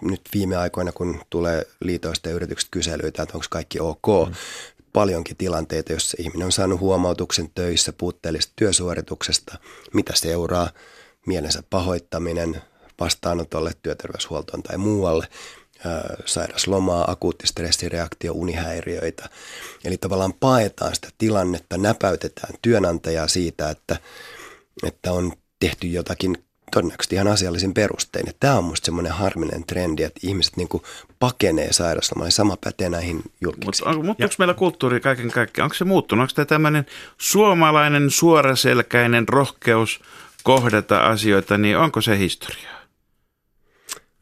nyt 0.01 0.21
viime 0.33 0.57
aikoina, 0.57 0.91
kun 0.91 1.21
tulee 1.29 1.67
liitoista 1.81 2.29
ja 2.29 2.35
yritykset 2.35 2.69
kyselyitä, 2.71 3.23
että 3.23 3.37
onko 3.37 3.45
kaikki 3.49 3.79
ok, 3.79 4.07
mm. 4.27 4.33
paljonkin 4.93 5.37
tilanteita, 5.37 5.91
joissa 5.91 6.17
ihminen 6.19 6.45
on 6.45 6.51
saanut 6.51 6.79
huomautuksen 6.79 7.49
töissä 7.55 7.93
puutteellisesta 7.93 8.53
työsuorituksesta, 8.55 9.57
mitä 9.93 10.13
seuraa, 10.15 10.69
mielensä 11.27 11.63
pahoittaminen 11.69 12.61
vastaanotolle, 13.03 13.71
työterveyshuoltoon 13.83 14.63
tai 14.63 14.77
muualle, 14.77 15.27
sairaslomaa, 16.25 17.11
akuutti 17.11 17.47
stressireaktio, 17.47 18.33
unihäiriöitä. 18.33 19.29
Eli 19.85 19.97
tavallaan 19.97 20.33
paetaan 20.33 20.95
sitä 20.95 21.09
tilannetta, 21.17 21.77
näpäytetään 21.77 22.53
työnantajaa 22.61 23.27
siitä, 23.27 23.69
että, 23.69 23.97
että 24.83 25.11
on 25.11 25.33
tehty 25.59 25.87
jotakin 25.87 26.37
todennäköisesti 26.73 27.15
ihan 27.15 27.27
asiallisin 27.27 27.73
perustein. 27.73 28.23
Ja 28.27 28.33
tämä 28.39 28.57
on 28.57 28.63
musta 28.63 28.85
semmoinen 28.85 29.11
harminen 29.11 29.63
trendi, 29.65 30.03
että 30.03 30.19
ihmiset 30.23 30.57
niin 30.57 30.69
pakenee 31.19 31.73
sairauslomalle. 31.73 32.31
Sama 32.31 32.57
pätee 32.63 32.89
näihin 32.89 33.21
julkisiin. 33.41 33.87
Mutta 33.87 34.03
muuttuuko 34.03 34.33
meillä 34.37 34.53
kulttuuri 34.53 34.99
kaiken 34.99 35.31
kaikkiaan? 35.31 35.65
Onko 35.65 35.75
se 35.75 35.85
muuttunut? 35.85 36.21
Onko 36.21 36.33
tämä 36.35 36.45
tämmöinen 36.45 36.85
suomalainen 37.17 38.11
suoraselkäinen 38.11 39.27
rohkeus 39.27 40.01
kohdata 40.43 40.97
asioita, 40.97 41.57
niin 41.57 41.77
onko 41.77 42.01
se 42.01 42.17
historiaa? 42.17 42.82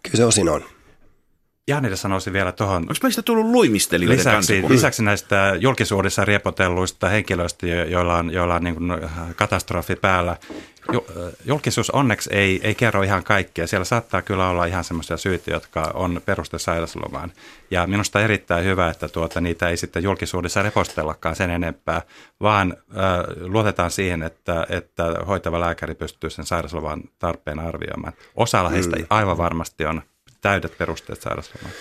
Kyllä 0.04 0.18
se 0.18 0.26
osin 0.26 0.50
on. 0.50 0.64
Janille 1.68 1.96
sanoisin 1.96 2.34
vielä 2.34 2.52
tuohon. 2.52 2.82
Onko 2.82 2.94
meistä 3.04 3.22
tullut 3.22 3.46
luimistelijoiden 3.46 4.18
lisäksi, 4.18 4.64
lisäksi 4.70 5.04
näistä 5.04 5.56
julkisuudessa 5.60 6.26
riepotelluista 6.26 7.10
henkilöistä, 7.10 7.68
joilla 7.68 8.18
on, 8.18 8.34
joilla 8.34 8.56
on 8.56 8.64
niin 8.64 8.76
kuin 8.76 8.92
katastrofi 9.36 9.96
päällä. 9.96 10.38
Julkisuus 11.46 11.90
onneksi 11.90 12.30
ei, 12.34 12.60
ei 12.64 12.76
kerro 12.76 13.04
ihan 13.04 13.24
kaikkea. 13.24 13.68
Siellä 13.68 13.86
saattaa 13.86 14.22
kyllä 14.22 14.50
olla 14.50 14.66
ihan 14.66 14.84
semmoisia 14.84 15.18
syitä, 15.18 15.52
jotka 15.52 15.92
on 15.94 16.22
peruste 16.26 16.60
sairauslomaan. 16.60 17.32
Ja 17.72 17.88
minusta 17.88 18.22
erittäin 18.22 18.66
hyvä, 18.66 18.90
että 18.90 19.10
tuota, 19.10 19.42
niitä 19.42 19.70
ei 19.70 19.78
sitten 19.78 20.04
julkisuudessa 20.04 20.62
repostellakaan 20.62 21.36
sen 21.36 21.50
enempää, 21.50 22.02
vaan 22.42 22.74
äh, 22.90 23.50
luotetaan 23.50 23.92
siihen, 23.92 24.24
että, 24.24 24.66
että 24.70 25.04
hoitava 25.28 25.60
lääkäri 25.60 25.96
pystyy 25.96 26.30
sen 26.30 26.46
sairausloman 26.46 27.02
tarpeen 27.20 27.60
arvioimaan. 27.60 28.14
Osalla 28.36 28.70
heistä 28.70 28.96
mm. 28.96 29.06
aivan 29.10 29.38
varmasti 29.38 29.86
on 29.86 30.02
täydet 30.42 30.78
perusteet 30.78 31.22
sairauslomaan. 31.22 31.74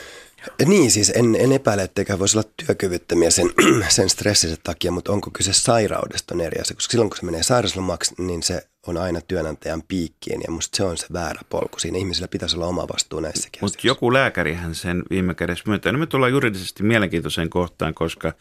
Niin, 0.67 0.91
siis 0.91 1.13
en, 1.15 1.37
en 1.39 1.53
epäile, 1.53 1.83
etteikö 1.83 2.19
voisi 2.19 2.39
olla 2.39 2.51
työkyvyttömiä 2.67 3.31
sen, 3.31 3.51
sen 3.89 4.11
stressisen 4.11 4.57
takia, 4.63 4.93
mutta 4.93 5.13
onko 5.13 5.31
kyse 5.33 5.53
sairaudesta 5.53 6.35
on 6.35 6.41
eri 6.41 6.61
asia, 6.61 6.75
koska 6.75 6.91
silloin 6.91 7.11
kun 7.11 7.17
se 7.17 7.25
menee 7.25 7.43
sairauslomaksi, 7.43 8.15
niin 8.19 8.43
se 8.43 8.67
on 8.87 8.97
aina 8.97 9.21
työnantajan 9.21 9.83
piikkiin 9.89 10.41
ja 10.47 10.51
musta 10.53 10.77
se 10.77 10.85
on 10.85 10.97
se 10.97 11.07
väärä 11.13 11.41
polku. 11.51 11.79
Siinä 11.79 11.99
ihmisillä 11.99 12.29
pitäisi 12.29 12.57
olla 12.57 12.67
oma 12.67 12.89
vastuu 12.89 13.21
näissäkin 13.21 13.59
Mutta 13.61 13.79
joku 13.83 14.13
lääkärihän 14.13 14.75
sen 14.75 15.03
viime 15.11 15.35
kädessä 15.35 15.65
myöntää. 15.67 15.93
No 15.93 15.99
me 15.99 16.07
tullaan 16.07 16.33
juridisesti 16.33 16.83
mielenkiintoiseen 16.83 17.51
kohtaan, 17.51 17.95
koska, 17.95 18.33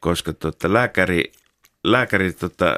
koska 0.00 0.32
tota, 0.32 0.72
lääkäri 0.72 1.32
lääkäri, 1.92 2.32
tota, 2.32 2.76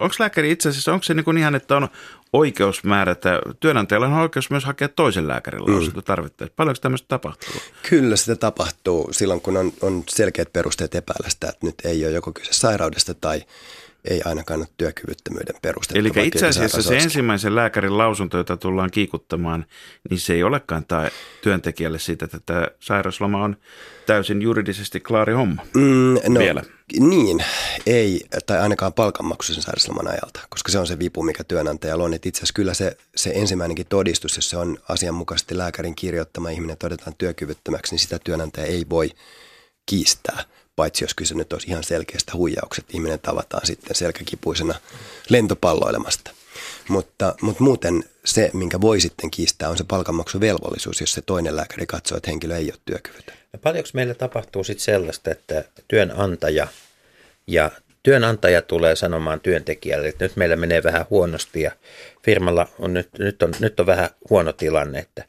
onko 0.00 0.14
lääkäri 0.18 0.50
itse 0.50 0.68
asiassa, 0.68 0.92
onko 0.92 1.02
se 1.02 1.14
niin 1.14 1.24
kuin 1.24 1.38
ihan, 1.38 1.54
että 1.54 1.76
on 1.76 1.88
oikeus 2.32 2.84
määrätä, 2.84 3.40
työnantajalla 3.60 4.06
on 4.06 4.12
oikeus 4.12 4.50
myös 4.50 4.64
hakea 4.64 4.88
toisen 4.88 5.28
lääkärin 5.28 5.60
lausunto 5.60 6.00
mm. 6.00 6.04
tarvittaessa. 6.04 6.54
Paljonko 6.56 6.80
tämmöistä 6.80 7.08
tapahtuu? 7.08 7.54
Kyllä 7.90 8.16
sitä 8.16 8.36
tapahtuu 8.36 9.08
silloin, 9.12 9.40
kun 9.40 9.56
on, 9.56 9.72
on 9.82 10.04
selkeät 10.08 10.52
perusteet 10.52 10.94
epäillä 10.94 11.30
sitä, 11.30 11.48
että 11.48 11.66
nyt 11.66 11.74
ei 11.84 12.04
ole 12.04 12.12
joko 12.12 12.32
kyse 12.32 12.52
sairaudesta 12.52 13.14
tai 13.14 13.42
ei 14.06 14.20
ainakaan 14.24 14.60
ole 14.60 14.68
työkyvyttömyyden 14.76 15.54
perustetta. 15.62 15.98
Eli 15.98 16.26
itse 16.26 16.46
asiassa 16.46 16.82
se 16.82 16.98
ensimmäisen 16.98 17.54
lääkärin 17.54 17.98
lausunto, 17.98 18.36
jota 18.36 18.56
tullaan 18.56 18.90
kiikuttamaan, 18.90 19.66
niin 20.10 20.20
se 20.20 20.34
ei 20.34 20.42
olekaan 20.42 20.84
tämä 20.84 21.08
työntekijälle 21.42 21.98
siitä, 21.98 22.24
että 22.24 22.40
tämä 22.46 22.66
sairausloma 22.80 23.44
on 23.44 23.56
täysin 24.06 24.42
juridisesti 24.42 25.00
klaari 25.00 25.32
homma 25.32 25.62
mm, 25.74 26.14
no, 26.28 26.40
vielä. 26.40 26.62
Niin, 27.00 27.44
ei, 27.86 28.26
tai 28.46 28.58
ainakaan 28.58 28.92
palkanmaksuisen 28.92 29.62
sairausloman 29.62 30.08
ajalta, 30.08 30.40
koska 30.48 30.72
se 30.72 30.78
on 30.78 30.86
se 30.86 30.98
vipu, 30.98 31.22
mikä 31.22 31.44
työnantajalla 31.44 32.04
on. 32.04 32.14
Että 32.14 32.28
itse 32.28 32.38
asiassa 32.38 32.54
kyllä 32.54 32.74
se, 32.74 32.96
se 33.16 33.32
ensimmäinenkin 33.34 33.86
todistus, 33.88 34.36
jos 34.36 34.50
se 34.50 34.56
on 34.56 34.78
asianmukaisesti 34.88 35.58
lääkärin 35.58 35.94
kirjoittama 35.94 36.50
ihminen 36.50 36.76
todetaan 36.76 37.14
työkyvyttömäksi, 37.18 37.92
niin 37.92 38.00
sitä 38.00 38.18
työnantaja 38.24 38.66
ei 38.66 38.86
voi 38.90 39.10
kiistää 39.86 40.44
paitsi 40.76 41.04
jos 41.04 41.14
kyse 41.14 41.34
nyt 41.34 41.52
olisi 41.52 41.70
ihan 41.70 41.84
selkeästä 41.84 42.32
huijauksesta, 42.34 42.90
ihminen 42.94 43.20
tavataan 43.20 43.66
sitten 43.66 43.96
selkäkipuisena 43.96 44.74
lentopalloilemasta. 45.28 46.30
Mutta, 46.88 47.34
mutta 47.40 47.62
muuten 47.62 48.04
se, 48.24 48.50
minkä 48.52 48.80
voi 48.80 49.00
sitten 49.00 49.30
kiistää, 49.30 49.68
on 49.68 49.76
se 49.76 49.84
palkanmaksuvelvollisuus, 49.84 51.00
jos 51.00 51.12
se 51.12 51.22
toinen 51.22 51.56
lääkäri 51.56 51.86
katsoo, 51.86 52.16
että 52.16 52.30
henkilö 52.30 52.56
ei 52.56 52.64
ole 52.64 52.80
työkyvytön. 52.84 53.34
Ja 53.52 53.58
paljonko 53.58 53.90
meillä 53.92 54.14
tapahtuu 54.14 54.64
sitten 54.64 54.84
sellaista, 54.84 55.30
että 55.30 55.64
työnantaja 55.88 56.68
ja 57.46 57.70
työnantaja 58.02 58.62
tulee 58.62 58.96
sanomaan 58.96 59.40
työntekijälle, 59.40 60.08
että 60.08 60.24
nyt 60.24 60.36
meillä 60.36 60.56
menee 60.56 60.82
vähän 60.82 61.06
huonosti 61.10 61.60
ja 61.62 61.70
firmalla 62.24 62.68
on 62.78 62.94
nyt, 62.94 63.08
nyt, 63.18 63.42
on, 63.42 63.52
nyt 63.60 63.80
on 63.80 63.86
vähän 63.86 64.10
huono 64.30 64.52
tilanne, 64.52 64.98
että 64.98 65.24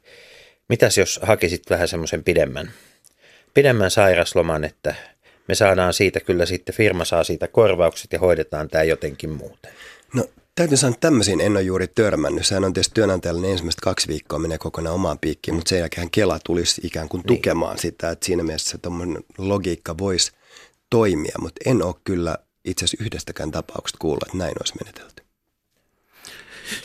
mitäs 0.69 0.97
jos 0.97 1.19
hakisit 1.23 1.69
vähän 1.69 1.87
semmoisen 1.87 2.23
pidemmän, 2.23 2.71
pidemmän 3.53 3.91
sairasloman, 3.91 4.63
että 4.63 4.95
me 5.47 5.55
saadaan 5.55 5.93
siitä 5.93 6.19
kyllä 6.19 6.45
sitten, 6.45 6.75
firma 6.75 7.05
saa 7.05 7.23
siitä 7.23 7.47
korvaukset 7.47 8.13
ja 8.13 8.19
hoidetaan 8.19 8.67
tämä 8.67 8.83
jotenkin 8.83 9.29
muuten. 9.29 9.71
No 10.13 10.25
täytyy 10.55 10.77
sanoa, 10.77 10.93
että 10.93 11.07
tämmöisiin 11.07 11.41
en 11.41 11.51
ole 11.51 11.61
juuri 11.61 11.87
törmännyt. 11.87 12.45
Sehän 12.45 12.63
on 12.63 12.73
tietysti 12.73 12.93
työnantajalle 12.93 13.41
ne 13.41 13.51
ensimmäiset 13.51 13.81
kaksi 13.81 14.07
viikkoa 14.07 14.39
menee 14.39 14.57
kokonaan 14.57 14.95
omaan 14.95 15.19
piikkiin, 15.19 15.55
mutta 15.55 15.69
sen 15.69 15.79
jälkeen 15.79 16.11
Kela 16.11 16.39
tulisi 16.45 16.81
ikään 16.83 17.09
kuin 17.09 17.19
Niin. 17.21 17.27
tukemaan 17.27 17.77
sitä, 17.77 18.09
että 18.09 18.25
siinä 18.25 18.43
mielessä 18.43 18.77
tuommoinen 18.77 19.23
logiikka 19.37 19.97
voisi 19.97 20.31
toimia, 20.89 21.35
mutta 21.39 21.61
en 21.69 21.83
ole 21.83 21.95
kyllä 22.03 22.37
itse 22.65 22.85
asiassa 22.85 23.03
yhdestäkään 23.03 23.51
tapauksesta 23.51 23.97
kuulla, 24.01 24.25
että 24.25 24.37
näin 24.37 24.53
olisi 24.59 24.73
menetelty. 24.83 25.26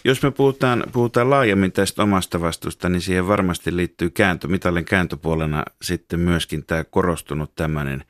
Jos 0.04 0.22
me 0.22 0.30
puhutaan, 0.30 0.84
puhutaan 0.92 1.30
laajemmin 1.30 1.72
tästä 1.72 2.02
omasta 2.02 2.40
vastuusta, 2.40 2.88
niin 2.88 3.02
siihen 3.02 3.28
varmasti 3.28 3.76
liittyy 3.76 4.10
kääntö, 4.10 4.48
mitalin 4.48 4.84
kääntöpuolena 4.84 5.64
sitten 5.82 6.20
myöskin 6.20 6.64
tämä 6.66 6.84
korostunut 6.84 7.54
tämmöinen 7.54 8.04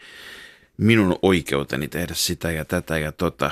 minun 0.77 1.19
oikeuteni 1.23 1.89
tehdä 1.89 2.15
sitä 2.15 2.51
ja 2.51 2.65
tätä 2.65 2.99
ja 2.99 3.13
tota. 3.13 3.51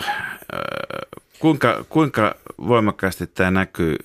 Öö, 0.52 1.20
Kuinka, 1.40 1.84
kuinka 1.88 2.34
voimakkaasti 2.58 3.26
tämä 3.26 3.50
näkyy, 3.50 3.96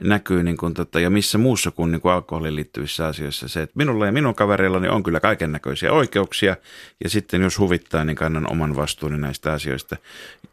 näkyy 0.00 0.42
niin 0.42 0.56
kuin 0.56 0.74
tota, 0.74 1.00
ja 1.00 1.10
missä 1.10 1.38
muussa 1.38 1.70
kuin, 1.70 1.92
niin 1.92 2.00
kuin 2.00 2.12
alkoholiin 2.12 2.56
liittyvissä 2.56 3.06
asioissa 3.06 3.48
se, 3.48 3.62
että 3.62 3.72
minulla 3.76 4.06
ja 4.06 4.12
minun 4.12 4.34
kavereillani 4.34 4.88
on 4.88 5.02
kyllä 5.02 5.20
kaiken 5.20 5.52
näköisiä 5.52 5.92
oikeuksia 5.92 6.56
ja 7.04 7.10
sitten 7.10 7.42
jos 7.42 7.58
huvittaa, 7.58 8.04
niin 8.04 8.16
kannan 8.16 8.52
oman 8.52 8.76
vastuuni 8.76 9.18
näistä 9.18 9.52
asioista, 9.52 9.96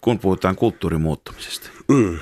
kun 0.02 0.20
puhutaan 0.20 0.56
kulttuurin 0.56 1.02
muuttumisesta. 1.02 1.70
Mm. 1.88 2.20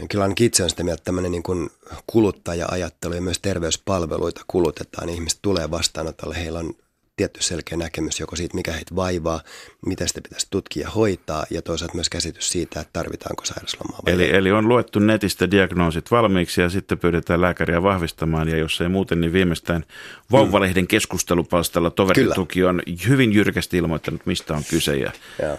Ja 0.00 0.06
Kyllä 0.08 0.24
ainakin 0.24 0.46
itse 0.46 0.62
on 0.62 0.70
sitä 0.70 0.84
mieltä, 0.84 1.00
että 1.00 1.04
tämmöinen 1.04 1.32
niin 1.32 1.42
kuin 1.42 1.70
kuluttaja-ajattelu 2.06 3.14
ja 3.14 3.20
myös 3.20 3.38
terveyspalveluita 3.38 4.40
kulutetaan. 4.46 5.08
Ihmiset 5.08 5.38
tulee 5.42 5.70
vastaanotolle, 5.70 6.36
heillä 6.36 6.58
on 6.58 6.74
tietty 7.16 7.42
selkeä 7.42 7.78
näkemys 7.78 8.20
joko 8.20 8.36
siitä, 8.36 8.54
mikä 8.54 8.72
heitä 8.72 8.96
vaivaa, 8.96 9.40
mitä 9.86 10.06
sitä 10.06 10.20
pitäisi 10.20 10.46
tutkia 10.50 10.82
ja 10.82 10.90
hoitaa, 10.90 11.44
ja 11.50 11.62
toisaalta 11.62 11.94
myös 11.94 12.08
käsitys 12.08 12.52
siitä, 12.52 12.80
että 12.80 12.92
tarvitaanko 12.92 13.44
sairauslomaa 13.44 13.98
vai 14.06 14.12
Eli, 14.12 14.30
eli 14.36 14.52
on 14.52 14.68
luettu 14.68 14.98
netistä 14.98 15.50
diagnoosit 15.50 16.10
valmiiksi 16.10 16.60
ja 16.60 16.70
sitten 16.70 16.98
pyydetään 16.98 17.40
lääkäriä 17.40 17.82
vahvistamaan 17.82 18.48
ja 18.48 18.56
jos 18.56 18.80
ei 18.80 18.88
muuten, 18.88 19.20
niin 19.20 19.32
viimeistään 19.32 19.84
Vauvalehden 20.32 20.86
keskustelupalstalla 20.86 21.90
toverituki 21.90 22.64
on 22.64 22.82
hyvin 23.08 23.32
jyrkästi 23.32 23.76
ilmoittanut, 23.76 24.26
mistä 24.26 24.54
on 24.54 24.62
kyse. 24.70 24.96
Ja 24.96 25.12
Joo. 25.42 25.58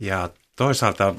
Ja 0.00 0.30
toisaalta 0.56 1.14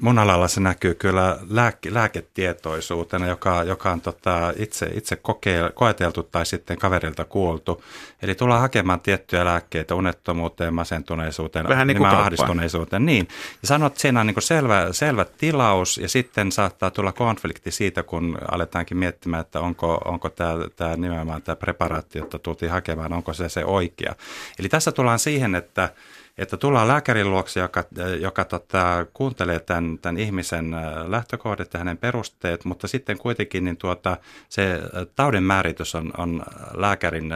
mun 0.00 0.18
alalla 0.18 0.48
se 0.48 0.60
näkyy 0.60 0.94
kyllä 0.94 1.38
lääke, 1.50 1.94
lääketietoisuutena, 1.94 3.26
joka, 3.26 3.62
joka 3.62 3.92
on 3.92 4.00
tota 4.00 4.52
itse, 4.56 4.90
itse 4.94 5.16
kokee, 5.16 5.70
koeteltu 5.74 6.22
tai 6.22 6.46
sitten 6.46 6.78
kaverilta 6.78 7.24
kuultu. 7.24 7.84
Eli 8.22 8.34
tullaan 8.34 8.60
hakemaan 8.60 9.00
tiettyjä 9.00 9.44
lääkkeitä 9.44 9.94
unettomuuteen, 9.94 10.74
masentuneisuuteen, 10.74 11.68
Vähän 11.68 11.86
niin 11.86 11.98
kuin 11.98 12.10
ahdistuneisuuteen. 12.10 13.06
Niin. 13.06 13.28
Ja 13.62 13.68
sanot, 13.68 13.92
että 13.92 14.00
siinä 14.02 14.20
on 14.20 14.26
niin 14.26 14.42
selvä, 14.42 14.88
selvä 14.92 15.24
tilaus 15.24 15.98
ja 15.98 16.08
sitten 16.08 16.52
saattaa 16.52 16.90
tulla 16.90 17.12
konflikti 17.12 17.70
siitä, 17.70 18.02
kun 18.02 18.38
aletaankin 18.50 18.96
miettimään, 18.96 19.40
että 19.40 19.60
onko, 19.60 19.94
onko 20.04 20.28
tämä, 20.28 20.54
tämä 20.76 20.96
nimenomaan 20.96 21.42
tämä 21.42 21.56
preparaatti, 21.56 22.18
jota 22.18 22.38
tultiin 22.38 22.72
hakemaan, 22.72 23.12
onko 23.12 23.32
se 23.32 23.48
se 23.48 23.64
oikea. 23.64 24.14
Eli 24.58 24.68
tässä 24.68 24.92
tullaan 24.92 25.18
siihen, 25.18 25.54
että 25.54 25.90
että 26.38 26.56
tullaan 26.56 26.88
lääkärin 26.88 27.30
luokse, 27.30 27.60
joka, 27.60 27.84
joka 28.20 28.44
tota, 28.44 29.06
kuuntelee 29.14 29.60
tämän, 29.60 29.98
tämän 30.02 30.20
ihmisen 30.20 30.74
äh, 30.74 30.82
lähtökohdat 31.06 31.72
ja 31.72 31.78
hänen 31.78 31.98
perusteet, 31.98 32.64
mutta 32.64 32.88
sitten 32.88 33.18
kuitenkin 33.18 33.64
niin 33.64 33.76
tuota, 33.76 34.16
se 34.48 34.72
äh, 34.72 34.80
taudin 35.14 35.42
määritys 35.42 35.94
on, 35.94 36.12
on 36.18 36.44
lääkärin 36.74 37.34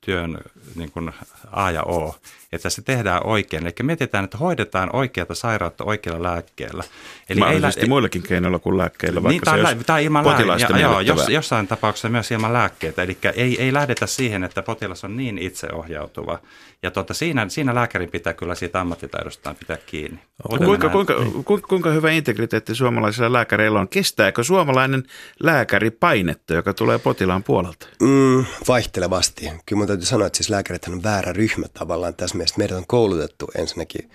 työn 0.00 0.38
niin 0.74 0.90
kuin 0.92 1.12
A 1.52 1.70
ja 1.70 1.82
O, 1.82 2.16
että 2.52 2.70
se 2.70 2.82
tehdään 2.82 3.26
oikein. 3.26 3.62
Eli 3.62 3.74
mietitään, 3.82 4.24
että 4.24 4.38
hoidetaan 4.38 4.96
oikeata 4.96 5.34
sairautta 5.34 5.84
oikealla 5.84 6.22
lääkkeellä. 6.22 6.84
Eli 7.28 7.40
mahdollisesti 7.40 7.86
lä- 7.86 7.88
muillakin 7.88 8.22
keinoilla 8.22 8.58
kuin 8.58 8.78
lääkkeillä, 8.78 9.22
vaikka 9.22 9.54
niin, 9.54 9.64
tai, 9.64 9.74
se 9.76 9.84
tai 9.84 10.04
ilman 10.04 10.24
potilaista 10.24 10.72
lääkkeitä. 10.72 10.92
Joo, 10.92 11.00
jos, 11.00 11.28
jossain 11.28 11.66
tapauksessa 11.66 12.08
myös 12.08 12.30
ilman 12.30 12.52
lääkkeitä. 12.52 13.02
Eli 13.02 13.18
ei, 13.34 13.62
ei 13.62 13.72
lähdetä 13.72 14.06
siihen, 14.06 14.44
että 14.44 14.62
potilas 14.62 15.04
on 15.04 15.16
niin 15.16 15.38
itseohjautuva. 15.38 16.38
Ja 16.82 16.90
tuota, 16.90 17.14
siinä, 17.14 17.48
siinä 17.48 17.74
lääkärin 17.74 18.10
pitää 18.10 18.32
kyllä 18.32 18.54
siitä 18.54 18.80
ammattitaidostaan 18.80 19.56
pitää 19.56 19.76
kiinni. 19.86 20.20
Kuinka, 20.48 20.88
kuinka, 20.88 21.14
näen. 21.14 21.44
kuinka, 21.44 21.68
kuinka 21.68 21.90
hyvä 21.90 22.10
integriteetti 22.10 22.74
suomalaisilla 22.74 23.32
lääkäreillä 23.32 23.80
on? 23.80 23.88
Kestääkö 23.88 24.44
suomalainen 24.44 25.04
lääkäri 25.40 25.90
painetta, 25.90 26.54
joka 26.54 26.74
tulee 26.74 26.98
potilaan 26.98 27.42
puolelta? 27.42 27.86
Mm, 28.02 28.44
vaihtelevasti. 28.68 29.50
Kyllä 29.66 29.78
mun 29.78 29.86
täytyy 29.86 30.06
sanoa, 30.06 30.26
että 30.26 30.36
siis 30.36 30.50
lääkärit 30.50 30.88
on 30.88 31.02
väärä 31.02 31.32
ryhmä 31.32 31.66
tavallaan 31.68 32.14
tässä 32.14 32.38
mielessä. 32.40 32.58
Meidät 32.58 32.76
on 32.76 32.86
koulutettu 32.86 33.50
ensinnäkin 33.58 34.10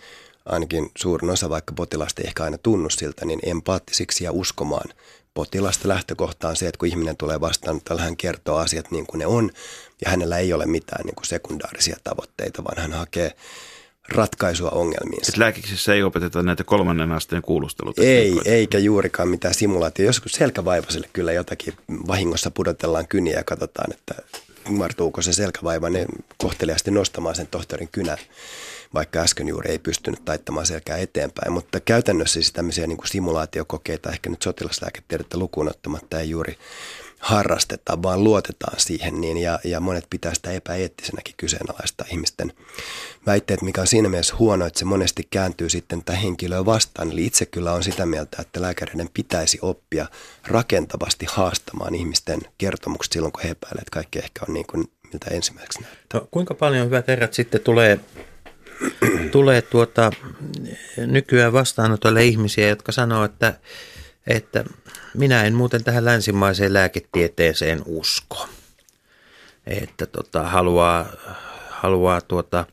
ainakin 0.45 0.91
suurin 0.97 1.29
osa, 1.29 1.49
vaikka 1.49 1.73
potilasta 1.73 2.21
ei 2.21 2.27
ehkä 2.27 2.43
aina 2.43 2.57
tunnu 2.57 2.89
siltä, 2.89 3.25
niin 3.25 3.39
empaattisiksi 3.45 4.23
ja 4.23 4.31
uskomaan 4.31 4.89
potilasta. 5.33 5.87
Lähtökohta 5.87 6.49
on 6.49 6.55
se, 6.55 6.67
että 6.67 6.79
kun 6.79 6.87
ihminen 6.87 7.17
tulee 7.17 7.41
vastaan, 7.41 7.81
hän 7.99 8.17
kertoo 8.17 8.57
asiat 8.57 8.91
niin 8.91 9.07
kuin 9.07 9.19
ne 9.19 9.25
on, 9.25 9.51
ja 10.05 10.11
hänellä 10.11 10.37
ei 10.37 10.53
ole 10.53 10.65
mitään 10.65 11.05
niin 11.05 11.15
kuin 11.15 11.25
sekundaarisia 11.25 11.97
tavoitteita, 12.03 12.63
vaan 12.63 12.81
hän 12.81 12.93
hakee 12.93 13.31
ratkaisua 14.09 14.69
ongelmiinsa. 14.69 15.31
Et 15.31 15.37
lääkiksessä 15.37 15.93
ei 15.93 16.03
opeteta 16.03 16.43
näitä 16.43 16.63
kolmannen 16.63 17.11
asteen 17.11 17.41
kuulusteluita. 17.41 18.01
Ei, 18.01 18.41
eikä 18.45 18.77
juurikaan 18.77 19.29
mitään 19.29 19.53
simulaatio. 19.53 20.05
Joskus 20.05 20.31
selkävaivaiselle 20.31 21.09
kyllä 21.13 21.31
jotakin 21.31 21.73
vahingossa 22.07 22.51
pudotellaan 22.51 23.07
kyniä 23.07 23.37
ja 23.37 23.43
katsotaan, 23.43 23.93
että 23.93 24.15
ymmärtuuko 24.69 25.21
se 25.21 25.33
selkävaiva 25.33 25.89
ne 25.89 26.05
kohteliaasti 26.37 26.91
nostamaan 26.91 27.35
sen 27.35 27.47
tohtorin 27.47 27.89
kynän, 27.91 28.17
vaikka 28.93 29.19
äsken 29.19 29.47
juuri 29.47 29.71
ei 29.71 29.79
pystynyt 29.79 30.25
taittamaan 30.25 30.65
selkää 30.65 30.97
eteenpäin. 30.97 31.51
Mutta 31.51 31.79
käytännössä 31.79 32.33
siis 32.33 32.51
tämmöisiä 32.51 32.87
niin 32.87 32.97
kuin 32.97 33.07
simulaatiokokeita, 33.07 34.11
ehkä 34.11 34.29
nyt 34.29 34.41
sotilaslääketiedettä 34.41 35.37
lukuun 35.37 35.69
ottamatta, 35.69 36.19
ei 36.19 36.29
juuri 36.29 36.57
harrasteta, 37.19 38.03
vaan 38.03 38.23
luotetaan 38.23 38.79
siihen 38.79 39.21
niin, 39.21 39.37
ja, 39.37 39.59
ja 39.63 39.79
monet 39.79 40.05
pitää 40.09 40.33
sitä 40.33 40.51
epäeettisenäkin 40.51 41.33
kyseenalaista 41.37 42.05
ihmisten 42.11 42.53
väitteet, 43.25 43.61
mikä 43.61 43.81
on 43.81 43.87
siinä 43.87 44.09
mielessä 44.09 44.35
huono, 44.39 44.65
että 44.65 44.79
se 44.79 44.85
monesti 44.85 45.27
kääntyy 45.29 45.69
sitten 45.69 46.03
tätä 46.03 46.17
henkilöä 46.17 46.65
vastaan. 46.65 47.11
Eli 47.11 47.25
itse 47.25 47.45
kyllä 47.45 47.73
on 47.73 47.83
sitä 47.83 48.05
mieltä, 48.05 48.37
että 48.41 48.61
lääkäreiden 48.61 49.09
pitäisi 49.13 49.59
oppia 49.61 50.05
rakentavasti 50.47 51.25
haastamaan 51.29 51.95
ihmisten 51.95 52.39
kertomukset 52.57 53.13
silloin, 53.13 53.31
kun 53.31 53.43
he 53.43 53.49
epäilevät, 53.49 53.81
että 53.81 53.91
kaikki 53.91 54.19
ehkä 54.19 54.45
on 54.47 54.53
niin 54.53 54.67
kuin 54.67 54.91
miltä 55.13 55.31
ensimmäiseksi 55.31 55.81
näyttää. 55.81 56.19
No, 56.19 56.27
kuinka 56.31 56.53
paljon 56.53 56.85
hyvät 56.85 57.07
herrat 57.07 57.33
sitten 57.33 57.61
tulee, 57.61 57.99
tulee 59.31 59.61
tuota, 59.61 60.11
nykyään 60.97 61.53
vastaanotolle 61.53 62.25
ihmisiä, 62.25 62.69
jotka 62.69 62.91
sanoo, 62.91 63.23
että, 63.23 63.53
että 64.27 64.63
minä 65.15 65.43
en 65.43 65.53
muuten 65.53 65.83
tähän 65.83 66.05
länsimaiseen 66.05 66.73
lääketieteeseen 66.73 67.81
usko. 67.85 68.47
Että 69.67 70.05
tota, 70.05 70.43
haluaa, 70.43 71.05
haluaa 71.69 72.21
tuota, 72.21 72.65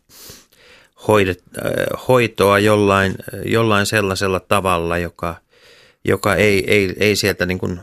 hoidet, 1.09 1.43
äh, 1.59 2.07
hoitoa 2.09 2.59
jollain, 2.59 3.15
jollain 3.45 3.87
sellaisella 3.87 4.41
tavalla, 4.41 4.99
joka, 4.99 5.37
joka 6.05 6.35
ei, 6.35 6.71
ei, 6.71 6.95
ei 6.99 7.17
sieltä 7.17 7.47
niin 7.47 7.59
kuin 7.59 7.81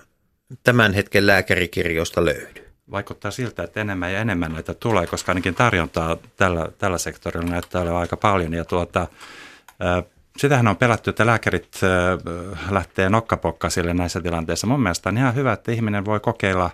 tämän 0.63 0.93
hetken 0.93 1.27
lääkärikirjoista 1.27 2.25
löydy. 2.25 2.69
Vaikuttaa 2.91 3.31
siltä, 3.31 3.63
että 3.63 3.81
enemmän 3.81 4.13
ja 4.13 4.19
enemmän 4.19 4.51
näitä 4.53 4.73
tulee, 4.73 5.07
koska 5.07 5.31
ainakin 5.31 5.55
tarjontaa 5.55 6.17
tällä, 6.37 6.67
tällä 6.77 6.97
sektorilla 6.97 7.49
näyttää 7.49 7.81
olevan 7.81 8.01
aika 8.01 8.17
paljon. 8.17 8.53
Ja 8.53 8.65
tuota, 8.65 9.01
äh, 9.01 10.03
sitähän 10.39 10.67
on 10.67 10.77
pelätty, 10.77 11.09
että 11.09 11.25
lääkärit 11.25 11.69
äh, 11.83 12.71
lähtee 12.71 13.09
nokkapokkasille 13.09 13.93
näissä 13.93 14.21
tilanteissa. 14.21 14.67
Mun 14.67 14.81
mielestä 14.81 15.09
on 15.09 15.17
ihan 15.17 15.35
hyvä, 15.35 15.53
että 15.53 15.71
ihminen 15.71 16.05
voi 16.05 16.19
kokeilla 16.19 16.69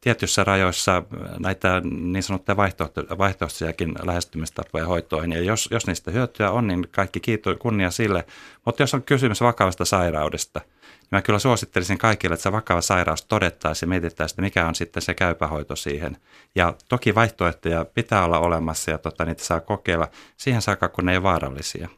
tietyissä 0.00 0.44
rajoissa 0.44 1.02
näitä 1.38 1.82
niin 1.84 2.22
sanottuja 2.22 2.56
vaihtoehto- 2.56 3.18
vaihtoehtoisiakin 3.18 3.94
lähestymistapoja 4.02 4.86
hoitoihin. 4.86 5.32
Ja 5.32 5.40
jos, 5.40 5.68
jos 5.70 5.86
niistä 5.86 6.10
hyötyä 6.10 6.50
on, 6.50 6.66
niin 6.66 6.88
kaikki 6.90 7.20
kiitos 7.20 7.56
kunnia 7.58 7.90
sille. 7.90 8.24
Mutta 8.66 8.82
jos 8.82 8.94
on 8.94 9.02
kysymys 9.02 9.40
vakavasta 9.40 9.84
sairaudesta, 9.84 10.60
niin 10.60 11.08
mä 11.10 11.22
kyllä 11.22 11.38
suosittelisin 11.38 11.98
kaikille, 11.98 12.34
että 12.34 12.42
se 12.42 12.52
vakava 12.52 12.80
sairaus 12.80 13.24
todettaisiin 13.24 13.86
ja 13.86 13.88
mietittäisiin, 13.88 14.34
että 14.34 14.42
mikä 14.42 14.66
on 14.66 14.74
sitten 14.74 15.02
se 15.02 15.14
käypähoito 15.14 15.76
siihen. 15.76 16.16
Ja 16.54 16.74
toki 16.88 17.14
vaihtoehtoja 17.14 17.84
pitää 17.84 18.24
olla 18.24 18.38
olemassa 18.38 18.90
ja 18.90 18.98
tota, 18.98 19.24
niitä 19.24 19.44
saa 19.44 19.60
kokeilla 19.60 20.08
siihen 20.36 20.62
saakka, 20.62 20.88
kun 20.88 21.06
ne 21.06 21.12
ei 21.12 21.16
ole 21.16 21.22
vaarallisia. 21.22 21.88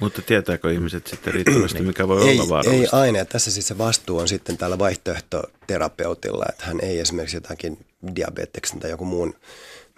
Mutta 0.00 0.22
tietääkö 0.22 0.72
ihmiset 0.72 1.06
sitten 1.06 1.34
riittävästi, 1.34 1.82
mikä 1.82 2.08
voi 2.08 2.22
Ei, 2.28 2.32
olla 2.34 2.42
ei 2.42 2.48
vaarallista? 2.48 3.00
aina. 3.00 3.18
Ja 3.18 3.24
tässä 3.24 3.50
siis 3.50 3.68
se 3.68 3.78
vastuu 3.78 4.18
on 4.18 4.28
sitten 4.28 4.56
tällä 4.58 4.78
vaihtoehtoterapeutilla, 4.78 6.44
että 6.48 6.66
hän 6.66 6.78
ei 6.82 7.00
esimerkiksi 7.00 7.36
jotakin 7.36 7.86
diabeteksen 8.16 8.80
tai 8.80 8.90
joku 8.90 9.04
muun, 9.04 9.34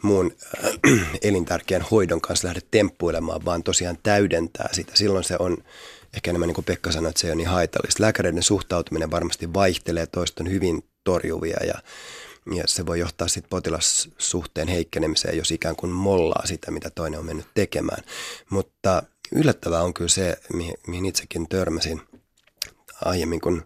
muun 0.02 0.36
äh, 0.64 1.00
elintärkeän 1.22 1.82
hoidon 1.90 2.20
kanssa 2.20 2.46
lähde 2.48 2.60
temppuilemaan, 2.70 3.44
vaan 3.44 3.62
tosiaan 3.62 3.98
täydentää 4.02 4.68
sitä. 4.72 4.92
Silloin 4.94 5.24
se 5.24 5.36
on 5.38 5.56
ehkä 6.14 6.30
enemmän 6.30 6.46
niin 6.46 6.54
kuin 6.54 6.64
Pekka 6.64 6.92
sanoi, 6.92 7.08
että 7.10 7.20
se 7.20 7.26
ei 7.26 7.30
ole 7.30 7.36
niin 7.36 7.48
haitallista. 7.48 8.02
Lääkäreiden 8.02 8.42
suhtautuminen 8.42 9.10
varmasti 9.10 9.54
vaihtelee, 9.54 10.06
toista 10.06 10.42
on 10.42 10.50
hyvin 10.50 10.84
torjuvia 11.04 11.64
ja 11.66 11.74
Ja 12.54 12.62
se 12.66 12.86
voi 12.86 12.98
johtaa 12.98 13.28
sitten 13.28 13.50
potilassuhteen 13.50 14.68
heikkenemiseen, 14.68 15.36
jos 15.36 15.50
ikään 15.50 15.76
kuin 15.76 15.92
mollaa 15.92 16.46
sitä, 16.46 16.70
mitä 16.70 16.90
toinen 16.90 17.20
on 17.20 17.26
mennyt 17.26 17.46
tekemään. 17.54 18.02
Mutta 18.50 19.02
yllättävää 19.32 19.82
on 19.82 19.94
kyllä 19.94 20.08
se, 20.08 20.36
mihin, 20.52 20.74
mihin 20.86 21.06
itsekin 21.06 21.48
törmäsin 21.48 22.00
aiemmin, 23.04 23.40
kun 23.40 23.62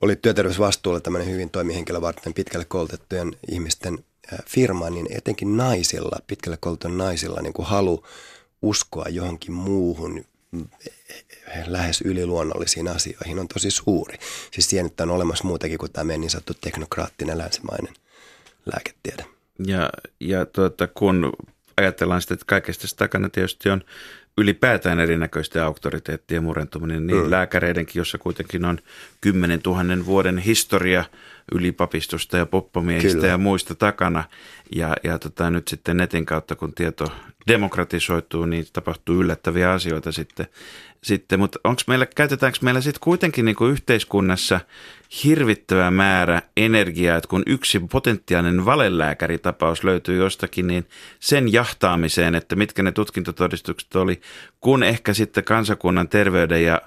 oli 0.00 0.16
työterveysvastuulla 0.16 1.00
tämmöinen 1.00 1.30
hyvin 1.30 1.50
toimihenkilö 1.50 2.00
varten 2.00 2.34
pitkälle 2.34 2.64
koulutettujen 2.64 3.36
ihmisten 3.48 3.98
firma, 4.46 4.90
niin 4.90 5.06
etenkin 5.10 5.56
naisilla, 5.56 6.16
pitkälle 6.26 6.56
koulutettujen 6.60 6.98
naisilla 6.98 7.42
niin 7.42 7.52
kuin 7.52 7.66
halu 7.66 8.04
uskoa 8.62 9.04
johonkin 9.08 9.52
muuhun 9.52 10.24
lähes 11.66 12.00
yliluonnollisiin 12.00 12.88
asioihin 12.88 13.38
on 13.38 13.48
tosi 13.48 13.70
suuri. 13.70 14.18
Siis 14.52 14.70
siihen, 14.70 14.86
että 14.86 15.02
on 15.02 15.10
olemassa 15.10 15.44
muutakin 15.44 15.78
kuin 15.78 15.92
tämä 15.92 16.16
niin 16.16 16.30
sanottu 16.30 16.54
teknokraattinen 16.54 17.38
länsimainen 17.38 17.94
lääketiede. 18.66 19.24
Ja, 19.66 19.90
ja 20.20 20.46
tuota, 20.46 20.86
kun 20.86 21.32
ajatellaan 21.76 22.22
sitä, 22.22 22.34
että 22.34 22.46
kaikesta 22.46 22.96
takana 22.96 23.28
tietysti 23.28 23.70
on 23.70 23.82
ylipäätään 24.38 25.00
erinäköisten 25.00 25.62
auktoriteettien 25.62 26.44
murentuminen, 26.44 27.06
niin 27.06 27.24
mm. 27.24 27.30
lääkäreidenkin, 27.30 28.00
jossa 28.00 28.18
kuitenkin 28.18 28.64
on 28.64 28.78
10 29.20 29.60
000 29.66 30.06
vuoden 30.06 30.38
historia 30.38 31.04
ylipapistosta 31.52 32.36
ja 32.36 32.46
poppomiehistä 32.46 33.14
Kyllä. 33.14 33.28
ja 33.28 33.38
muista 33.38 33.74
takana. 33.74 34.24
Ja, 34.74 34.96
ja 35.04 35.18
tota, 35.18 35.50
nyt 35.50 35.68
sitten 35.68 35.96
netin 35.96 36.26
kautta, 36.26 36.56
kun 36.56 36.74
tieto 36.74 37.04
demokratisoituu, 37.48 38.46
niin 38.46 38.66
tapahtuu 38.72 39.20
yllättäviä 39.20 39.72
asioita 39.72 40.12
sitten. 40.12 40.46
sitten 41.02 41.38
mutta 41.38 41.58
onko 41.64 41.82
meillä, 41.86 42.06
käytetäänkö 42.06 42.58
meillä 42.62 42.80
sitten 42.80 43.00
kuitenkin 43.00 43.44
niin 43.44 43.56
kuin 43.56 43.72
yhteiskunnassa 43.72 44.60
hirvittävä 45.24 45.90
määrä 45.90 46.42
energiaa, 46.56 47.16
että 47.16 47.28
kun 47.28 47.42
yksi 47.46 47.80
potentiaalinen 47.80 48.64
valelääkäritapaus 48.64 49.84
löytyy 49.84 50.16
jostakin, 50.16 50.66
niin 50.66 50.88
sen 51.20 51.52
jahtaamiseen, 51.52 52.34
että 52.34 52.56
mitkä 52.56 52.82
ne 52.82 52.92
tutkintotodistukset 52.92 53.96
oli, 53.96 54.20
kun 54.60 54.82
ehkä 54.82 55.14
sitten 55.14 55.44
kansakunnan 55.44 56.08
terveyden 56.08 56.64
ja 56.64 56.82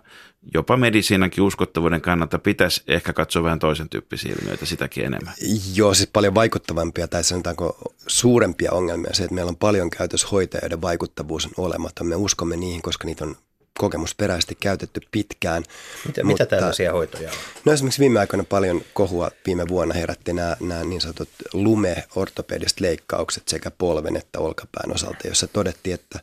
jopa 0.54 0.78
medisiinankin 0.78 1.44
uskottavuuden 1.44 2.02
kannalta 2.02 2.40
pitäisi 2.40 2.84
ehkä 2.88 3.14
katsoa 3.14 3.44
vähän 3.44 3.60
toisen 3.60 3.90
tyyppisiä 3.90 4.36
ilmiöitä 4.40 4.66
sitäkin 4.66 5.06
enemmän. 5.06 5.34
Joo, 5.76 5.94
siis 5.94 6.10
paljon 6.14 6.36
vaikuttavampia 6.36 7.08
tai 7.08 7.24
sanotaanko 7.24 7.94
suurempia 8.08 8.72
ongelmia 8.72 9.14
se, 9.14 9.24
että 9.24 9.36
meillä 9.36 9.50
on 9.50 9.56
paljon 9.56 9.90
käytössä 9.90 10.28
hoitajia, 10.32 10.64
joiden 10.64 10.82
vaikuttavuus 10.82 11.46
on 11.46 11.52
olematon. 11.58 12.08
Me 12.08 12.16
uskomme 12.16 12.58
niihin, 12.58 12.82
koska 12.82 13.06
niitä 13.06 13.26
on 13.26 13.36
kokemusperäisesti 13.82 14.58
käytetty 14.60 15.02
pitkään. 15.12 15.64
Mitä, 15.64 16.24
mutta, 16.24 16.44
mitä 16.44 16.46
tällaisia 16.46 16.92
hoitoja 16.92 17.30
on? 17.32 17.38
No 17.66 17.74
esimerkiksi 17.74 18.00
viime 18.00 18.20
aikoina 18.20 18.44
paljon 18.44 18.82
kohua 18.94 19.32
viime 19.46 19.68
vuonna 19.68 19.94
herätti 19.94 20.34
nämä, 20.34 20.58
nämä 20.60 20.84
niin 20.84 21.02
sanotut 21.02 21.30
lume-ortopediset 21.54 22.80
leikkaukset 22.80 23.48
sekä 23.48 23.72
polven 23.72 24.18
että 24.18 24.40
olkapään 24.40 24.94
osalta, 24.96 25.28
jossa 25.28 25.48
todettiin, 25.48 25.94
että 25.94 26.20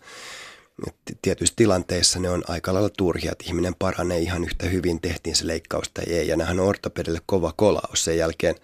tietyissä 1.22 1.54
tilanteissa 1.56 2.20
ne 2.20 2.30
on 2.30 2.42
aika 2.48 2.74
lailla 2.74 2.90
turhia, 2.90 3.32
että 3.32 3.44
ihminen 3.46 3.74
paranee 3.78 4.18
ihan 4.18 4.44
yhtä 4.44 4.66
hyvin, 4.66 5.00
tehtiin 5.00 5.36
se 5.36 5.46
leikkaus 5.46 5.88
tai 5.94 6.04
ei. 6.06 6.28
Ja 6.28 6.36
nämähän 6.36 6.60
on 6.60 6.66
ortopedille 6.66 7.20
kova 7.26 7.52
kolaus. 7.56 8.04
Sen 8.04 8.18
jälkeen 8.18 8.54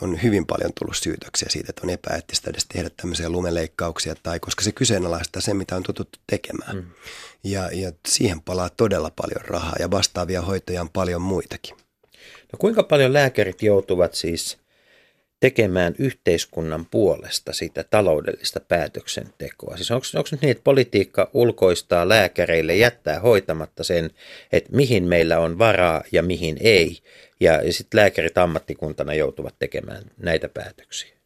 on 0.00 0.22
hyvin 0.22 0.46
paljon 0.46 0.72
tullut 0.78 0.96
syytöksiä 0.96 1.48
siitä, 1.50 1.66
että 1.68 1.82
on 1.84 1.90
epäeettistä 1.90 2.50
edes 2.50 2.66
tehdä 2.66 2.90
tämmöisiä 2.96 3.30
lumeleikkauksia, 3.30 4.14
tai 4.22 4.40
koska 4.40 4.62
se 4.64 4.72
kyseenalaistaa 4.72 5.42
sen, 5.42 5.56
mitä 5.56 5.76
on 5.76 5.82
totuttu 5.82 6.18
tekemään. 6.26 6.76
Mm. 6.76 6.84
Ja, 7.44 7.70
ja 7.72 7.92
siihen 8.08 8.40
palaa 8.40 8.70
todella 8.70 9.10
paljon 9.16 9.44
rahaa, 9.44 9.76
ja 9.78 9.90
vastaavia 9.90 10.42
hoitoja 10.42 10.80
on 10.80 10.90
paljon 10.90 11.22
muitakin. 11.22 11.76
No 12.52 12.56
kuinka 12.58 12.82
paljon 12.82 13.12
lääkärit 13.12 13.62
joutuvat 13.62 14.14
siis 14.14 14.58
tekemään 15.40 15.94
yhteiskunnan 15.98 16.86
puolesta 16.86 17.52
sitä 17.52 17.84
taloudellista 17.84 18.60
päätöksentekoa? 18.60 19.76
Siis 19.76 19.90
onko, 19.90 20.06
onko 20.16 20.28
nyt 20.32 20.40
niin, 20.40 20.50
että 20.50 20.64
politiikka 20.64 21.30
ulkoistaa 21.34 22.08
lääkäreille, 22.08 22.76
jättää 22.76 23.20
hoitamatta 23.20 23.84
sen, 23.84 24.10
että 24.52 24.76
mihin 24.76 25.04
meillä 25.04 25.38
on 25.38 25.58
varaa 25.58 26.02
ja 26.12 26.22
mihin 26.22 26.56
ei, 26.60 26.98
ja, 27.40 27.52
ja 27.62 27.72
sitten 27.72 28.00
lääkärit 28.00 28.38
ammattikuntana 28.38 29.14
joutuvat 29.14 29.54
tekemään 29.58 30.02
näitä 30.16 30.48
päätöksiä? 30.48 31.18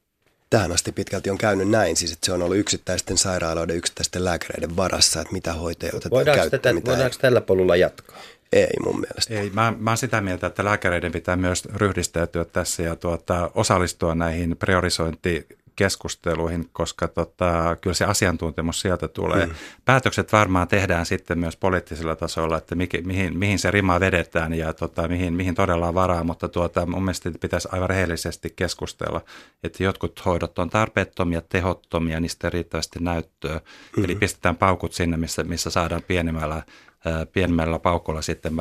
Tähän 0.51 0.73
asti 0.73 0.93
pitkälti 0.93 1.31
on 1.31 1.39
käynyt 1.39 1.69
näin, 1.69 1.97
siis 1.97 2.13
että 2.13 2.27
se 2.27 2.33
on 2.33 2.43
ollut 2.43 2.57
yksittäisten 2.57 3.19
sairaaloiden, 3.19 3.77
yksittäisten 3.77 4.25
lääkäreiden 4.25 4.77
varassa, 4.77 5.21
että 5.21 5.33
mitä 5.33 5.53
hoitoja 5.53 5.93
otetaan 5.95 6.11
voidaanko 6.11 6.41
käyttöön. 6.41 6.63
Tätä, 6.63 6.73
mitä 6.73 6.91
voidaanko 6.91 7.17
ei. 7.17 7.21
tällä 7.21 7.41
polulla 7.41 7.77
jatkaa? 7.77 8.19
Ei 8.53 8.81
mun 8.85 9.01
mielestä. 9.01 9.35
Ei, 9.35 9.51
mä, 9.51 9.75
mä 9.79 9.91
oon 9.91 9.97
sitä 9.97 10.21
mieltä, 10.21 10.47
että 10.47 10.65
lääkäreiden 10.65 11.13
pitää 11.13 11.37
myös 11.37 11.65
ryhdistäytyä 11.65 12.45
tässä 12.45 12.83
ja 12.83 12.97
tuota, 12.97 13.51
osallistua 13.55 14.15
näihin 14.15 14.57
priorisointi 14.57 15.47
keskusteluihin, 15.77 16.68
koska 16.73 17.09
tota, 17.09 17.77
kyllä 17.81 17.95
se 17.95 18.05
asiantuntemus 18.05 18.81
sieltä 18.81 19.09
tulee. 19.09 19.47
Mm. 19.47 19.53
Päätökset 19.85 20.33
varmaan 20.33 20.68
tehdään 20.68 21.07
sitten 21.07 21.39
myös 21.39 21.57
poliittisella 21.57 22.16
tasolla, 22.16 22.59
että 22.59 22.75
mihin, 22.75 23.07
mihin, 23.07 23.39
mihin 23.39 23.59
se 23.59 23.70
rima 23.70 24.01
vedetään 24.01 24.55
ja 24.55 24.73
tota, 24.73 25.09
mihin, 25.09 25.35
mihin 25.35 25.55
todella 25.55 25.89
on 25.89 25.95
varaa, 25.95 26.25
mutta 26.25 26.49
tuota, 26.49 26.87
mun 26.87 27.05
mielestä 27.05 27.31
pitäisi 27.41 27.68
aivan 27.73 27.89
rehellisesti 27.89 28.53
keskustella, 28.57 29.20
että 29.64 29.83
jotkut 29.83 30.25
hoidot 30.25 30.59
on 30.59 30.70
tarpeettomia, 30.70 31.43
tehottomia, 31.43 32.20
niistä 32.20 32.51
riittävästi 32.51 32.99
näyttöä, 33.01 33.61
mm. 33.97 34.05
eli 34.05 34.14
pistetään 34.14 34.57
paukut 34.57 34.93
sinne, 34.93 35.16
missä, 35.16 35.45
missä 35.45 35.70
saadaan 35.70 36.03
pienemmällä 36.03 36.62
pienemmällä 37.33 37.79
paukolla 37.79 38.23
sitten 38.23 38.53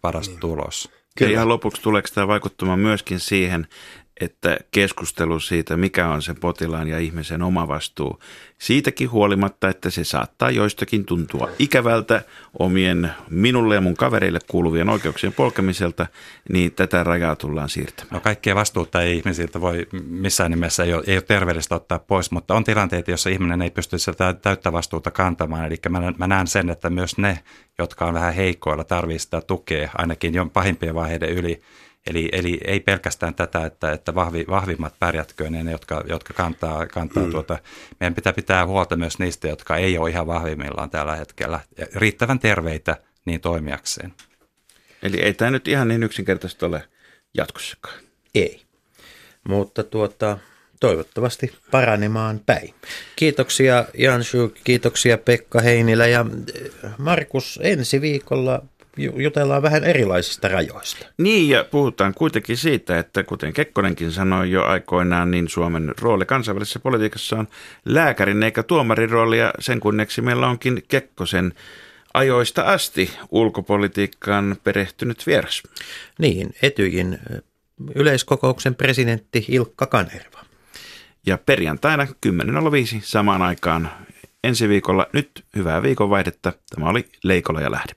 paras 0.00 0.28
niin. 0.28 0.40
tulos. 0.40 0.90
Kyllä. 1.18 1.30
Ja 1.30 1.34
ihan 1.34 1.48
lopuksi 1.48 1.82
tuleeko 1.82 2.08
tämä 2.14 2.28
vaikuttamaan 2.28 2.78
myöskin 2.78 3.20
siihen, 3.20 3.66
että 4.20 4.56
keskustelu 4.70 5.40
siitä, 5.40 5.76
mikä 5.76 6.08
on 6.08 6.22
se 6.22 6.34
potilaan 6.34 6.88
ja 6.88 6.98
ihmisen 6.98 7.42
oma 7.42 7.68
vastuu, 7.68 8.18
siitäkin 8.58 9.10
huolimatta, 9.10 9.68
että 9.68 9.90
se 9.90 10.04
saattaa 10.04 10.50
joistakin 10.50 11.04
tuntua 11.04 11.48
ikävältä 11.58 12.22
omien 12.58 13.10
minulle 13.30 13.74
ja 13.74 13.80
mun 13.80 13.96
kavereille 13.96 14.38
kuuluvien 14.48 14.88
oikeuksien 14.88 15.32
polkemiselta, 15.32 16.06
niin 16.52 16.72
tätä 16.72 17.04
rajaa 17.04 17.36
tullaan 17.36 17.68
siirtämään. 17.68 18.14
No 18.14 18.20
kaikkea 18.20 18.54
vastuutta 18.54 19.02
ei 19.02 19.16
ihmisiltä 19.16 19.60
voi 19.60 19.86
missään 20.08 20.50
nimessä, 20.50 20.84
ei 20.84 20.94
ole, 20.94 21.04
ei 21.06 21.16
ole 21.16 21.22
terveellistä 21.22 21.74
ottaa 21.74 21.98
pois, 21.98 22.30
mutta 22.30 22.54
on 22.54 22.64
tilanteita, 22.64 23.10
joissa 23.10 23.30
ihminen 23.30 23.62
ei 23.62 23.70
pysty 23.70 23.98
sitä 23.98 24.32
täyttä 24.32 24.72
vastuuta 24.72 25.10
kantamaan. 25.10 25.66
Eli 25.66 25.76
mä, 25.88 26.12
mä 26.18 26.26
näen 26.26 26.46
sen, 26.46 26.70
että 26.70 26.90
myös 26.90 27.18
ne, 27.18 27.38
jotka 27.78 28.06
on 28.06 28.14
vähän 28.14 28.34
heikkoilla, 28.34 28.84
tarvitsevat 28.84 29.22
sitä 29.22 29.40
tukea 29.40 29.90
ainakin 29.98 30.34
jo 30.34 30.46
pahimpien 30.46 30.94
vaiheiden 30.94 31.30
yli 31.30 31.62
Eli, 32.06 32.28
eli 32.32 32.60
ei 32.64 32.80
pelkästään 32.80 33.34
tätä, 33.34 33.66
että, 33.66 33.92
että 33.92 34.14
vahvi, 34.14 34.44
vahvimmat 34.48 34.94
pärjätköön, 34.98 35.52
ne, 35.52 35.72
jotka, 35.72 36.04
jotka 36.08 36.34
kantaa, 36.34 36.86
kantaa 36.86 37.22
mm. 37.22 37.30
tuota. 37.30 37.58
Meidän 38.00 38.14
pitää 38.14 38.32
pitää 38.32 38.66
huolta 38.66 38.96
myös 38.96 39.18
niistä, 39.18 39.48
jotka 39.48 39.76
ei 39.76 39.98
ole 39.98 40.10
ihan 40.10 40.26
vahvimmillaan 40.26 40.90
tällä 40.90 41.16
hetkellä. 41.16 41.60
Ja 41.78 41.86
riittävän 41.94 42.38
terveitä 42.38 42.96
niin 43.24 43.40
toimijakseen. 43.40 44.14
Eli 45.02 45.20
ei 45.20 45.34
tämä 45.34 45.50
nyt 45.50 45.68
ihan 45.68 45.88
niin 45.88 46.02
yksinkertaisesti 46.02 46.64
ole 46.64 46.88
jatkossakaan. 47.34 47.98
Ei, 48.34 48.62
mutta 49.48 49.84
tuota, 49.84 50.38
toivottavasti 50.80 51.54
paranemaan 51.70 52.40
päin. 52.46 52.74
Kiitoksia 53.16 53.84
Janshu, 53.98 54.52
kiitoksia 54.64 55.18
Pekka 55.18 55.60
Heinilä 55.60 56.06
ja 56.06 56.26
Markus 56.98 57.60
ensi 57.62 58.00
viikolla 58.00 58.62
jutellaan 58.96 59.62
vähän 59.62 59.84
erilaisista 59.84 60.48
rajoista. 60.48 61.06
Niin, 61.18 61.48
ja 61.48 61.64
puhutaan 61.64 62.14
kuitenkin 62.14 62.56
siitä, 62.56 62.98
että 62.98 63.22
kuten 63.22 63.52
Kekkonenkin 63.52 64.12
sanoi 64.12 64.50
jo 64.50 64.64
aikoinaan, 64.64 65.30
niin 65.30 65.48
Suomen 65.48 65.92
rooli 66.00 66.24
kansainvälisessä 66.26 66.78
politiikassa 66.78 67.36
on 67.36 67.48
lääkärin 67.84 68.42
eikä 68.42 68.62
tuomarin 68.62 69.10
rooli, 69.10 69.38
ja 69.38 69.52
sen 69.58 69.80
kunneksi 69.80 70.20
meillä 70.20 70.46
onkin 70.46 70.82
Kekkosen 70.88 71.52
ajoista 72.14 72.62
asti 72.62 73.10
ulkopolitiikkaan 73.30 74.56
perehtynyt 74.64 75.26
vieras. 75.26 75.62
Niin, 76.18 76.54
Etyjin 76.62 77.18
yleiskokouksen 77.94 78.74
presidentti 78.74 79.44
Ilkka 79.48 79.86
Kanerva. 79.86 80.44
Ja 81.26 81.38
perjantaina 81.38 82.04
10.05 82.04 82.10
samaan 83.02 83.42
aikaan 83.42 83.90
ensi 84.44 84.68
viikolla. 84.68 85.06
Nyt 85.12 85.44
hyvää 85.56 85.82
viikonvaihdetta. 85.82 86.52
Tämä 86.74 86.88
oli 86.88 87.08
Leikola 87.24 87.60
ja 87.60 87.70
Lähde. 87.70 87.92